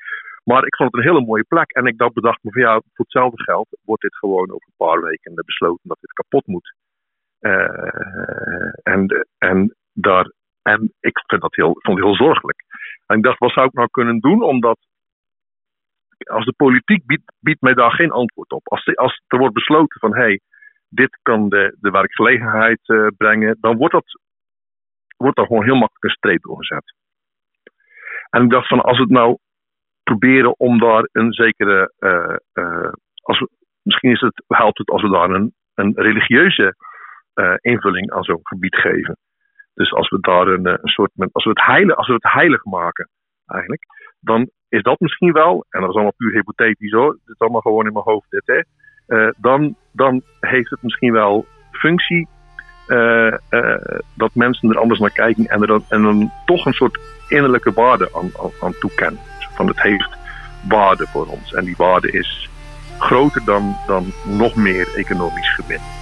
Maar 0.44 0.66
ik 0.66 0.76
vond 0.76 0.92
het 0.92 1.02
een 1.02 1.10
hele 1.10 1.26
mooie 1.26 1.44
plek. 1.44 1.72
En 1.72 1.86
ik 1.86 1.98
dacht, 1.98 2.14
bedacht 2.14 2.44
me 2.44 2.52
van 2.52 2.62
ja, 2.62 2.74
voor 2.74 3.06
hetzelfde 3.06 3.44
geld 3.44 3.68
wordt 3.86 4.02
dit 4.02 4.16
gewoon 4.16 4.52
over 4.52 4.68
een 4.68 4.88
paar 4.88 5.02
weken 5.02 5.34
besloten 5.46 5.90
dat 5.90 5.98
dit 6.02 6.14
kapot 6.14 6.48
moet. 6.48 6.74
Uh, 7.42 8.72
en, 8.84 9.28
en 9.38 9.76
daar 9.94 10.32
en 10.62 10.94
ik 11.00 11.24
vind 11.28 11.42
dat 11.42 11.56
heel, 11.56 11.76
vond 11.80 11.98
het 11.98 12.08
heel 12.08 12.16
zorgelijk. 12.16 12.64
En 13.06 13.18
ik 13.18 13.24
dacht, 13.24 13.40
wat 13.40 13.52
zou 13.52 13.68
ik 13.68 13.74
nou 13.74 13.88
kunnen 13.92 14.20
doen? 14.20 14.44
Omdat 14.44 14.80
als 16.18 16.46
de 16.46 16.54
politiek 16.54 17.06
biedt, 17.06 17.34
biedt 17.40 17.62
mij 17.62 17.74
daar 17.74 17.92
geen 17.92 18.12
antwoord 18.12 18.52
op. 18.52 18.68
Als, 18.68 18.96
als 18.96 19.24
er 19.28 19.38
wordt 19.38 19.54
besloten 19.54 20.00
van 20.00 20.16
hé, 20.16 20.22
hey, 20.22 20.40
dit 20.90 21.20
kan 21.22 21.50
de, 21.50 21.78
de 21.80 21.90
werkgelegenheid 21.90 22.80
uh, 22.88 23.08
brengen, 23.18 23.58
dan 23.60 23.78
wordt, 23.78 23.94
dat, 23.94 24.20
wordt 25.18 25.38
daar 25.38 25.46
gewoon 25.46 25.64
heel 25.64 25.76
makkelijk 25.76 26.04
een 26.04 26.10
streep 26.10 26.42
door 26.42 26.58
gezet. 26.58 26.96
En 28.30 28.44
ik 28.44 28.50
dacht 28.50 28.68
van 28.68 28.82
als 28.82 28.98
we 28.98 29.04
het 29.04 29.12
nou 29.12 29.38
proberen 30.04 30.60
om 30.60 30.80
daar 30.80 31.10
een 31.12 31.34
zekere. 31.34 31.94
Uh, 32.00 32.92
als 33.22 33.46
misschien 33.82 34.12
is 34.12 34.22
het, 34.22 34.44
helpt 34.48 34.78
het 34.78 34.90
als 34.90 35.02
we 35.02 35.10
daar 35.10 35.30
een, 35.30 35.54
een 35.74 35.94
religieuze 35.96 36.76
invulling 37.62 38.12
aan 38.12 38.24
zo'n 38.24 38.40
gebied 38.44 38.76
geven. 38.76 39.18
Dus 39.74 39.94
als 39.94 40.10
we 40.10 40.18
daar 40.20 40.48
een, 40.48 40.66
eh, 40.66 40.74
een 40.82 40.90
soort, 40.90 41.12
als 41.32 41.44
we 41.44 41.50
het 41.50 41.66
heilig, 41.66 41.96
als 41.96 42.08
we 42.08 42.14
het 42.14 42.32
heilig 42.32 42.66
maken, 42.66 43.10
eigenlijk, 43.46 43.84
dan 44.20 44.50
is 44.70 44.82
dat 44.82 45.00
misschien 45.00 45.34
wel, 45.34 45.66
en 45.70 45.80
dat 45.80 45.90
is 45.90 45.96
allemaal 45.96 46.14
puur 46.18 46.32
hypothetisch 46.32 46.92
hoor, 46.92 47.12
het 47.12 47.34
is 47.34 47.40
allemaal 47.40 47.62
gewoon 47.62 47.86
in 47.86 47.94
mijn 47.94 48.06
hoofd 48.06 48.30
dit, 48.30 48.44
hè, 48.46 48.62
uh, 49.08 49.32
dan, 49.38 49.76
dan 49.92 50.22
heeft 50.40 50.70
het 50.70 50.82
misschien 50.82 51.14
wel 51.14 51.46
functie 51.72 52.28
dat 54.16 54.36
mensen 54.36 54.70
er 54.70 54.80
anders 54.80 55.00
naar 55.00 55.12
kijken 55.12 55.46
en 55.46 55.62
er 55.62 55.68
dan, 55.68 55.84
en 55.90 56.02
dan 56.02 56.32
toch 56.46 56.66
een 56.66 56.74
soort 56.74 57.00
innerlijke 57.28 57.72
waarde 57.72 58.10
aan, 58.14 58.32
aan, 58.42 58.52
aan 58.62 58.74
toekennen. 58.80 59.20
Van 59.56 59.68
het 59.68 59.82
heeft 59.82 60.18
waarde 60.70 61.08
voor 61.08 61.26
ons 61.26 61.54
en 61.54 61.66
die 61.66 61.76
waarde 61.78 62.12
is 62.12 62.50
groter 63.00 63.46
dan, 63.46 63.76
dan 63.88 64.06
nog 64.26 64.56
meer 64.56 64.96
economisch 64.96 65.54
gewin. 65.56 66.01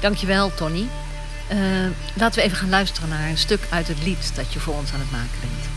Dankjewel, 0.00 0.54
Tony. 0.54 0.86
Uh, 1.52 1.58
laten 2.14 2.38
we 2.38 2.46
even 2.46 2.56
gaan 2.56 2.68
luisteren 2.68 3.08
naar 3.08 3.28
een 3.28 3.38
stuk 3.38 3.60
uit 3.70 3.88
het 3.88 4.02
lied 4.02 4.32
dat 4.34 4.52
je 4.52 4.60
voor 4.60 4.74
ons 4.74 4.92
aan 4.92 5.00
het 5.00 5.10
maken 5.10 5.38
bent. 5.40 5.68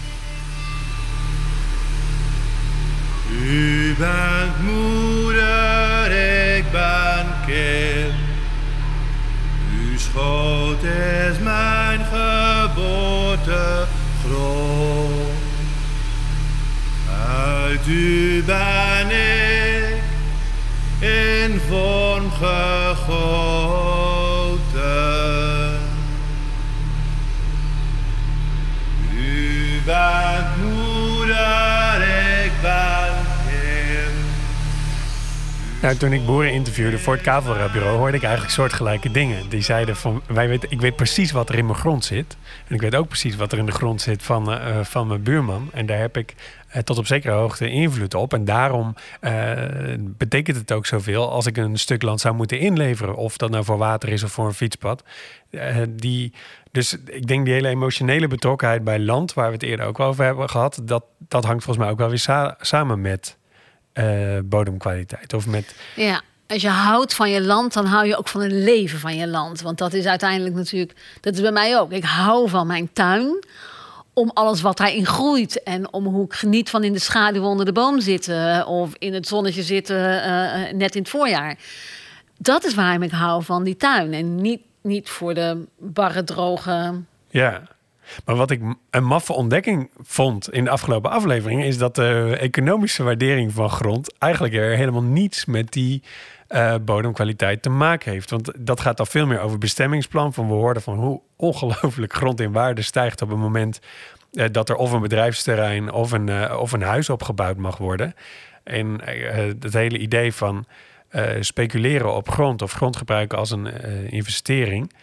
U 3.42 3.96
bent 3.98 4.62
moeder, 4.62 6.12
ik 6.58 6.72
ben 6.72 7.26
kind. 7.46 8.14
Uw 9.80 9.98
schoot 9.98 10.84
is 10.84 11.38
mijn 11.40 12.00
geboortegrond. 12.12 13.88
Uit 17.28 17.88
u 17.88 18.44
ben 18.46 19.10
ik 19.10 20.02
in 21.00 21.62
vorm 21.70 22.32
gegoten. 22.32 23.63
Nou, 35.84 35.96
toen 35.96 36.14
ik 36.14 36.26
boeren 36.26 36.52
interviewde 36.52 36.98
voor 36.98 37.14
het 37.14 37.22
Kavelbureau, 37.22 37.98
hoorde 37.98 38.18
ik 38.18 38.24
eigenlijk 38.24 38.54
soortgelijke 38.54 39.12
dingen. 39.12 39.50
Die 39.50 39.62
zeiden 39.62 39.96
van, 39.96 40.22
wij 40.28 40.48
weten, 40.48 40.72
ik 40.72 40.82
weet 40.82 40.96
precies 40.96 41.32
wat 41.32 41.50
er 41.50 41.56
in 41.56 41.66
mijn 41.66 41.78
grond 41.78 42.06
zit. 42.06 42.38
En 42.68 42.76
ik 42.76 42.82
weet 42.82 42.96
ook 42.96 43.08
precies 43.08 43.36
wat 43.36 43.52
er 43.52 43.58
in 43.58 43.66
de 43.66 43.72
grond 43.72 44.02
zit 44.02 44.24
van, 44.24 44.54
uh, 44.54 44.80
van 44.84 45.08
mijn 45.08 45.24
buurman. 45.24 45.70
En 45.74 45.86
daar 45.86 45.98
heb 45.98 46.18
ik 46.18 46.36
uh, 46.76 46.82
tot 46.82 46.98
op 46.98 47.06
zekere 47.06 47.34
hoogte 47.34 47.70
invloed 47.70 48.14
op. 48.14 48.34
En 48.34 48.46
daarom 48.46 48.96
betekent 50.00 50.58
het 50.58 50.72
ook 50.72 50.86
zoveel 50.86 51.32
als 51.32 51.46
ik 51.46 51.58
een 51.58 51.78
stuk 51.78 52.02
land 52.02 52.22
zou 52.22 52.36
moeten 52.36 52.60
inleveren. 52.60 53.16
Of 53.16 53.38
dat 53.38 53.50
nou 53.50 53.64
voor 53.64 53.78
water 53.78 54.10
is 54.10 54.24
of 54.24 54.32
voor 54.32 54.46
een 54.46 54.54
fietspad. 54.54 55.04
die 55.90 56.34
dus 56.72 56.98
ik 57.06 57.28
denk 57.28 57.46
die 57.46 57.54
hele 57.54 57.68
emotionele 57.68 58.28
betrokkenheid 58.28 58.84
bij 58.84 59.00
land, 59.00 59.34
waar 59.34 59.48
we 59.48 59.54
het 59.54 59.64
eerder 59.64 59.86
ook 59.86 60.00
over 60.00 60.26
hebben 60.26 60.50
gehad, 60.50 60.82
dat, 60.84 61.04
dat 61.18 61.46
hangt 61.46 61.64
volgens 61.64 61.86
mij 61.86 61.94
ook 61.94 62.00
wel 62.00 62.10
weer 62.10 62.56
samen 62.60 63.02
met 63.02 63.38
uh, 63.94 64.40
bodemkwaliteit. 64.44 65.34
Of 65.34 65.48
met... 65.48 65.76
Ja, 65.96 66.22
als 66.48 66.62
je 66.62 66.70
houdt 66.70 67.14
van 67.14 67.30
je 67.30 67.42
land, 67.42 67.74
dan 67.74 67.86
hou 67.86 68.06
je 68.06 68.18
ook 68.18 68.28
van 68.28 68.42
het 68.42 68.52
leven 68.52 69.00
van 69.00 69.16
je 69.16 69.28
land. 69.28 69.62
Want 69.62 69.78
dat 69.78 69.94
is 69.94 70.06
uiteindelijk 70.06 70.56
natuurlijk, 70.56 70.94
dat 71.22 71.34
is 71.34 71.42
bij 71.42 71.52
mij 71.52 71.80
ook. 71.80 71.92
Ik 71.92 72.04
hou 72.04 72.50
van 72.50 72.68
mijn 72.68 72.90
tuin 72.94 73.46
om 74.14 74.32
alles 74.34 74.62
wat 74.62 74.78
daarin 74.78 75.06
groeit. 75.06 75.64
En 75.64 75.94
om 75.94 76.06
hoe 76.06 76.26
ik 76.26 76.34
geniet 76.34 76.70
van 76.70 76.84
in 76.84 76.94
de 76.94 77.00
schaduw 77.00 77.44
onder 77.44 77.66
de 77.66 77.72
boom 77.72 78.02
zitten. 78.02 78.68
Of 78.68 78.92
in 78.98 79.14
het 79.14 79.28
zonnetje 79.28 79.64
zitten, 79.64 79.98
uh, 79.98 80.72
net 80.72 80.96
in 80.96 81.02
het 81.02 81.10
voorjaar. 81.10 81.58
Dat 82.38 82.64
is 82.64 82.74
waarom 82.74 83.04
ik 83.04 83.12
hou 83.12 83.44
van 83.44 83.64
die 83.64 83.78
tuin. 83.78 84.14
En 84.14 84.36
niet 84.36 84.62
niet 84.84 85.10
voor 85.10 85.34
de 85.34 85.66
barre, 85.78 86.24
droge. 86.24 86.94
Ja. 87.30 87.62
Maar 88.26 88.36
wat 88.36 88.52
ik 88.52 88.62
een 88.90 89.04
maffe 89.04 89.34
ontdekking 89.34 89.90
vond 90.02 90.52
in 90.52 90.64
de 90.64 90.70
afgelopen 90.70 91.12
aflevering... 91.12 91.64
is 91.64 91.78
dat 91.78 91.96
de 91.96 92.38
economische 92.40 93.04
waardering 93.04 93.54
van 93.54 93.70
grond... 93.70 94.18
eigenlijk 94.18 94.54
er 94.54 94.76
helemaal 94.76 95.04
niets 95.04 95.46
met 95.46 95.72
die 95.72 96.04
uh, 96.50 96.76
bodemkwaliteit 96.82 97.62
te 97.62 97.70
maken 97.70 98.12
heeft. 98.12 98.30
Want 98.30 98.52
dat 98.60 98.80
gaat 98.80 99.00
al 99.00 99.06
veel 99.06 99.26
meer 99.26 99.40
over 99.40 99.58
bestemmingsplan. 99.58 100.34
Van 100.34 100.48
we 100.48 100.54
hoorden 100.54 100.84
van 100.84 100.98
hoe 100.98 101.22
ongelooflijk 101.36 102.14
grond 102.14 102.40
in 102.40 102.52
waarde 102.52 102.82
stijgt... 102.82 103.22
op 103.22 103.30
het 103.30 103.38
moment 103.38 103.80
uh, 104.32 104.46
dat 104.52 104.70
er 104.70 104.76
of 104.76 104.92
een 104.92 105.02
bedrijfsterrein 105.02 105.92
of 105.92 106.12
een, 106.12 106.28
uh, 106.28 106.58
of 106.60 106.72
een 106.72 106.82
huis 106.82 107.10
opgebouwd 107.10 107.58
mag 107.58 107.78
worden. 107.78 108.14
En 108.64 109.02
het 109.60 109.74
hele 109.74 109.98
idee 109.98 110.34
van 110.34 110.66
eh, 111.14 111.32
speculeren 111.40 112.14
op 112.14 112.30
grond 112.30 112.62
of 112.62 112.72
grond 112.72 112.96
gebruiken 112.96 113.38
als 113.38 113.52
een 113.52 113.68
eh, 113.68 114.12
investering, 114.12 114.92
eh, 114.92 114.98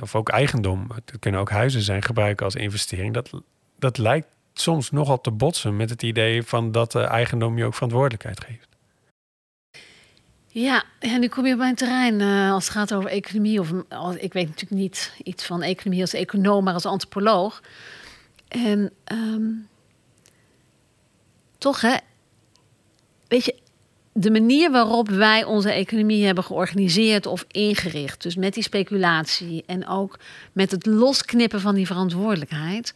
of 0.00 0.14
ook 0.14 0.28
eigendom, 0.28 0.90
het 0.94 1.18
kunnen 1.18 1.40
ook 1.40 1.50
huizen 1.50 1.82
zijn, 1.82 2.02
gebruiken 2.02 2.44
als 2.44 2.54
investering, 2.54 3.14
dat, 3.14 3.30
dat 3.78 3.98
lijkt 3.98 4.26
soms 4.54 4.90
nogal 4.90 5.20
te 5.20 5.30
botsen 5.30 5.76
met 5.76 5.90
het 5.90 6.02
idee 6.02 6.42
van 6.42 6.72
dat 6.72 6.94
eigendom 6.94 7.58
je 7.58 7.64
ook 7.64 7.74
verantwoordelijkheid 7.74 8.44
geeft. 8.44 8.72
Ja, 10.54 10.84
en 10.98 11.20
nu 11.20 11.28
kom 11.28 11.46
je 11.46 11.52
op 11.52 11.58
mijn 11.58 11.74
terrein 11.74 12.20
eh, 12.20 12.52
als 12.52 12.64
het 12.64 12.72
gaat 12.72 12.94
over 12.94 13.10
economie. 13.10 13.60
Of, 13.60 13.70
ik 14.16 14.32
weet 14.32 14.46
natuurlijk 14.46 14.80
niet 14.80 15.14
iets 15.24 15.44
van 15.44 15.62
economie 15.62 16.00
als 16.00 16.12
econoom, 16.12 16.64
maar 16.64 16.74
als 16.74 16.86
antropoloog. 16.86 17.62
En 18.48 18.92
ehm, 19.04 19.50
toch, 21.58 21.80
hè, 21.80 21.96
weet 23.28 23.44
je, 23.44 23.61
de 24.12 24.30
manier 24.30 24.70
waarop 24.70 25.08
wij 25.08 25.44
onze 25.44 25.72
economie 25.72 26.24
hebben 26.24 26.44
georganiseerd 26.44 27.26
of 27.26 27.44
ingericht, 27.48 28.22
dus 28.22 28.36
met 28.36 28.54
die 28.54 28.62
speculatie 28.62 29.62
en 29.66 29.86
ook 29.86 30.18
met 30.52 30.70
het 30.70 30.86
losknippen 30.86 31.60
van 31.60 31.74
die 31.74 31.86
verantwoordelijkheid, 31.86 32.94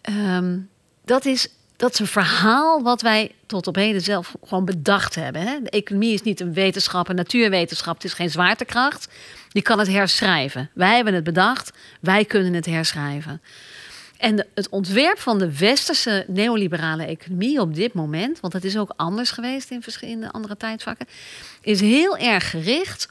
ehm, 0.00 0.58
dat 1.04 1.24
is 1.24 1.48
dat 1.76 1.92
is 1.92 1.98
een 1.98 2.06
verhaal 2.06 2.82
wat 2.82 3.02
wij 3.02 3.32
tot 3.46 3.66
op 3.66 3.74
heden 3.74 4.00
zelf 4.00 4.34
gewoon 4.44 4.64
bedacht 4.64 5.14
hebben. 5.14 5.42
Hè? 5.42 5.58
De 5.62 5.70
economie 5.70 6.12
is 6.12 6.22
niet 6.22 6.40
een 6.40 6.52
wetenschap, 6.52 7.08
een 7.08 7.14
natuurwetenschap. 7.14 7.94
Het 7.94 8.04
is 8.04 8.12
geen 8.12 8.30
zwaartekracht. 8.30 9.08
Je 9.48 9.62
kan 9.62 9.78
het 9.78 9.88
herschrijven. 9.88 10.70
Wij 10.74 10.94
hebben 10.94 11.14
het 11.14 11.24
bedacht. 11.24 11.72
Wij 12.00 12.24
kunnen 12.24 12.54
het 12.54 12.66
herschrijven. 12.66 13.42
En 14.18 14.46
het 14.54 14.68
ontwerp 14.68 15.18
van 15.18 15.38
de 15.38 15.58
westerse 15.58 16.24
neoliberale 16.28 17.04
economie 17.04 17.60
op 17.60 17.74
dit 17.74 17.92
moment, 17.92 18.40
want 18.40 18.52
dat 18.52 18.64
is 18.64 18.78
ook 18.78 18.92
anders 18.96 19.30
geweest 19.30 19.70
in 19.70 19.82
verschillende 19.82 20.32
andere 20.32 20.56
tijdvakken, 20.56 21.06
is 21.60 21.80
heel 21.80 22.16
erg 22.16 22.50
gericht 22.50 23.08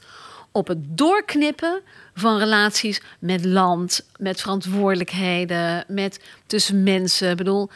op 0.52 0.68
het 0.68 0.78
doorknippen 0.98 1.80
van 2.14 2.38
relaties 2.38 3.00
met 3.18 3.44
land, 3.44 4.06
met 4.18 4.40
verantwoordelijkheden, 4.40 5.84
met 5.88 6.20
tussen 6.46 6.82
mensen. 6.82 7.30
Ik 7.30 7.36
bedoel, 7.36 7.70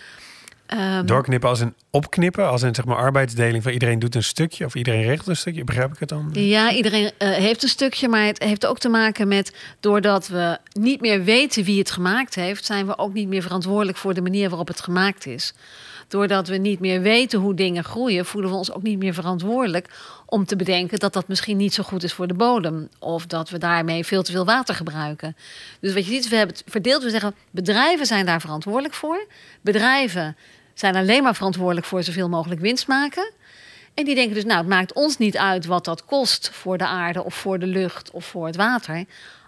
ehm, 0.71 1.07
Doorknippen 1.07 1.49
als 1.49 1.61
een 1.61 1.75
opknippen, 1.91 2.49
als 2.49 2.63
een 2.63 2.75
zeg 2.75 2.85
maar 2.85 2.97
arbeidsdeling 2.97 3.63
van 3.63 3.73
iedereen 3.73 3.99
doet 3.99 4.15
een 4.15 4.23
stukje 4.23 4.65
of 4.65 4.75
iedereen 4.75 5.03
regelt 5.03 5.29
een 5.29 5.37
stukje, 5.37 5.65
begrijp 5.65 5.93
ik 5.93 5.99
het 5.99 6.09
dan? 6.09 6.31
Ja, 6.33 6.73
iedereen 6.73 7.11
eh, 7.19 7.29
heeft 7.29 7.63
een 7.63 7.69
stukje, 7.69 8.09
maar 8.09 8.25
het 8.25 8.43
heeft 8.43 8.67
ook 8.67 8.79
te 8.79 8.89
maken 8.89 9.29
met 9.29 9.57
doordat 9.81 10.29
we 10.29 10.59
niet 10.73 11.01
meer 11.01 11.25
weten 11.25 11.65
wie 11.65 11.79
het 11.79 11.91
gemaakt 11.91 12.35
heeft, 12.35 12.65
zijn 12.65 12.87
we 12.87 12.99
ook 12.99 13.13
niet 13.13 13.29
meer 13.29 13.43
verantwoordelijk 13.43 13.99
voor 13.99 14.15
de 14.15 14.23
manier 14.23 14.49
waarop 14.49 14.69
het 14.69 14.81
gemaakt 14.81 15.27
is. 15.27 15.55
Doordat 16.11 16.49
we 16.49 16.57
niet 16.57 16.81
meer 16.81 17.01
weten 17.01 17.39
hoe 17.39 17.55
dingen 17.55 17.85
groeien, 17.85 18.27
voelen 18.27 18.51
we 18.51 18.57
ons 18.57 18.73
ook 18.73 18.83
niet 18.83 18.99
meer 18.99 19.15
verantwoordelijk 19.15 19.89
om 20.27 20.45
te 20.45 20.57
bedenken 20.57 20.99
dat 20.99 21.13
dat 21.13 21.29
misschien 21.29 21.57
niet 21.57 21.75
zo 21.75 21.83
goed 21.83 22.03
is 22.03 22.13
voor 22.13 22.27
de 22.27 22.35
bodem. 22.35 22.89
Of 22.99 23.27
dat 23.27 23.51
we 23.51 23.59
daarmee 23.59 24.05
veel 24.05 24.23
te 24.23 24.33
veel 24.33 24.45
water 24.45 24.75
gebruiken. 24.75 25.37
Dus 25.81 25.95
wat 25.95 26.07
je 26.07 26.13
ziet, 26.13 26.29
we 26.29 26.37
hebben 26.37 26.57
het 26.57 26.65
verdeeld. 26.67 27.03
We 27.03 27.11
zeggen, 27.11 27.35
bedrijven 27.51 28.07
zijn 28.07 28.27
daar 28.27 28.41
verantwoordelijk 28.41 28.95
voor. 28.95 29.27
Bedrijven 29.61 30.37
zijn 30.81 30.97
alleen 30.97 31.23
maar 31.23 31.35
verantwoordelijk 31.35 31.87
voor 31.87 32.03
zoveel 32.03 32.29
mogelijk 32.29 32.61
winst 32.61 32.87
maken. 32.87 33.33
En 33.95 34.05
die 34.05 34.15
denken 34.15 34.35
dus, 34.35 34.45
nou, 34.45 34.59
het 34.59 34.69
maakt 34.69 34.93
ons 34.93 35.19
niet 35.19 35.37
uit 35.37 35.67
wat 35.67 35.85
dat 35.85 36.05
kost 36.05 36.51
voor 36.53 36.79
de 36.79 36.87
aarde 36.87 37.25
of 37.25 37.35
voor 37.35 37.59
de 37.59 37.67
lucht 37.67 38.11
of 38.11 38.25
voor 38.25 38.47
het 38.47 38.57
water. 38.57 39.05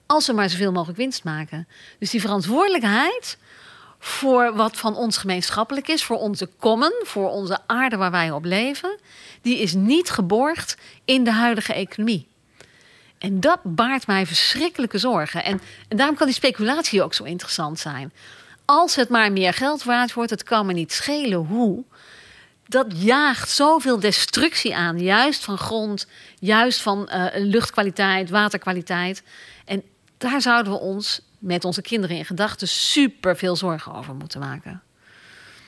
Als 0.06 0.26
we 0.26 0.32
maar 0.32 0.50
zoveel 0.50 0.72
mogelijk 0.72 0.98
winst 0.98 1.24
maken. 1.24 1.68
Dus 1.98 2.10
die 2.10 2.20
verantwoordelijkheid 2.20 3.38
voor 3.98 4.54
wat 4.54 4.76
van 4.76 4.96
ons 4.96 5.16
gemeenschappelijk 5.16 5.88
is, 5.88 6.04
voor 6.04 6.18
onze 6.18 6.48
common, 6.58 6.92
voor 7.02 7.30
onze 7.30 7.58
aarde 7.66 7.96
waar 7.96 8.10
wij 8.10 8.30
op 8.30 8.44
leven, 8.44 8.98
die 9.42 9.58
is 9.58 9.74
niet 9.74 10.10
geborgd 10.10 10.76
in 11.04 11.24
de 11.24 11.32
huidige 11.32 11.74
economie. 11.74 12.26
En 13.18 13.40
dat 13.40 13.58
baart 13.62 14.06
mij 14.06 14.26
verschrikkelijke 14.26 14.98
zorgen. 14.98 15.44
En, 15.44 15.60
en 15.88 15.96
daarom 15.96 16.16
kan 16.16 16.26
die 16.26 16.36
speculatie 16.36 17.02
ook 17.02 17.14
zo 17.14 17.24
interessant 17.24 17.78
zijn. 17.78 18.12
Als 18.74 18.96
het 18.96 19.08
maar 19.08 19.32
meer 19.32 19.52
geld 19.52 19.82
waard 19.82 20.12
wordt, 20.12 20.30
het 20.30 20.42
kan 20.42 20.66
me 20.66 20.72
niet 20.72 20.92
schelen 20.92 21.38
hoe. 21.38 21.84
Dat 22.66 22.86
jaagt 22.88 23.50
zoveel 23.50 24.00
destructie 24.00 24.76
aan, 24.76 24.98
juist 24.98 25.44
van 25.44 25.58
grond, 25.58 26.06
juist 26.38 26.82
van 26.82 27.08
eh, 27.08 27.24
luchtkwaliteit, 27.34 28.30
waterkwaliteit. 28.30 29.22
En 29.64 29.82
daar 30.18 30.40
zouden 30.40 30.72
we 30.72 30.78
ons 30.78 31.20
met 31.38 31.64
onze 31.64 31.82
kinderen 31.82 32.16
in 32.16 32.24
gedachten 32.24 32.68
super 32.68 33.36
veel 33.36 33.56
zorgen 33.56 33.94
over 33.94 34.14
moeten 34.14 34.40
maken. 34.40 34.82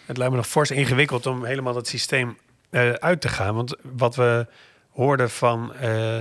Het 0.04 0.16
lijkt 0.16 0.32
me 0.32 0.38
nog 0.38 0.48
fors 0.48 0.70
ingewikkeld 0.70 1.26
om 1.26 1.44
helemaal 1.44 1.74
dat 1.74 1.88
systeem 1.88 2.38
eh, 2.70 2.90
uit 2.90 3.20
te 3.20 3.28
gaan. 3.28 3.54
Want 3.54 3.76
wat 3.82 4.16
we 4.16 4.46
hoorden 4.90 5.30
van 5.30 5.74
eh, 5.74 6.18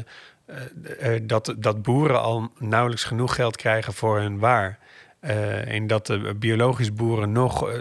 dat, 1.22 1.54
dat 1.58 1.82
boeren 1.82 2.22
al 2.22 2.52
nauwelijks 2.60 3.04
genoeg 3.04 3.36
geld 3.36 3.56
krijgen 3.56 3.94
voor 3.94 4.20
hun 4.20 4.40
waar. 4.40 4.80
Eh, 5.24 5.74
en 5.74 5.88
dat 5.88 6.06
de 6.06 6.36
biologisch 6.40 6.94
boeren 6.94 7.32
nog 7.32 7.70
eh, 7.70 7.80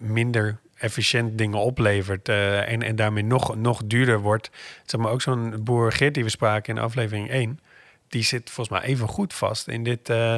minder 0.00 0.60
efficiënt 0.82 1.38
dingen 1.38 1.58
oplevert. 1.58 2.28
eh, 2.28 2.72
en, 2.72 2.82
en 2.82 2.96
daarmee 2.96 3.24
nog, 3.24 3.56
nog 3.56 3.82
duurder 3.84 4.20
wordt. 4.20 4.50
Zeg 4.86 5.00
maar 5.00 5.10
ook 5.10 5.22
zo'n 5.22 5.54
boer 5.64 5.92
Geert 5.92 6.14
die 6.14 6.24
we 6.24 6.30
spraken 6.30 6.76
in 6.76 6.82
aflevering 6.82 7.30
1. 7.30 7.60
Die 8.08 8.22
zit 8.22 8.50
volgens 8.50 8.78
mij 8.80 8.88
even 8.88 9.08
goed 9.08 9.34
vast 9.34 9.68
in 9.68 9.84
dit, 9.84 10.08
eh, 10.08 10.36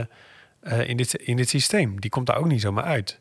eh, 0.60 0.88
in 0.88 0.96
dit, 0.96 1.14
in 1.14 1.36
dit 1.36 1.48
systeem. 1.48 2.00
Die 2.00 2.10
komt 2.10 2.26
daar 2.26 2.36
ook 2.36 2.46
niet 2.46 2.60
zomaar 2.60 2.84
uit. 2.84 3.20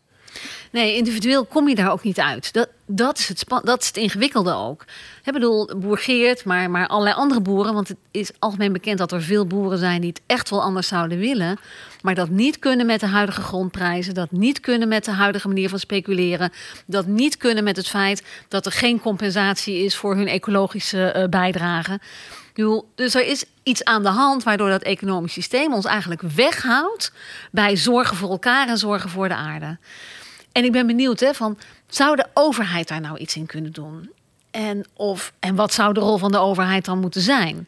Nee, 0.71 0.95
individueel 0.95 1.45
kom 1.45 1.69
je 1.69 1.75
daar 1.75 1.91
ook 1.91 2.03
niet 2.03 2.19
uit. 2.19 2.53
Dat, 2.53 2.69
dat, 2.85 3.19
is, 3.19 3.27
het 3.27 3.45
dat 3.63 3.81
is 3.81 3.87
het 3.87 3.97
ingewikkelde 3.97 4.53
ook. 4.53 4.85
Ik 5.23 5.33
bedoel, 5.33 5.69
boer 5.77 5.97
Geert, 5.97 6.45
maar, 6.45 6.69
maar 6.69 6.87
allerlei 6.87 7.15
andere 7.15 7.41
boeren. 7.41 7.73
Want 7.73 7.87
het 7.87 7.97
is 8.11 8.31
algemeen 8.39 8.73
bekend 8.73 8.97
dat 8.97 9.11
er 9.11 9.21
veel 9.21 9.45
boeren 9.45 9.77
zijn 9.77 10.01
die 10.01 10.09
het 10.09 10.21
echt 10.25 10.49
wel 10.49 10.61
anders 10.61 10.87
zouden 10.87 11.17
willen. 11.17 11.59
Maar 12.01 12.15
dat 12.15 12.29
niet 12.29 12.59
kunnen 12.59 12.85
met 12.85 12.99
de 12.99 13.07
huidige 13.07 13.41
grondprijzen. 13.41 14.13
Dat 14.13 14.31
niet 14.31 14.59
kunnen 14.59 14.87
met 14.87 15.05
de 15.05 15.11
huidige 15.11 15.47
manier 15.47 15.69
van 15.69 15.79
speculeren. 15.79 16.51
Dat 16.85 17.05
niet 17.05 17.37
kunnen 17.37 17.63
met 17.63 17.75
het 17.75 17.87
feit 17.87 18.23
dat 18.47 18.65
er 18.65 18.71
geen 18.71 18.99
compensatie 18.99 19.83
is 19.83 19.95
voor 19.95 20.15
hun 20.15 20.27
ecologische 20.27 21.11
eh, 21.11 21.29
bijdrage. 21.29 21.99
Dus 22.95 23.15
er 23.15 23.25
is 23.25 23.45
iets 23.63 23.83
aan 23.83 24.03
de 24.03 24.09
hand 24.09 24.43
waardoor 24.43 24.69
dat 24.69 24.81
economisch 24.81 25.33
systeem 25.33 25.73
ons 25.73 25.85
eigenlijk 25.85 26.21
weghoudt 26.21 27.11
bij 27.51 27.77
zorgen 27.77 28.17
voor 28.17 28.29
elkaar 28.29 28.67
en 28.67 28.77
zorgen 28.77 29.09
voor 29.09 29.27
de 29.27 29.35
aarde. 29.35 29.77
En 30.53 30.63
ik 30.63 30.71
ben 30.71 30.87
benieuwd, 30.87 31.19
hè, 31.19 31.33
van, 31.33 31.57
zou 31.87 32.15
de 32.15 32.25
overheid 32.33 32.87
daar 32.87 33.01
nou 33.01 33.17
iets 33.17 33.35
in 33.35 33.45
kunnen 33.45 33.71
doen? 33.71 34.11
En, 34.51 34.85
of, 34.93 35.33
en 35.39 35.55
wat 35.55 35.73
zou 35.73 35.93
de 35.93 35.99
rol 35.99 36.17
van 36.17 36.31
de 36.31 36.37
overheid 36.37 36.85
dan 36.85 36.99
moeten 36.99 37.21
zijn? 37.21 37.67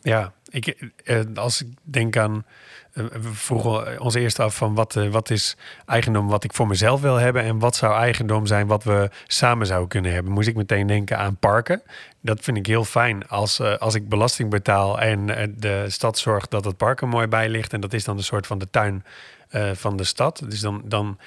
Ja, 0.00 0.32
ik, 0.48 0.90
eh, 1.04 1.20
als 1.34 1.62
ik 1.62 1.68
denk 1.82 2.16
aan. 2.16 2.44
eh, 2.92 3.04
we 3.04 3.32
vroegen 3.32 4.00
ons 4.00 4.14
eerst 4.14 4.38
af 4.38 4.56
van 4.56 4.74
wat, 4.74 4.96
eh, 4.96 5.08
wat 5.08 5.30
is 5.30 5.56
eigendom 5.86 6.28
wat 6.28 6.44
ik 6.44 6.52
voor 6.52 6.66
mezelf 6.66 7.00
wil 7.00 7.16
hebben. 7.16 7.42
En 7.42 7.58
wat 7.58 7.76
zou 7.76 7.94
eigendom 7.94 8.46
zijn 8.46 8.66
wat 8.66 8.84
we 8.84 9.10
samen 9.26 9.66
zouden 9.66 9.88
kunnen 9.88 10.12
hebben. 10.12 10.32
Moest 10.32 10.48
ik 10.48 10.56
meteen 10.56 10.86
denken 10.86 11.18
aan 11.18 11.36
parken. 11.36 11.82
Dat 12.20 12.40
vind 12.40 12.56
ik 12.56 12.66
heel 12.66 12.84
fijn 12.84 13.28
als, 13.28 13.60
als 13.60 13.94
ik 13.94 14.08
belasting 14.08 14.50
betaal 14.50 15.00
en 15.00 15.26
de 15.56 15.84
stad 15.88 16.18
zorgt 16.18 16.50
dat 16.50 16.64
het 16.64 16.76
park 16.76 17.00
er 17.00 17.08
mooi 17.08 17.26
bij 17.26 17.48
ligt. 17.48 17.72
En 17.72 17.80
dat 17.80 17.92
is 17.92 18.04
dan 18.04 18.16
de 18.16 18.22
soort 18.22 18.46
van 18.46 18.58
de 18.58 18.70
tuin 18.70 19.04
eh, 19.52 19.70
van 19.74 19.96
de 19.96 20.04
stad. 20.04 20.42
Dus 20.48 20.60
dan. 20.60 20.82
dan 20.84 21.18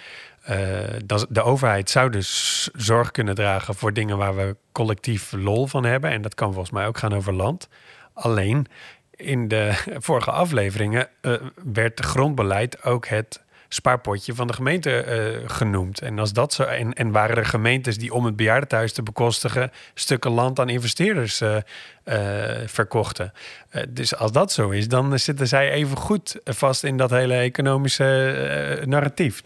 eh, 0.42 0.80
de 1.30 1.42
overheid 1.42 1.90
zou 1.90 2.10
dus 2.10 2.70
zorg 2.74 3.12
kunnen 3.12 3.36
dragen 3.36 3.76
voor 3.76 3.94
dingen 3.94 4.18
waar 4.18 4.36
we 4.36 4.56
collectief 4.72 5.32
lol 5.32 5.68
van 5.68 5.84
hebben. 5.84 6.12
En 6.12 6.22
dat 6.22 6.36
kan 6.36 6.48
volgens 6.48 6.72
mij 6.72 6.88
ook 6.88 6.98
gaan 6.98 7.14
over 7.14 7.34
land. 7.34 7.70
Alleen 8.14 8.68
in 9.16 9.48
de 9.48 9.84
vorige 10.08 10.32
afleveringen 10.32 11.08
eh, 11.22 11.34
werd 11.74 12.00
grondbeleid 12.00 12.84
ook 12.84 13.08
het 13.08 13.44
spaarpotje 13.76 14.36
van 14.36 14.48
de 14.48 14.54
gemeente 14.54 15.02
eh, 15.02 15.50
genoemd. 15.50 16.02
En, 16.02 16.20
als 16.20 16.34
dat 16.34 16.54
zo, 16.54 16.64
en, 16.64 16.94
en 16.94 17.12
waren 17.12 17.36
er 17.36 17.46
gemeentes 17.46 17.98
die 17.98 18.14
om 18.14 18.26
het 18.26 18.36
bejaardentehuis 18.36 18.94
te 18.94 19.04
bekostigen 19.04 19.72
stukken 19.94 20.32
land 20.32 20.60
aan 20.60 20.70
investeerders 20.70 21.42
eh, 21.42 21.56
eh, 22.04 22.68
verkochten. 22.68 23.34
Dus 23.90 24.16
als 24.16 24.32
dat 24.32 24.52
zo 24.52 24.70
is, 24.70 24.88
dan 24.88 25.20
zitten 25.20 25.48
zij 25.48 25.72
even 25.72 25.98
goed 25.98 26.36
vast 26.44 26.84
in 26.84 26.98
dat 26.98 27.10
hele 27.10 27.34
economische 27.34 28.84
narratief. 28.86 29.44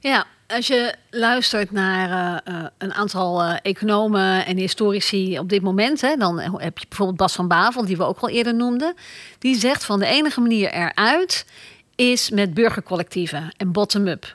Ja, 0.00 0.26
als 0.46 0.66
je 0.66 0.94
luistert 1.10 1.70
naar 1.70 2.40
een 2.78 2.92
aantal 2.92 3.42
economen 3.44 4.46
en 4.46 4.56
historici 4.56 5.38
op 5.38 5.48
dit 5.48 5.62
moment, 5.62 6.00
hè, 6.00 6.16
dan 6.16 6.38
heb 6.40 6.78
je 6.78 6.86
bijvoorbeeld 6.88 7.18
Bas 7.18 7.34
van 7.34 7.48
Bavel, 7.48 7.84
die 7.84 7.96
we 7.96 8.04
ook 8.04 8.18
al 8.18 8.28
eerder 8.28 8.54
noemden, 8.54 8.94
die 9.38 9.58
zegt 9.58 9.84
van 9.84 9.98
de 9.98 10.06
enige 10.06 10.40
manier 10.40 10.72
eruit 10.72 11.44
is 11.94 12.30
met 12.30 12.54
burgercollectieven 12.54 13.52
en 13.56 13.72
bottom-up. 13.72 14.34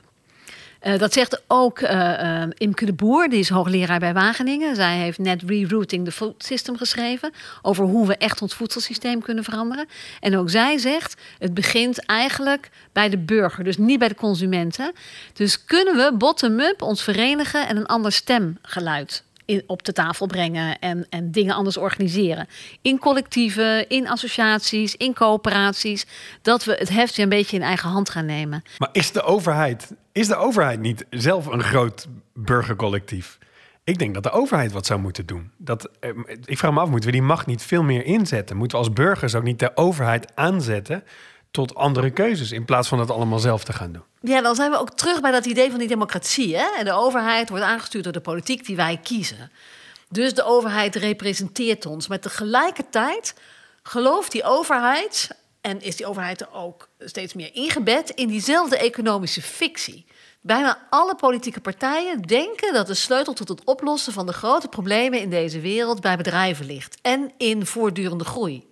Eh, 0.79 0.99
dat 0.99 1.13
zegt 1.13 1.41
ook 1.47 1.79
eh, 1.79 2.41
eh, 2.41 2.49
Imke 2.57 2.85
de 2.85 2.93
Boer, 2.93 3.29
die 3.29 3.39
is 3.39 3.49
hoogleraar 3.49 3.99
bij 3.99 4.13
Wageningen. 4.13 4.75
Zij 4.75 4.97
heeft 4.97 5.17
net 5.17 5.41
Rerouting 5.45 6.05
the 6.05 6.11
Food 6.11 6.43
System 6.43 6.77
geschreven 6.77 7.31
over 7.61 7.85
hoe 7.85 8.07
we 8.07 8.17
echt 8.17 8.41
ons 8.41 8.53
voedselsysteem 8.53 9.21
kunnen 9.21 9.43
veranderen. 9.43 9.85
En 10.19 10.37
ook 10.37 10.49
zij 10.49 10.77
zegt, 10.77 11.21
het 11.39 11.53
begint 11.53 12.05
eigenlijk 12.05 12.69
bij 12.91 13.09
de 13.09 13.17
burger, 13.17 13.63
dus 13.63 13.77
niet 13.77 13.99
bij 13.99 14.07
de 14.07 14.15
consumenten. 14.15 14.91
Dus 15.33 15.65
kunnen 15.65 15.95
we 15.95 16.17
bottom-up 16.17 16.81
ons 16.81 17.03
verenigen 17.03 17.67
en 17.67 17.77
een 17.77 17.85
ander 17.85 18.11
stemgeluid 18.11 19.23
op 19.67 19.83
de 19.83 19.93
tafel 19.93 20.25
brengen 20.25 20.79
en, 20.79 21.05
en 21.09 21.31
dingen 21.31 21.55
anders 21.55 21.77
organiseren. 21.77 22.47
In 22.81 22.99
collectieven, 22.99 23.89
in 23.89 24.07
associaties, 24.07 24.95
in 24.95 25.13
coöperaties. 25.13 26.05
Dat 26.41 26.63
we 26.63 26.75
het 26.79 26.89
heft 26.89 27.15
weer 27.15 27.25
een 27.25 27.31
beetje 27.31 27.57
in 27.57 27.63
eigen 27.63 27.89
hand 27.89 28.09
gaan 28.09 28.25
nemen. 28.25 28.63
Maar 28.77 28.89
is 28.91 29.11
de 29.11 29.21
overheid, 29.21 29.93
is 30.11 30.27
de 30.27 30.35
overheid 30.35 30.79
niet 30.79 31.05
zelf 31.09 31.45
een 31.45 31.63
groot 31.63 32.07
burgercollectief? 32.33 33.37
Ik 33.83 33.99
denk 33.99 34.13
dat 34.13 34.23
de 34.23 34.31
overheid 34.31 34.71
wat 34.71 34.85
zou 34.85 34.99
moeten 34.99 35.25
doen. 35.25 35.51
Dat, 35.57 35.89
eh, 35.99 36.09
ik 36.45 36.57
vraag 36.57 36.73
me 36.73 36.79
af, 36.79 36.89
moeten 36.89 37.09
we 37.09 37.15
die 37.15 37.25
macht 37.25 37.45
niet 37.45 37.63
veel 37.63 37.83
meer 37.83 38.05
inzetten? 38.05 38.57
Moeten 38.57 38.77
we 38.77 38.85
als 38.85 38.93
burgers 38.93 39.35
ook 39.35 39.43
niet 39.43 39.59
de 39.59 39.71
overheid 39.75 40.35
aanzetten 40.35 41.03
tot 41.51 41.75
andere 41.75 42.11
keuzes... 42.11 42.51
in 42.51 42.65
plaats 42.65 42.87
van 42.87 42.97
dat 42.97 43.09
allemaal 43.09 43.39
zelf 43.39 43.63
te 43.63 43.73
gaan 43.73 43.91
doen? 43.91 44.03
Ja, 44.21 44.41
dan 44.41 44.55
zijn 44.55 44.71
we 44.71 44.77
ook 44.77 44.91
terug 44.91 45.21
bij 45.21 45.31
dat 45.31 45.45
idee 45.45 45.69
van 45.69 45.79
die 45.79 45.87
democratie. 45.87 46.57
Hè? 46.57 46.65
En 46.77 46.85
de 46.85 46.93
overheid 46.93 47.49
wordt 47.49 47.63
aangestuurd 47.63 48.03
door 48.03 48.13
de 48.13 48.19
politiek 48.19 48.65
die 48.65 48.75
wij 48.75 48.99
kiezen. 49.03 49.51
Dus 50.09 50.33
de 50.33 50.43
overheid 50.43 50.95
representeert 50.95 51.85
ons. 51.85 52.07
Maar 52.07 52.19
tegelijkertijd 52.19 53.35
gelooft 53.83 54.31
die 54.31 54.43
overheid... 54.43 55.29
en 55.61 55.81
is 55.81 55.95
die 55.95 56.05
overheid 56.05 56.41
er 56.41 56.53
ook 56.53 56.87
steeds 56.99 57.33
meer 57.33 57.49
ingebed... 57.53 58.09
in 58.09 58.27
diezelfde 58.27 58.77
economische 58.77 59.41
fictie... 59.41 60.05
Bijna 60.47 60.87
alle 60.89 61.15
politieke 61.15 61.61
partijen 61.61 62.21
denken 62.21 62.73
dat 62.73 62.87
de 62.87 62.93
sleutel 62.93 63.33
tot 63.33 63.47
het 63.47 63.63
oplossen 63.63 64.13
van 64.13 64.25
de 64.25 64.33
grote 64.33 64.67
problemen 64.67 65.21
in 65.21 65.29
deze 65.29 65.59
wereld 65.59 66.01
bij 66.01 66.17
bedrijven 66.17 66.65
ligt 66.65 66.97
en 67.01 67.31
in 67.37 67.65
voortdurende 67.65 68.23
groei. 68.23 68.67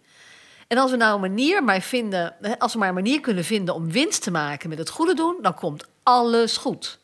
En 0.68 0.78
als 0.78 0.92
we 0.92 0.98
nou 0.98 1.16
een 1.16 1.22
manier 1.22 1.64
maar 1.64 1.82
vinden, 1.82 2.36
als 2.58 2.74
we 2.74 2.80
maar 2.80 2.88
een 2.88 2.94
manier 2.94 3.20
kunnen 3.20 3.44
vinden 3.44 3.76
om 3.76 3.92
winst 3.92 4.24
te 4.24 4.32
maken 4.32 4.70
met 4.70 4.78
het 4.78 4.90
goede 4.90 5.14
doen, 5.14 5.38
dan 5.42 5.54
komt 5.54 5.86
alles 6.04 6.58
goed. 6.58 7.00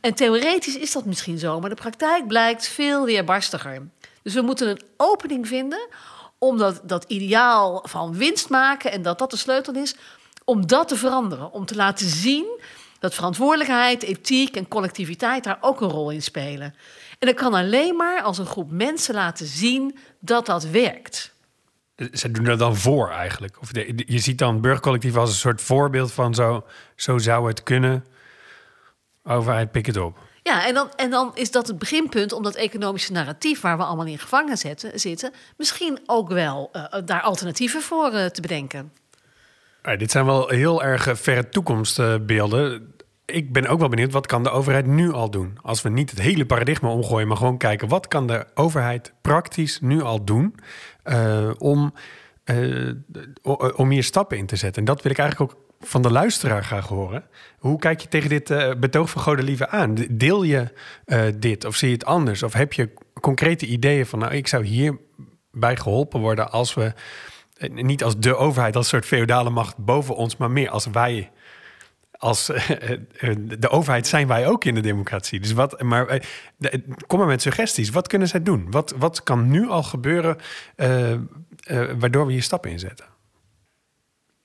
En 0.00 0.14
theoretisch 0.14 0.76
is 0.76 0.92
dat 0.92 1.04
misschien 1.04 1.38
zo, 1.38 1.60
maar 1.60 1.70
de 1.70 1.76
praktijk 1.76 2.26
blijkt 2.26 2.68
veel 2.68 3.04
weerbarstiger. 3.04 3.88
Dus 4.22 4.34
we 4.34 4.40
moeten 4.40 4.68
een 4.68 4.82
opening 4.96 5.48
vinden 5.48 5.88
om 6.38 6.58
dat, 6.58 6.80
dat 6.82 7.04
ideaal 7.04 7.84
van 7.88 8.16
winst 8.16 8.48
maken 8.48 8.92
en 8.92 9.02
dat 9.02 9.18
dat 9.18 9.30
de 9.30 9.36
sleutel 9.36 9.74
is, 9.74 9.94
om 10.44 10.66
dat 10.66 10.88
te 10.88 10.96
veranderen. 10.96 11.52
Om 11.52 11.64
te 11.66 11.74
laten 11.74 12.08
zien 12.08 12.60
dat 12.98 13.14
verantwoordelijkheid, 13.14 14.02
ethiek 14.02 14.56
en 14.56 14.68
collectiviteit 14.68 15.44
daar 15.44 15.58
ook 15.60 15.80
een 15.80 15.90
rol 15.90 16.10
in 16.10 16.22
spelen. 16.22 16.74
En 17.18 17.26
dat 17.26 17.36
kan 17.36 17.54
alleen 17.54 17.96
maar 17.96 18.22
als 18.22 18.38
een 18.38 18.46
groep 18.46 18.70
mensen 18.70 19.14
laten 19.14 19.46
zien 19.46 19.98
dat 20.18 20.46
dat 20.46 20.64
werkt. 20.64 21.34
Ze 22.12 22.30
doen 22.30 22.46
er 22.46 22.58
dan 22.58 22.76
voor 22.76 23.10
eigenlijk. 23.10 23.56
Of 23.60 23.72
de- 23.72 24.02
je 24.06 24.18
ziet 24.18 24.38
dan 24.38 24.60
burgercollectief 24.60 25.16
als 25.16 25.30
een 25.30 25.36
soort 25.36 25.60
voorbeeld 25.60 26.12
van 26.12 26.34
zo, 26.34 26.66
zo 26.96 27.18
zou 27.18 27.48
het 27.48 27.62
kunnen. 27.62 28.04
Overheid, 29.24 29.70
pik 29.70 29.86
het 29.86 29.96
op. 29.96 30.18
Ja, 30.42 30.66
en 30.66 30.74
dan, 30.74 30.88
en 30.96 31.10
dan 31.10 31.30
is 31.34 31.50
dat 31.50 31.66
het 31.66 31.78
beginpunt 31.78 32.32
om 32.32 32.42
dat 32.42 32.54
economische 32.54 33.12
narratief 33.12 33.60
waar 33.60 33.76
we 33.76 33.82
allemaal 33.84 34.06
in 34.06 34.18
gevangen 34.18 34.56
zetten, 34.56 35.00
zitten, 35.00 35.32
misschien 35.56 35.98
ook 36.06 36.28
wel 36.28 36.68
eh, 36.72 36.84
daar 37.04 37.20
alternatieven 37.20 37.82
voor 37.82 38.12
eh, 38.12 38.26
te 38.26 38.40
bedenken. 38.40 38.92
Dit 39.96 40.10
zijn 40.10 40.24
wel 40.26 40.48
heel 40.48 40.82
erg 40.82 41.08
verre 41.12 41.48
toekomstbeelden. 41.48 42.94
Ik 43.32 43.52
ben 43.52 43.66
ook 43.66 43.78
wel 43.78 43.88
benieuwd, 43.88 44.12
wat 44.12 44.26
kan 44.26 44.42
de 44.42 44.50
overheid 44.50 44.86
nu 44.86 45.12
al 45.12 45.30
doen? 45.30 45.58
Als 45.62 45.82
we 45.82 45.88
niet 45.88 46.10
het 46.10 46.20
hele 46.20 46.46
paradigma 46.46 46.88
omgooien, 46.90 47.28
maar 47.28 47.36
gewoon 47.36 47.58
kijken... 47.58 47.88
wat 47.88 48.08
kan 48.08 48.26
de 48.26 48.46
overheid 48.54 49.12
praktisch 49.22 49.80
nu 49.80 50.02
al 50.02 50.24
doen 50.24 50.54
eh, 51.02 51.50
om, 51.58 51.94
eh, 52.44 52.88
o- 53.42 53.72
om 53.76 53.90
hier 53.90 54.04
stappen 54.04 54.36
in 54.38 54.46
te 54.46 54.56
zetten? 54.56 54.80
En 54.80 54.84
dat 54.94 55.02
wil 55.02 55.12
ik 55.12 55.18
eigenlijk 55.18 55.52
ook 55.52 55.58
van 55.80 56.02
de 56.02 56.10
luisteraar 56.10 56.64
graag 56.64 56.86
horen. 56.88 57.24
Hoe 57.58 57.78
kijk 57.78 58.00
je 58.00 58.08
tegen 58.08 58.28
dit 58.28 58.50
eh, 58.50 58.70
betoog 58.78 59.10
van 59.10 59.22
Godelieve 59.22 59.68
aan? 59.68 59.94
Deel 60.10 60.42
je 60.42 60.72
eh, 61.04 61.22
dit 61.36 61.64
of 61.64 61.76
zie 61.76 61.88
je 61.88 61.94
het 61.94 62.04
anders? 62.04 62.42
Of 62.42 62.52
heb 62.52 62.72
je 62.72 62.92
concrete 63.20 63.66
ideeën 63.66 64.06
van... 64.06 64.18
nou, 64.18 64.34
ik 64.34 64.46
zou 64.46 64.64
hierbij 64.64 65.76
geholpen 65.76 66.20
worden 66.20 66.50
als 66.50 66.74
we... 66.74 66.92
eh, 67.56 67.70
niet 67.70 68.04
als 68.04 68.18
de 68.18 68.36
overheid, 68.36 68.76
als 68.76 68.88
soort 68.88 69.06
feodale 69.06 69.50
macht 69.50 69.76
boven 69.76 70.14
ons... 70.14 70.36
maar 70.36 70.50
meer 70.50 70.70
als 70.70 70.86
wij 70.86 71.30
als 72.20 72.48
eh, 72.48 72.90
eh, 72.90 73.36
de 73.58 73.68
overheid 73.68 74.06
zijn 74.06 74.26
wij 74.26 74.46
ook 74.46 74.64
in 74.64 74.74
de 74.74 74.80
democratie. 74.80 75.40
Dus 75.40 75.52
wat, 75.52 75.82
maar 75.82 76.06
eh, 76.06 76.80
kom 77.06 77.18
maar 77.18 77.28
met 77.28 77.42
suggesties. 77.42 77.90
Wat 77.90 78.08
kunnen 78.08 78.28
zij 78.28 78.42
doen? 78.42 78.70
Wat, 78.70 78.94
wat 78.96 79.22
kan 79.22 79.50
nu 79.50 79.68
al 79.68 79.82
gebeuren 79.82 80.36
waardoor 81.98 82.26
we 82.26 82.32
hier 82.32 82.42
stappen 82.42 82.70
in 82.70 82.78
zetten? 82.78 83.06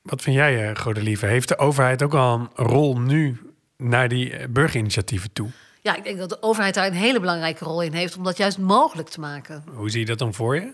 Wat 0.02 0.22
vind 0.22 0.36
jij, 0.36 0.70
uh, 0.70 0.76
Godelieve? 0.76 1.26
Heeft 1.26 1.48
de 1.48 1.58
overheid 1.58 2.04
ook 2.04 2.14
al 2.14 2.34
een 2.34 2.66
rol 2.66 3.00
nu 3.00 3.40
naar 3.78 4.08
die 4.08 4.48
burgerinitiatieven 4.50 5.34
toe? 5.34 5.50
Ja, 5.82 5.96
ik 5.96 6.04
denk 6.04 6.18
dat 6.18 6.30
de 6.30 6.42
overheid 6.42 6.74
daar 6.74 6.88
een 6.88 6.94
hele 6.94 7.20
belangrijke 7.20 7.66
rol 7.66 7.82
in 7.82 7.94
heeft 7.94 8.18
om 8.18 8.24
dat 8.24 8.38
juist 8.38 8.58
mogelijk 8.58 9.10
te 9.10 9.20
maken. 9.20 9.64
Hoe 9.74 9.90
zie 9.90 10.00
je 10.00 10.06
dat 10.06 10.20
dan 10.20 10.34
voor 10.34 10.56
je? 10.56 10.74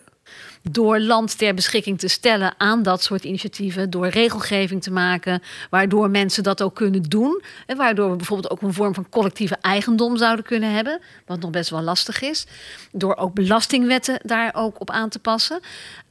Door 0.61 0.99
land 0.99 1.37
ter 1.37 1.53
beschikking 1.53 1.99
te 1.99 2.07
stellen 2.07 2.53
aan 2.57 2.83
dat 2.83 3.03
soort 3.03 3.23
initiatieven, 3.23 3.89
door 3.89 4.07
regelgeving 4.07 4.83
te 4.83 4.91
maken, 4.91 5.41
waardoor 5.69 6.09
mensen 6.09 6.43
dat 6.43 6.61
ook 6.61 6.75
kunnen 6.75 7.03
doen. 7.03 7.41
En 7.65 7.77
waardoor 7.77 8.09
we 8.09 8.15
bijvoorbeeld 8.15 8.51
ook 8.53 8.61
een 8.61 8.73
vorm 8.73 8.93
van 8.93 9.09
collectieve 9.09 9.57
eigendom 9.61 10.17
zouden 10.17 10.45
kunnen 10.45 10.71
hebben, 10.71 10.99
wat 11.25 11.39
nog 11.39 11.49
best 11.49 11.69
wel 11.69 11.81
lastig 11.81 12.21
is. 12.21 12.45
Door 12.91 13.15
ook 13.15 13.33
belastingwetten 13.33 14.19
daar 14.23 14.51
ook 14.53 14.79
op 14.79 14.89
aan 14.89 15.09
te 15.09 15.19
passen. 15.19 15.59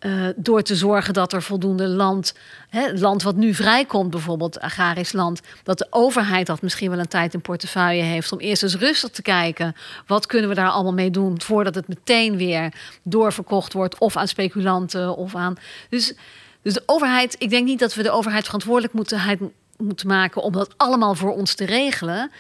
Uh, 0.01 0.29
door 0.37 0.63
te 0.63 0.77
zorgen 0.77 1.15
dat 1.15 1.33
er 1.33 1.43
voldoende 1.43 1.89
land, 1.89 2.35
hè, 2.69 2.93
land 2.93 3.23
wat 3.23 3.37
nu 3.37 3.55
vrijkomt, 3.55 4.11
bijvoorbeeld 4.11 4.61
agrarisch 4.61 5.13
land, 5.13 5.41
dat 5.63 5.79
de 5.79 5.87
overheid 5.91 6.47
dat 6.47 6.63
misschien 6.63 6.91
wel 6.91 6.99
een 6.99 7.09
tijd 7.09 7.35
in 7.35 7.41
portefeuille 7.41 8.03
heeft 8.03 8.33
om 8.33 8.39
eerst 8.39 8.63
eens 8.63 8.77
rustig 8.77 9.11
te 9.11 9.23
kijken. 9.23 9.75
Wat 10.07 10.27
kunnen 10.27 10.49
we 10.49 10.55
daar 10.55 10.71
allemaal 10.71 10.93
mee 10.93 11.11
doen 11.11 11.41
voordat 11.41 11.75
het 11.75 11.89
meteen 11.89 12.37
weer 12.37 12.73
doorverkocht 13.03 13.73
wordt 13.73 13.99
of 13.99 14.17
aan 14.17 14.29
speculanten 14.41 15.17
of 15.17 15.35
aan. 15.35 15.57
Dus, 15.89 16.15
dus 16.63 16.75
de 16.75 16.83
overheid, 16.87 17.37
ik 17.39 17.51
denk 17.51 17.67
niet 17.67 17.79
dat 17.79 17.95
we 17.95 18.03
de 18.03 18.11
overheid 18.11 18.45
verantwoordelijk 18.45 18.93
moeten, 18.93 19.53
moeten 19.77 20.07
maken 20.07 20.43
om 20.43 20.53
dat 20.53 20.75
allemaal 20.77 21.15
voor 21.15 21.33
ons 21.33 21.55
te 21.55 21.65
regelen. 21.65 22.31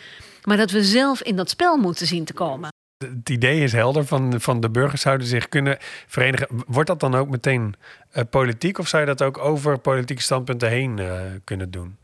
Maar 0.44 0.56
dat 0.56 0.70
we 0.70 0.84
zelf 0.84 1.22
in 1.22 1.36
dat 1.36 1.50
spel 1.50 1.76
moeten 1.76 2.06
zien 2.06 2.24
te 2.24 2.32
komen. 2.32 2.68
Het 3.04 3.28
idee 3.28 3.62
is 3.62 3.72
helder 3.72 4.06
van, 4.06 4.40
van 4.40 4.60
de 4.60 4.70
burgers 4.70 5.02
zouden 5.02 5.26
zich 5.26 5.48
kunnen 5.48 5.76
verenigen. 6.06 6.48
Wordt 6.66 6.88
dat 6.88 7.00
dan 7.00 7.14
ook 7.14 7.28
meteen 7.28 7.74
uh, 8.14 8.22
politiek 8.30 8.78
of 8.78 8.88
zou 8.88 9.02
je 9.02 9.08
dat 9.08 9.22
ook 9.22 9.38
over 9.38 9.78
politieke 9.78 10.22
standpunten 10.22 10.68
heen 10.68 10.98
uh, 10.98 11.20
kunnen 11.44 11.70
doen? 11.70 11.96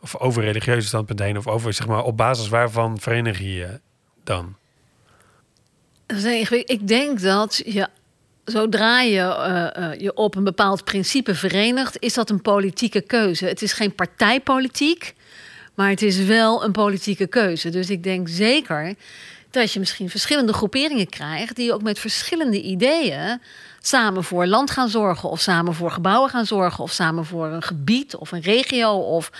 Of 0.00 0.16
over 0.16 0.42
religieuze 0.42 0.86
standpunten 0.86 1.26
heen 1.26 1.38
of 1.38 1.46
over 1.46 1.72
zeg 1.72 1.86
maar 1.86 2.04
op 2.04 2.16
basis 2.16 2.48
waarvan 2.48 3.00
verenig 3.00 3.38
je 3.38 3.54
je 3.54 3.80
dan? 4.24 4.56
Ik 6.66 6.88
denk 6.88 7.20
dat 7.20 7.62
je 7.64 7.88
zodra 8.44 9.00
je 9.00 9.18
uh, 9.18 9.84
uh, 9.84 10.00
je 10.00 10.14
op 10.14 10.34
een 10.34 10.44
bepaald 10.44 10.84
principe 10.84 11.34
verenigt, 11.34 11.96
is 11.98 12.14
dat 12.14 12.30
een 12.30 12.42
politieke 12.42 13.00
keuze. 13.00 13.46
Het 13.46 13.62
is 13.62 13.72
geen 13.72 13.94
partijpolitiek, 13.94 15.14
maar 15.74 15.88
het 15.88 16.02
is 16.02 16.18
wel 16.18 16.64
een 16.64 16.72
politieke 16.72 17.26
keuze. 17.26 17.68
Dus 17.68 17.90
ik 17.90 18.02
denk 18.02 18.28
zeker 18.28 18.94
dat 19.50 19.72
je 19.72 19.78
misschien 19.78 20.10
verschillende 20.10 20.52
groeperingen 20.52 21.08
krijgt 21.08 21.56
die 21.56 21.74
ook 21.74 21.82
met 21.82 21.98
verschillende 21.98 22.62
ideeën 22.62 23.40
samen 23.80 24.24
voor 24.24 24.46
land 24.46 24.70
gaan 24.70 24.88
zorgen, 24.88 25.28
of 25.28 25.40
samen 25.40 25.74
voor 25.74 25.90
gebouwen 25.90 26.30
gaan 26.30 26.46
zorgen, 26.46 26.84
of 26.84 26.92
samen 26.92 27.24
voor 27.24 27.46
een 27.46 27.62
gebied 27.62 28.16
of 28.16 28.32
een 28.32 28.40
regio, 28.40 28.92
of, 28.92 29.30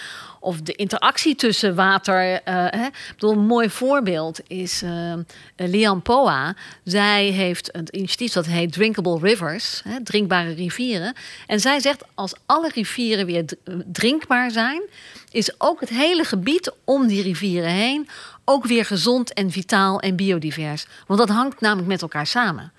of 0.42 0.60
de 0.60 0.72
interactie 0.72 1.34
tussen 1.34 1.74
water. 1.74 2.32
Uh, 2.32 2.38
hè. 2.44 2.86
Ik 2.86 3.12
bedoel, 3.14 3.32
een 3.32 3.46
mooi 3.46 3.70
voorbeeld 3.70 4.40
is 4.46 4.82
uh, 4.82 5.14
Lian 5.56 6.02
Poa. 6.02 6.54
Zij 6.84 7.24
heeft 7.24 7.76
een 7.76 7.88
initiatief 7.90 8.32
dat 8.32 8.46
heet 8.46 8.72
Drinkable 8.72 9.18
Rivers, 9.20 9.80
hè, 9.84 10.02
drinkbare 10.02 10.52
rivieren. 10.52 11.14
En 11.46 11.60
zij 11.60 11.80
zegt, 11.80 12.04
als 12.14 12.34
alle 12.46 12.70
rivieren 12.74 13.26
weer 13.26 13.44
drinkbaar 13.86 14.50
zijn, 14.50 14.82
is 15.30 15.60
ook 15.60 15.80
het 15.80 15.88
hele 15.88 16.24
gebied 16.24 16.72
om 16.84 17.06
die 17.06 17.22
rivieren 17.22 17.70
heen 17.70 18.08
ook 18.44 18.66
weer 18.66 18.84
gezond 18.84 19.32
en 19.32 19.50
vitaal 19.50 20.00
en 20.00 20.16
biodivers. 20.16 20.86
Want 21.06 21.20
dat 21.20 21.28
hangt 21.28 21.60
namelijk 21.60 21.88
met 21.88 22.02
elkaar 22.02 22.26
samen. 22.26 22.72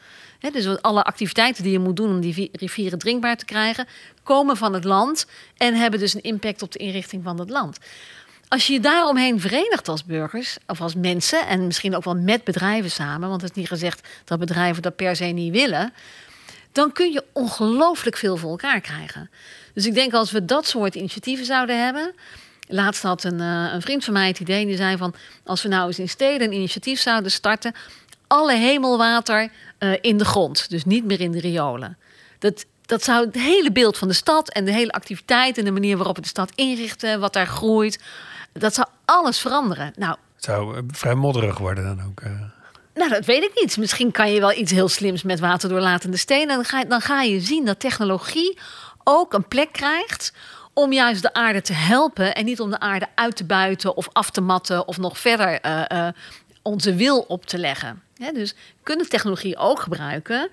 Dus 0.52 0.82
alle 0.82 1.04
activiteiten 1.04 1.64
die 1.64 1.72
je 1.72 1.80
moet 1.80 1.96
doen 1.96 2.10
om 2.10 2.22
die 2.22 2.50
rivieren 2.52 3.00
drinkbaar 3.00 3.38
te 3.38 3.46
krijgen, 3.46 3.88
komen 4.24 4.58
van 4.58 4.74
het 4.74 4.84
land 4.84 5.26
en 5.58 5.76
hebben 5.76 6.00
dus 6.00 6.14
een 6.14 6.22
impact 6.22 6.62
op 6.62 6.72
de 6.72 6.80
inrichting 6.80 7.24
van 7.24 7.40
het 7.40 7.50
land. 7.50 7.78
Als 8.48 8.68
je 8.68 8.74
je 8.74 8.80
daaromheen 8.80 9.40
verenigt 9.40 9.88
als 9.88 10.06
burgers 10.06 10.58
of 10.68 10.82
als 10.82 10.96
mensen 10.96 11.48
en 11.48 11.66
misschien 11.66 11.96
ook 11.96 12.04
wel 12.04 12.16
met 12.16 12.44
bedrijven 12.44 12.92
samen, 12.92 13.30
want 13.30 13.42
het 13.42 13.52
is 13.52 13.58
niet 13.58 13.68
gezegd 13.68 14.08
dat 14.26 14.40
bedrijven 14.40 14.82
dat 14.82 14.96
per 14.96 15.16
se 15.16 15.26
niet 15.26 15.52
willen, 15.52 15.94
dan 16.72 16.92
kun 16.92 17.12
je 17.12 17.24
ongelooflijk 17.34 18.18
veel 18.18 18.38
voor 18.38 18.50
elkaar 18.50 18.82
krijgen. 18.82 19.30
Dus 19.74 19.86
ik 19.86 19.94
denk 19.94 20.14
als 20.14 20.32
we 20.32 20.46
dat 20.46 20.68
soort 20.68 20.96
initiatieven 20.96 21.46
zouden 21.46 21.84
hebben, 21.84 22.14
Laatst 22.68 23.04
had 23.04 23.24
een, 23.24 23.40
uh, 23.40 23.70
een, 23.74 23.82
vriend 23.82 24.04
van 24.04 24.14
mij 24.14 24.28
het 24.28 24.40
idee, 24.40 24.66
die 24.66 24.76
zei 24.76 24.98
van... 24.98 25.14
als 25.44 25.62
we 25.62 25.70
nou 25.70 25.88
eens 25.88 26.00
in 26.00 26.10
steden 26.10 26.48
een 26.48 26.54
initiatief 26.54 27.00
zouden 27.00 27.32
starten... 27.32 27.74
alle 28.34 28.56
hemelwater 28.56 29.50
uh, 29.80 29.94
in 30.02 30.18
de 30.18 30.26
grond, 30.26 30.70
dus 30.70 30.86
niet 30.86 31.06
meer 31.06 31.22
in 31.22 31.32
de 31.32 31.40
riolen. 31.40 31.98
Dat, 32.40 32.66
dat 32.86 33.04
zou 33.04 33.26
het 33.26 33.36
hele 33.36 33.72
beeld 33.72 33.98
van 33.98 34.08
de 34.08 34.14
stad 34.14 34.50
en 34.50 34.66
de 34.66 34.72
hele 34.72 34.92
activiteit... 34.92 35.58
en 35.58 35.66
de 35.66 35.72
manier 35.72 35.98
waarop 35.98 36.16
we 36.16 36.22
de 36.22 36.28
stad 36.28 36.52
inrichten, 36.56 37.20
wat 37.20 37.34
daar 37.34 37.48
groeit... 37.48 38.00
dat 38.54 38.74
zou 38.74 38.88
alles 39.06 39.40
veranderen. 39.40 39.94
Nou, 39.96 40.16
het 40.36 40.44
zou 40.44 40.76
uh, 40.76 40.82
vrij 40.88 41.16
modderig 41.16 41.58
worden 41.58 41.84
dan 41.84 42.06
ook. 42.06 42.22
Nou, 42.94 43.10
dat 43.10 43.26
weet 43.26 43.44
ik 43.44 43.52
niet. 43.62 43.78
Misschien 43.78 44.12
kan 44.12 44.32
je 44.32 44.40
wel 44.40 44.54
iets 44.54 44.72
heel 44.72 44.90
slims 44.90 45.24
met 45.24 45.40
waterdoorlatende 45.40 46.18
stenen. 46.18 46.56
Dan 46.56 46.66
ga, 46.66 46.80
je, 46.80 46.88
dan 46.88 47.02
ga 47.02 47.22
je 47.22 47.40
zien 47.40 47.66
dat 47.66 47.80
technologie 47.80 48.58
ook 49.04 49.34
een 49.34 49.48
plek 49.48 49.72
krijgt 49.72 50.34
om 50.74 50.94
juist 50.94 51.22
de 51.22 51.34
aarde 51.34 51.62
te 51.62 51.74
helpen 51.74 52.36
en 52.36 52.46
niet 52.46 52.60
om 52.60 52.70
de 52.70 52.80
aarde 52.80 53.08
uit 53.16 53.36
te 53.36 53.46
buiten 53.46 53.98
of 53.98 54.10
af 54.12 54.30
te 54.30 54.42
matten 54.42 54.88
of 54.88 54.98
nog 54.98 55.20
verder 55.20 55.66
uh, 55.66 55.82
uh, 55.92 56.08
onze 56.64 56.96
wil 56.96 57.20
op 57.20 57.46
te 57.46 57.58
leggen. 57.58 58.02
dus 58.34 58.52
we 58.52 58.84
kunnen 58.84 59.10
technologie 59.10 59.58
ook 59.58 59.80
gebruiken 59.80 60.50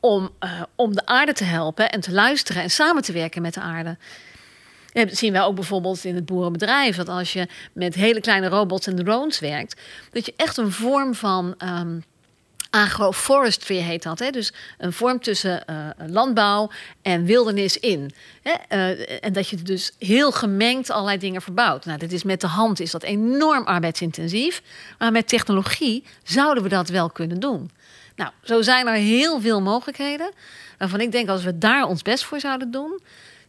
om, 0.00 0.30
uh, 0.40 0.62
om 0.74 0.94
de 0.94 1.06
aarde 1.06 1.32
te 1.32 1.44
helpen 1.44 1.90
en 1.90 2.00
te 2.00 2.12
luisteren 2.12 2.62
en 2.62 2.70
samen 2.70 3.02
te 3.02 3.12
werken 3.12 3.42
met 3.42 3.54
de 3.54 3.60
aarde. 3.60 3.96
Dat 4.92 5.16
zien 5.16 5.32
wij 5.32 5.42
ook 5.42 5.54
bijvoorbeeld 5.54 6.04
in 6.04 6.14
het 6.14 6.26
boerenbedrijf. 6.26 6.96
Dat 6.96 7.08
als 7.08 7.32
je 7.32 7.48
met 7.72 7.94
hele 7.94 8.20
kleine 8.20 8.48
robots 8.48 8.86
en 8.86 8.96
drones 8.96 9.38
werkt, 9.38 9.80
dat 10.10 10.26
je 10.26 10.34
echt 10.36 10.56
een 10.56 10.72
vorm 10.72 11.14
van 11.14 11.54
um, 11.58 12.04
agroforestry 12.74 13.76
heet 13.76 14.02
dat. 14.02 14.18
Hè? 14.18 14.30
Dus 14.30 14.52
een 14.78 14.92
vorm 14.92 15.20
tussen 15.20 15.64
uh, 15.70 16.08
landbouw 16.08 16.70
en 17.02 17.24
wildernis 17.24 17.78
in. 17.78 18.12
Hè? 18.42 18.52
Uh, 18.68 19.24
en 19.24 19.32
dat 19.32 19.48
je 19.48 19.56
dus 19.56 19.92
heel 19.98 20.32
gemengd 20.32 20.90
allerlei 20.90 21.18
dingen 21.18 21.42
verbouwt. 21.42 21.84
Nou, 21.84 21.98
dit 21.98 22.12
is 22.12 22.22
met 22.22 22.40
de 22.40 22.46
hand 22.46 22.80
is 22.80 22.90
dat 22.90 23.02
enorm 23.02 23.64
arbeidsintensief. 23.64 24.62
Maar 24.98 25.12
met 25.12 25.28
technologie 25.28 26.04
zouden 26.22 26.62
we 26.62 26.68
dat 26.68 26.88
wel 26.88 27.10
kunnen 27.10 27.40
doen. 27.40 27.70
Nou, 28.16 28.30
zo 28.42 28.62
zijn 28.62 28.86
er 28.86 28.94
heel 28.94 29.40
veel 29.40 29.60
mogelijkheden. 29.60 30.32
Waarvan 30.78 31.00
ik 31.00 31.12
denk, 31.12 31.28
als 31.28 31.44
we 31.44 31.58
daar 31.58 31.84
ons 31.84 32.02
best 32.02 32.24
voor 32.24 32.40
zouden 32.40 32.70
doen, 32.70 33.00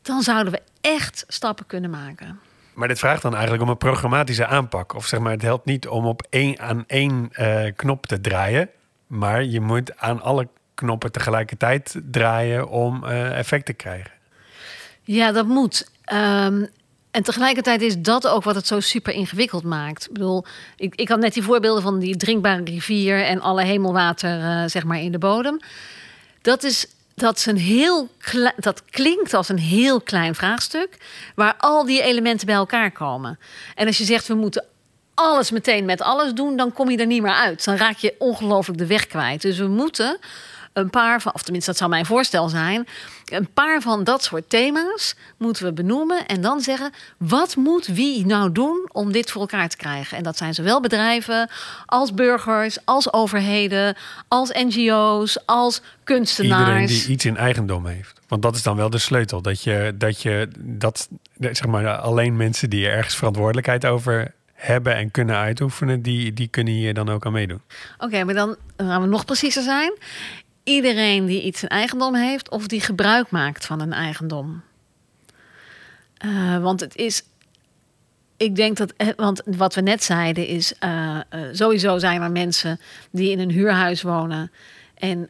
dan 0.02 0.22
zouden 0.22 0.54
we 0.54 0.62
echt 0.82 1.26
stappen 1.28 1.66
kunnen 1.66 1.90
maken. 1.90 2.40
Maar 2.74 2.88
dit 2.88 3.00
vraagt 3.00 3.22
dan 3.22 3.34
eigenlijk 3.34 3.64
om 3.64 3.70
een 3.70 3.78
programmatische 3.78 4.46
aanpak. 4.46 4.94
Of 4.94 5.06
zeg 5.06 5.20
maar, 5.20 5.32
het 5.32 5.42
helpt 5.42 5.66
niet 5.66 5.88
om 5.88 6.06
op 6.06 6.28
één, 6.30 6.60
aan 6.60 6.84
één 6.88 7.30
uh, 7.32 7.66
knop 7.76 8.06
te 8.06 8.22
draaien. 8.22 8.70
Maar 9.08 9.44
je 9.44 9.62
moet 9.62 9.98
aan 9.98 10.22
alle 10.22 10.48
knoppen 10.74 11.12
tegelijkertijd 11.12 11.96
draaien 12.12 12.68
om 12.70 13.04
uh, 13.04 13.38
effect 13.38 13.66
te 13.66 13.74
krijgen. 13.74 14.12
Ja, 15.04 15.32
dat 15.32 15.46
moet. 15.46 15.90
Um, 16.14 16.70
en 17.12 17.24
tegelijkertijd 17.24 17.82
is 17.82 17.98
dat 18.00 18.28
ook 18.28 18.44
wat 18.44 18.56
het 18.56 18.68
zo 18.68 18.80
super 18.80 19.14
ingewikkeld 19.14 19.64
maakt. 19.64 20.06
Ik 20.06 20.14
bedoel, 20.14 20.46
ik, 20.78 20.96
ik 20.96 21.10
had 21.10 21.20
net 21.20 21.34
die 21.34 21.44
voorbeelden 21.44 21.84
van 21.84 22.00
die 22.00 22.18
drinkbare 22.18 22.64
rivier 22.64 23.24
en 23.24 23.42
alle 23.42 23.64
hemelwater, 23.64 24.40
uh, 24.40 24.64
zeg 24.66 24.84
maar, 24.84 25.00
in 25.00 25.12
de 25.12 25.18
bodem. 25.18 25.60
Dat 26.42 26.64
is 26.64 26.88
dat, 27.16 27.38
is 27.38 27.46
een 27.46 27.58
heel 27.58 28.10
dat 28.58 28.84
klinkt 28.86 29.34
als 29.34 29.50
een 29.50 29.60
heel 29.60 30.02
klein 30.02 30.36
vraagstuk, 30.36 30.98
waar 31.36 31.56
al 31.58 31.86
die 31.86 32.02
elementen 32.02 32.46
bij 32.46 32.56
elkaar 32.56 32.92
komen. 32.92 33.40
En 33.76 33.88
als 33.88 33.98
je 33.98 34.04
zegt 34.04 34.28
we 34.28 34.34
moeten 34.34 34.64
alles 35.16 35.52
meteen 35.52 35.86
met 35.86 36.02
alles 36.02 36.34
doen, 36.34 36.58
dan 36.58 36.74
kom 36.74 36.90
je 36.90 36.98
er 36.98 37.06
niet 37.06 37.22
meer 37.22 37.34
uit. 37.34 37.66
Dan 37.66 37.76
raak 37.76 37.98
je 37.98 38.16
ongelooflijk 38.18 38.80
de 38.80 38.88
weg 38.88 39.08
kwijt. 39.08 39.42
Dus 39.42 39.58
we 39.58 39.68
moeten 39.68 40.20
een 40.74 40.90
paar 40.90 41.22
van, 41.22 41.34
of 41.34 41.42
tenminste 41.42 41.70
dat 41.70 41.80
zou 41.80 41.90
mijn 41.90 42.06
voorstel 42.06 42.50
zijn, 42.50 42.88
een 43.26 43.48
paar 43.54 43.82
van 43.82 44.04
dat 44.04 44.24
soort 44.24 44.50
thema's 44.50 45.16
moeten 45.38 45.66
we 45.66 45.74
benoemen 45.74 46.26
en 46.26 46.42
dan 46.42 46.62
zeggen 46.62 46.92
wat 47.18 47.56
moet 47.56 47.86
wie 47.88 48.26
nou 48.26 48.52
doen 48.52 48.90
om 48.92 49.12
dit 49.12 49.32
voor 49.32 49.42
elkaar 49.42 49.70
te 49.70 49.78
krijgen. 49.78 50.18
En 50.18 50.24
dat 50.24 50.38
zijn 50.38 50.54
zowel 50.54 50.82
bedrijven 50.82 51.50
als 51.86 52.14
burgers, 52.14 52.78
als 52.86 53.14
overheden, 53.14 53.96
als 54.28 54.52
NGO's, 54.52 55.38
als 55.46 55.82
kunstenaars. 56.04 56.68
Iedereen 56.68 56.88
die 56.88 57.08
iets 57.08 57.26
in 57.26 57.38
eigendom 57.38 57.86
heeft. 57.86 58.22
Want 58.28 58.42
dat 58.42 58.56
is 58.56 58.64
dan 58.64 58.76
wel 58.76 58.90
de 58.90 58.98
sleutel. 58.98 59.42
Dat 59.42 59.64
je 59.64 59.94
dat, 59.96 60.22
je, 60.22 60.50
dat 60.60 61.10
zeg 61.40 61.66
maar, 61.66 61.98
alleen 61.98 62.38
mensen 62.38 62.70
die 62.70 62.88
er 62.88 62.94
ergens 62.94 63.16
verantwoordelijkheid 63.16 63.86
over 63.86 64.34
hebben 64.66 64.96
en 64.96 65.12
kunnen 65.12 65.36
uitoefenen, 65.36 66.02
die, 66.02 66.34
die 66.34 66.48
kunnen 66.48 66.74
hier 66.74 66.94
dan 66.94 67.10
ook 67.10 67.26
aan 67.26 67.32
meedoen. 67.32 67.62
Oké, 67.98 68.24
maar 68.24 68.34
dan 68.34 68.56
gaan 68.78 69.02
we 69.02 69.08
nog 69.08 69.26
preciezer 69.26 69.64
zijn 69.64 69.94
iedereen 70.66 71.26
die 71.26 71.42
iets 71.42 71.64
in 71.64 71.70
eigendom 71.70 72.16
heeft 72.16 72.50
of 72.50 72.68
die 72.68 72.82
gebruik 72.82 73.30
maakt 73.30 73.66
van 73.66 73.82
een 73.82 73.94
eigendom. 73.94 74.62
Uh, 76.26 76.58
want 76.58 76.80
het 76.80 76.96
is. 76.96 77.24
Ik 78.38 78.56
denk 78.56 78.78
dat, 78.78 78.94
want 79.16 79.42
wat 79.46 79.76
we 79.76 79.82
net 79.82 80.04
zeiden 80.04 80.48
is, 80.48 80.74
uh, 80.84 81.20
sowieso 81.52 81.98
zijn 81.98 82.22
er 82.22 82.32
mensen 82.32 82.80
die 83.12 83.32
in 83.32 83.40
een 83.40 83.52
huurhuis 83.52 84.02
wonen. 84.02 84.52
En 84.96 85.30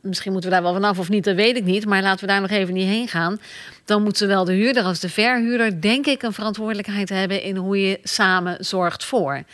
misschien 0.00 0.32
moeten 0.32 0.50
we 0.50 0.56
daar 0.56 0.64
wel 0.64 0.74
vanaf 0.74 0.98
of 0.98 1.08
niet, 1.08 1.24
dat 1.24 1.34
weet 1.34 1.56
ik 1.56 1.64
niet. 1.64 1.86
Maar 1.86 2.02
laten 2.02 2.20
we 2.20 2.32
daar 2.32 2.40
nog 2.40 2.50
even 2.50 2.74
niet 2.74 2.88
heen 2.88 3.08
gaan. 3.08 3.40
Dan 3.84 4.02
moet 4.02 4.16
zowel 4.16 4.44
de 4.44 4.52
huurder 4.52 4.82
als 4.82 5.00
de 5.00 5.08
verhuurder, 5.08 5.80
denk 5.80 6.06
ik, 6.06 6.22
een 6.22 6.32
verantwoordelijkheid 6.32 7.08
hebben 7.08 7.42
in 7.42 7.56
hoe 7.56 7.80
je 7.88 8.00
samen 8.02 8.56
zorgt 8.64 9.04
voor 9.04 9.44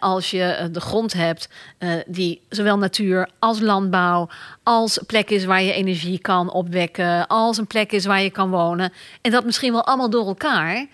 als 0.00 0.30
je 0.30 0.42
eh, 0.42 0.66
de 0.72 0.80
grond 0.80 1.12
hebt 1.12 1.48
uh, 1.78 1.92
die 2.06 2.40
zowel 2.48 2.78
natuur 2.78 3.28
als 3.38 3.60
landbouw, 3.60 4.28
als 4.62 5.00
plek 5.06 5.30
is 5.30 5.44
waar 5.44 5.62
je 5.62 5.72
energie 5.72 6.18
kan 6.18 6.50
opwekken, 6.50 7.26
als 7.26 7.56
een 7.56 7.66
plek 7.66 7.92
is 7.92 8.04
waar 8.04 8.22
je 8.22 8.30
kan 8.30 8.50
wonen, 8.50 8.92
en 9.20 9.30
dat 9.30 9.44
misschien 9.44 9.72
wel 9.72 9.84
allemaal 9.84 10.10
door 10.10 10.26
elkaar, 10.26 10.86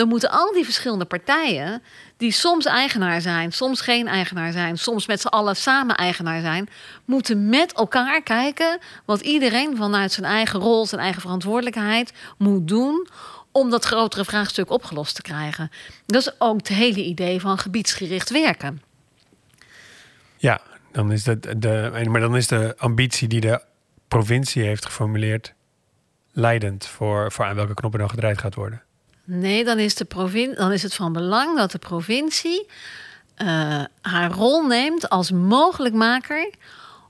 dan 0.00 0.08
moeten 0.08 0.30
al 0.30 0.52
die 0.52 0.64
verschillende 0.64 1.04
partijen, 1.04 1.82
die 2.16 2.32
soms 2.32 2.64
eigenaar 2.64 3.20
zijn, 3.20 3.52
soms 3.52 3.80
geen 3.80 4.08
eigenaar 4.08 4.52
zijn, 4.52 4.78
soms 4.78 5.06
met 5.06 5.20
z'n 5.20 5.26
allen 5.26 5.56
samen 5.56 5.96
eigenaar 5.96 6.40
zijn, 6.40 6.68
moeten 7.04 7.48
met 7.48 7.72
elkaar 7.72 8.22
kijken 8.22 8.78
wat 9.04 9.20
iedereen 9.20 9.76
vanuit 9.76 10.12
zijn 10.12 10.26
eigen 10.26 10.60
rol, 10.60 10.86
zijn 10.86 11.00
eigen 11.00 11.20
verantwoordelijkheid 11.20 12.12
moet 12.38 12.68
doen 12.68 13.08
om 13.52 13.70
dat 13.70 13.84
grotere 13.84 14.24
vraagstuk 14.24 14.70
opgelost 14.70 15.14
te 15.14 15.22
krijgen. 15.22 15.70
Dat 16.06 16.20
is 16.20 16.40
ook 16.40 16.56
het 16.56 16.68
hele 16.68 17.04
idee 17.04 17.40
van 17.40 17.58
gebiedsgericht 17.58 18.30
werken. 18.30 18.82
Ja, 20.36 20.60
dan 20.92 21.12
is 21.12 21.24
dat 21.24 21.42
de, 21.42 22.06
maar 22.10 22.20
dan 22.20 22.36
is 22.36 22.46
de 22.46 22.74
ambitie 22.78 23.28
die 23.28 23.40
de 23.40 23.62
provincie 24.08 24.62
heeft 24.62 24.86
geformuleerd 24.86 25.54
leidend 26.32 26.86
voor, 26.86 27.32
voor 27.32 27.44
aan 27.44 27.54
welke 27.54 27.74
knoppen 27.74 28.00
dan 28.00 28.10
gedraaid 28.10 28.38
gaat 28.38 28.54
worden. 28.54 28.82
Nee, 29.32 29.64
dan 29.64 29.78
is, 29.78 29.94
de 29.94 30.04
provin 30.04 30.54
dan 30.54 30.72
is 30.72 30.82
het 30.82 30.94
van 30.94 31.12
belang 31.12 31.56
dat 31.56 31.70
de 31.70 31.78
provincie 31.78 32.66
uh, 33.42 33.84
haar 34.00 34.30
rol 34.30 34.66
neemt 34.66 35.08
als 35.08 35.30
mogelijkmaker 35.30 36.50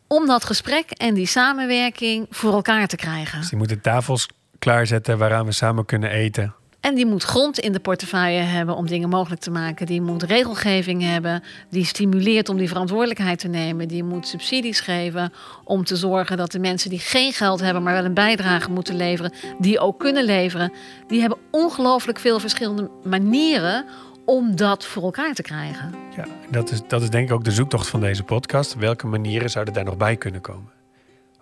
om 0.06 0.26
dat 0.26 0.44
gesprek 0.44 0.90
en 0.90 1.14
die 1.14 1.26
samenwerking 1.26 2.26
voor 2.30 2.52
elkaar 2.52 2.86
te 2.86 2.96
krijgen. 2.96 3.38
Dus 3.38 3.48
die 3.48 3.58
moeten 3.58 3.80
tafels 3.80 4.28
klaarzetten 4.58 5.18
waaraan 5.18 5.46
we 5.46 5.52
samen 5.52 5.84
kunnen 5.84 6.10
eten. 6.10 6.54
En 6.80 6.94
die 6.94 7.06
moet 7.06 7.22
grond 7.22 7.58
in 7.58 7.72
de 7.72 7.80
portefeuille 7.80 8.40
hebben 8.40 8.76
om 8.76 8.86
dingen 8.86 9.08
mogelijk 9.08 9.40
te 9.40 9.50
maken. 9.50 9.86
Die 9.86 10.00
moet 10.00 10.22
regelgeving 10.22 11.02
hebben 11.02 11.42
die 11.68 11.84
stimuleert 11.84 12.48
om 12.48 12.56
die 12.56 12.68
verantwoordelijkheid 12.68 13.38
te 13.38 13.48
nemen. 13.48 13.88
Die 13.88 14.04
moet 14.04 14.26
subsidies 14.26 14.80
geven 14.80 15.32
om 15.64 15.84
te 15.84 15.96
zorgen 15.96 16.36
dat 16.36 16.52
de 16.52 16.58
mensen 16.58 16.90
die 16.90 16.98
geen 16.98 17.32
geld 17.32 17.60
hebben, 17.60 17.82
maar 17.82 17.94
wel 17.94 18.04
een 18.04 18.14
bijdrage 18.14 18.70
moeten 18.70 18.96
leveren, 18.96 19.32
die 19.58 19.78
ook 19.78 19.98
kunnen 19.98 20.24
leveren. 20.24 20.72
Die 21.06 21.20
hebben 21.20 21.38
ongelooflijk 21.50 22.18
veel 22.18 22.40
verschillende 22.40 22.90
manieren 23.04 23.84
om 24.24 24.56
dat 24.56 24.86
voor 24.86 25.02
elkaar 25.02 25.34
te 25.34 25.42
krijgen. 25.42 25.94
Ja, 26.16 26.26
dat 26.50 26.70
is, 26.70 26.80
dat 26.88 27.02
is 27.02 27.10
denk 27.10 27.28
ik 27.28 27.34
ook 27.34 27.44
de 27.44 27.50
zoektocht 27.50 27.88
van 27.88 28.00
deze 28.00 28.22
podcast. 28.22 28.74
Welke 28.74 29.06
manieren 29.06 29.50
zouden 29.50 29.74
daar 29.74 29.84
nog 29.84 29.96
bij 29.96 30.16
kunnen 30.16 30.40
komen? 30.40 30.70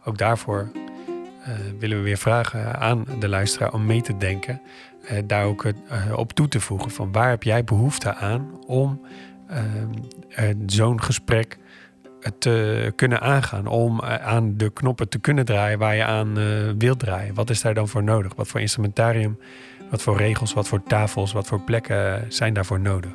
Ook 0.04 0.18
daarvoor 0.18 0.70
uh, 1.48 1.54
willen 1.78 1.96
we 1.96 2.02
weer 2.02 2.18
vragen 2.18 2.80
aan 2.80 3.04
de 3.18 3.28
luisteraar 3.28 3.72
om 3.72 3.86
mee 3.86 4.02
te 4.02 4.16
denken. 4.16 4.60
Uh, 5.12 5.18
daar 5.26 5.44
ook 5.44 5.64
uh, 5.64 5.72
op 6.16 6.32
toe 6.32 6.48
te 6.48 6.60
voegen 6.60 6.90
van 6.90 7.12
waar 7.12 7.28
heb 7.28 7.42
jij 7.42 7.64
behoefte 7.64 8.14
aan 8.14 8.64
om 8.66 9.00
zo'n 10.66 11.02
gesprek 11.02 11.58
te 12.38 12.92
kunnen 12.96 13.20
aangaan. 13.20 13.66
Om 13.66 14.02
aan 14.02 14.56
de 14.56 14.70
knoppen 14.70 15.08
te 15.08 15.18
kunnen 15.18 15.44
draaien 15.44 15.78
waar 15.78 15.96
je 15.96 16.04
aan 16.04 16.34
wilt 16.78 16.98
draaien. 16.98 17.34
Wat 17.34 17.50
is 17.50 17.60
daar 17.60 17.74
dan 17.74 17.88
voor 17.88 18.02
nodig? 18.02 18.34
Wat 18.34 18.48
voor 18.48 18.60
instrumentarium 18.60 19.38
wat 19.90 20.02
voor 20.02 20.16
regels, 20.16 20.52
wat 20.52 20.68
voor 20.68 20.82
tafels, 20.82 21.32
wat 21.32 21.46
voor 21.46 21.60
plekken 21.60 22.24
zijn 22.28 22.54
daarvoor 22.54 22.80
nodig? 22.80 23.10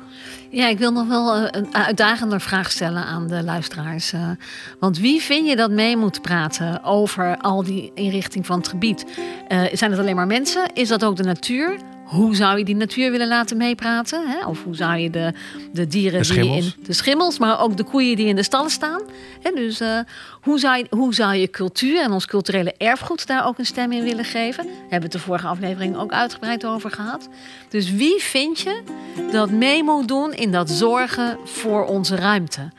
Ja, 0.50 0.68
ik 0.68 0.78
wil 0.78 0.92
nog 0.92 1.08
wel 1.08 1.34
eh, 1.34 1.48
een 1.50 1.74
uitdagender 1.74 2.40
vraag 2.40 2.70
stellen 2.70 3.04
aan 3.04 3.26
de 3.26 3.42
luisteraars. 3.42 4.12
Eh. 4.12 4.30
Want 4.78 4.98
wie 4.98 5.22
vind 5.22 5.48
je 5.48 5.56
dat 5.56 5.70
mee 5.70 5.96
moet 5.96 6.22
praten 6.22 6.84
over 6.84 7.36
al 7.36 7.62
die 7.62 7.90
inrichting 7.94 8.46
van 8.46 8.58
het 8.58 8.68
gebied? 8.68 9.04
Uh, 9.48 9.62
zijn 9.72 9.90
het 9.90 10.00
alleen 10.00 10.16
maar 10.16 10.26
mensen? 10.26 10.70
Is 10.74 10.88
dat 10.88 11.04
ook 11.04 11.16
de 11.16 11.22
natuur? 11.22 11.93
Hoe 12.04 12.34
zou 12.34 12.58
je 12.58 12.64
die 12.64 12.76
natuur 12.76 13.10
willen 13.10 13.28
laten 13.28 13.56
meepraten? 13.56 14.28
Hè? 14.28 14.46
Of 14.46 14.64
hoe 14.64 14.76
zou 14.76 14.96
je 14.96 15.10
de, 15.10 15.32
de 15.72 15.86
dieren 15.86 16.22
de 16.22 16.34
die 16.34 16.50
in 16.50 16.72
de 16.82 16.92
schimmels, 16.92 17.38
maar 17.38 17.60
ook 17.60 17.76
de 17.76 17.84
koeien 17.84 18.16
die 18.16 18.26
in 18.26 18.36
de 18.36 18.42
stallen 18.42 18.70
staan. 18.70 19.00
Hè? 19.42 19.50
Dus 19.50 19.80
uh, 19.80 19.98
hoe, 20.40 20.58
zou 20.58 20.76
je, 20.76 20.86
hoe 20.90 21.14
zou 21.14 21.34
je 21.34 21.50
cultuur 21.50 22.00
en 22.00 22.12
ons 22.12 22.26
culturele 22.26 22.74
erfgoed 22.78 23.26
daar 23.26 23.46
ook 23.46 23.58
een 23.58 23.66
stem 23.66 23.92
in 23.92 24.04
willen 24.04 24.24
geven? 24.24 24.64
Daar 24.64 24.74
hebben 24.74 24.98
we 24.98 25.04
het 25.04 25.12
de 25.12 25.18
vorige 25.18 25.46
aflevering 25.46 25.96
ook 25.96 26.12
uitgebreid 26.12 26.66
over 26.66 26.90
gehad. 26.90 27.28
Dus 27.68 27.90
wie 27.90 28.22
vind 28.22 28.60
je 28.60 28.82
dat 29.30 29.50
mee 29.50 29.82
moet 29.82 30.08
doen 30.08 30.32
in 30.32 30.52
dat 30.52 30.70
zorgen 30.70 31.38
voor 31.44 31.86
onze 31.86 32.16
ruimte? 32.16 32.72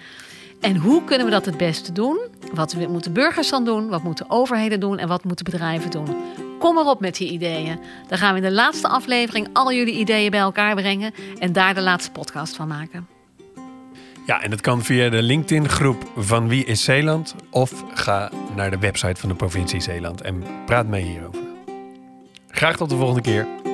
En 0.62 0.76
hoe 0.76 1.04
kunnen 1.04 1.26
we 1.26 1.32
dat 1.32 1.46
het 1.46 1.58
beste 1.58 1.92
doen? 1.92 2.20
Wat 2.54 2.76
moeten 2.90 3.14
burgers 3.14 3.50
dan 3.50 3.66
doen? 3.66 3.90
Wat 3.90 4.04
moeten 4.04 4.30
overheden 4.30 4.80
doen? 4.80 4.98
En 4.98 5.08
wat 5.08 5.24
moeten 5.24 5.46
bedrijven 5.46 5.92
doen? 5.92 6.16
Kom 6.60 6.78
erop 6.78 7.00
met 7.00 7.16
die 7.16 7.32
ideeën. 7.32 7.80
Dan 8.08 8.18
gaan 8.18 8.34
we 8.34 8.42
in 8.42 8.48
de 8.48 8.54
laatste 8.54 8.88
aflevering 8.88 9.48
al 9.54 9.74
jullie 9.74 9.96
ideeën 9.96 10.32
bij 10.32 10.40
elkaar 10.40 10.76
brengen 10.76 11.14
en 11.40 11.54
daar 11.54 11.74
de 11.74 11.82
laatste 11.82 12.12
podcast 12.12 12.56
van 12.56 12.68
maken. 12.68 13.08
Ja, 14.26 14.42
en 14.42 14.50
dat 14.50 14.62
kan 14.62 14.84
via 14.84 15.10
de 15.10 15.22
LinkedIn-groep 15.22 16.12
van 16.16 16.48
Wie 16.48 16.66
is 16.66 16.84
Zeeland... 16.84 17.36
of 17.50 17.84
ga 17.94 18.32
naar 18.56 18.72
de 18.72 18.78
website 18.78 19.20
van 19.20 19.30
de 19.30 19.36
provincie 19.36 19.80
Zeeland 19.80 20.22
en 20.22 20.44
praat 20.66 20.88
mee 20.88 21.04
hierover. 21.04 21.42
Graag 22.50 22.78
tot 22.78 22.90
de 22.90 22.96
volgende 22.96 23.22
keer. 23.22 23.65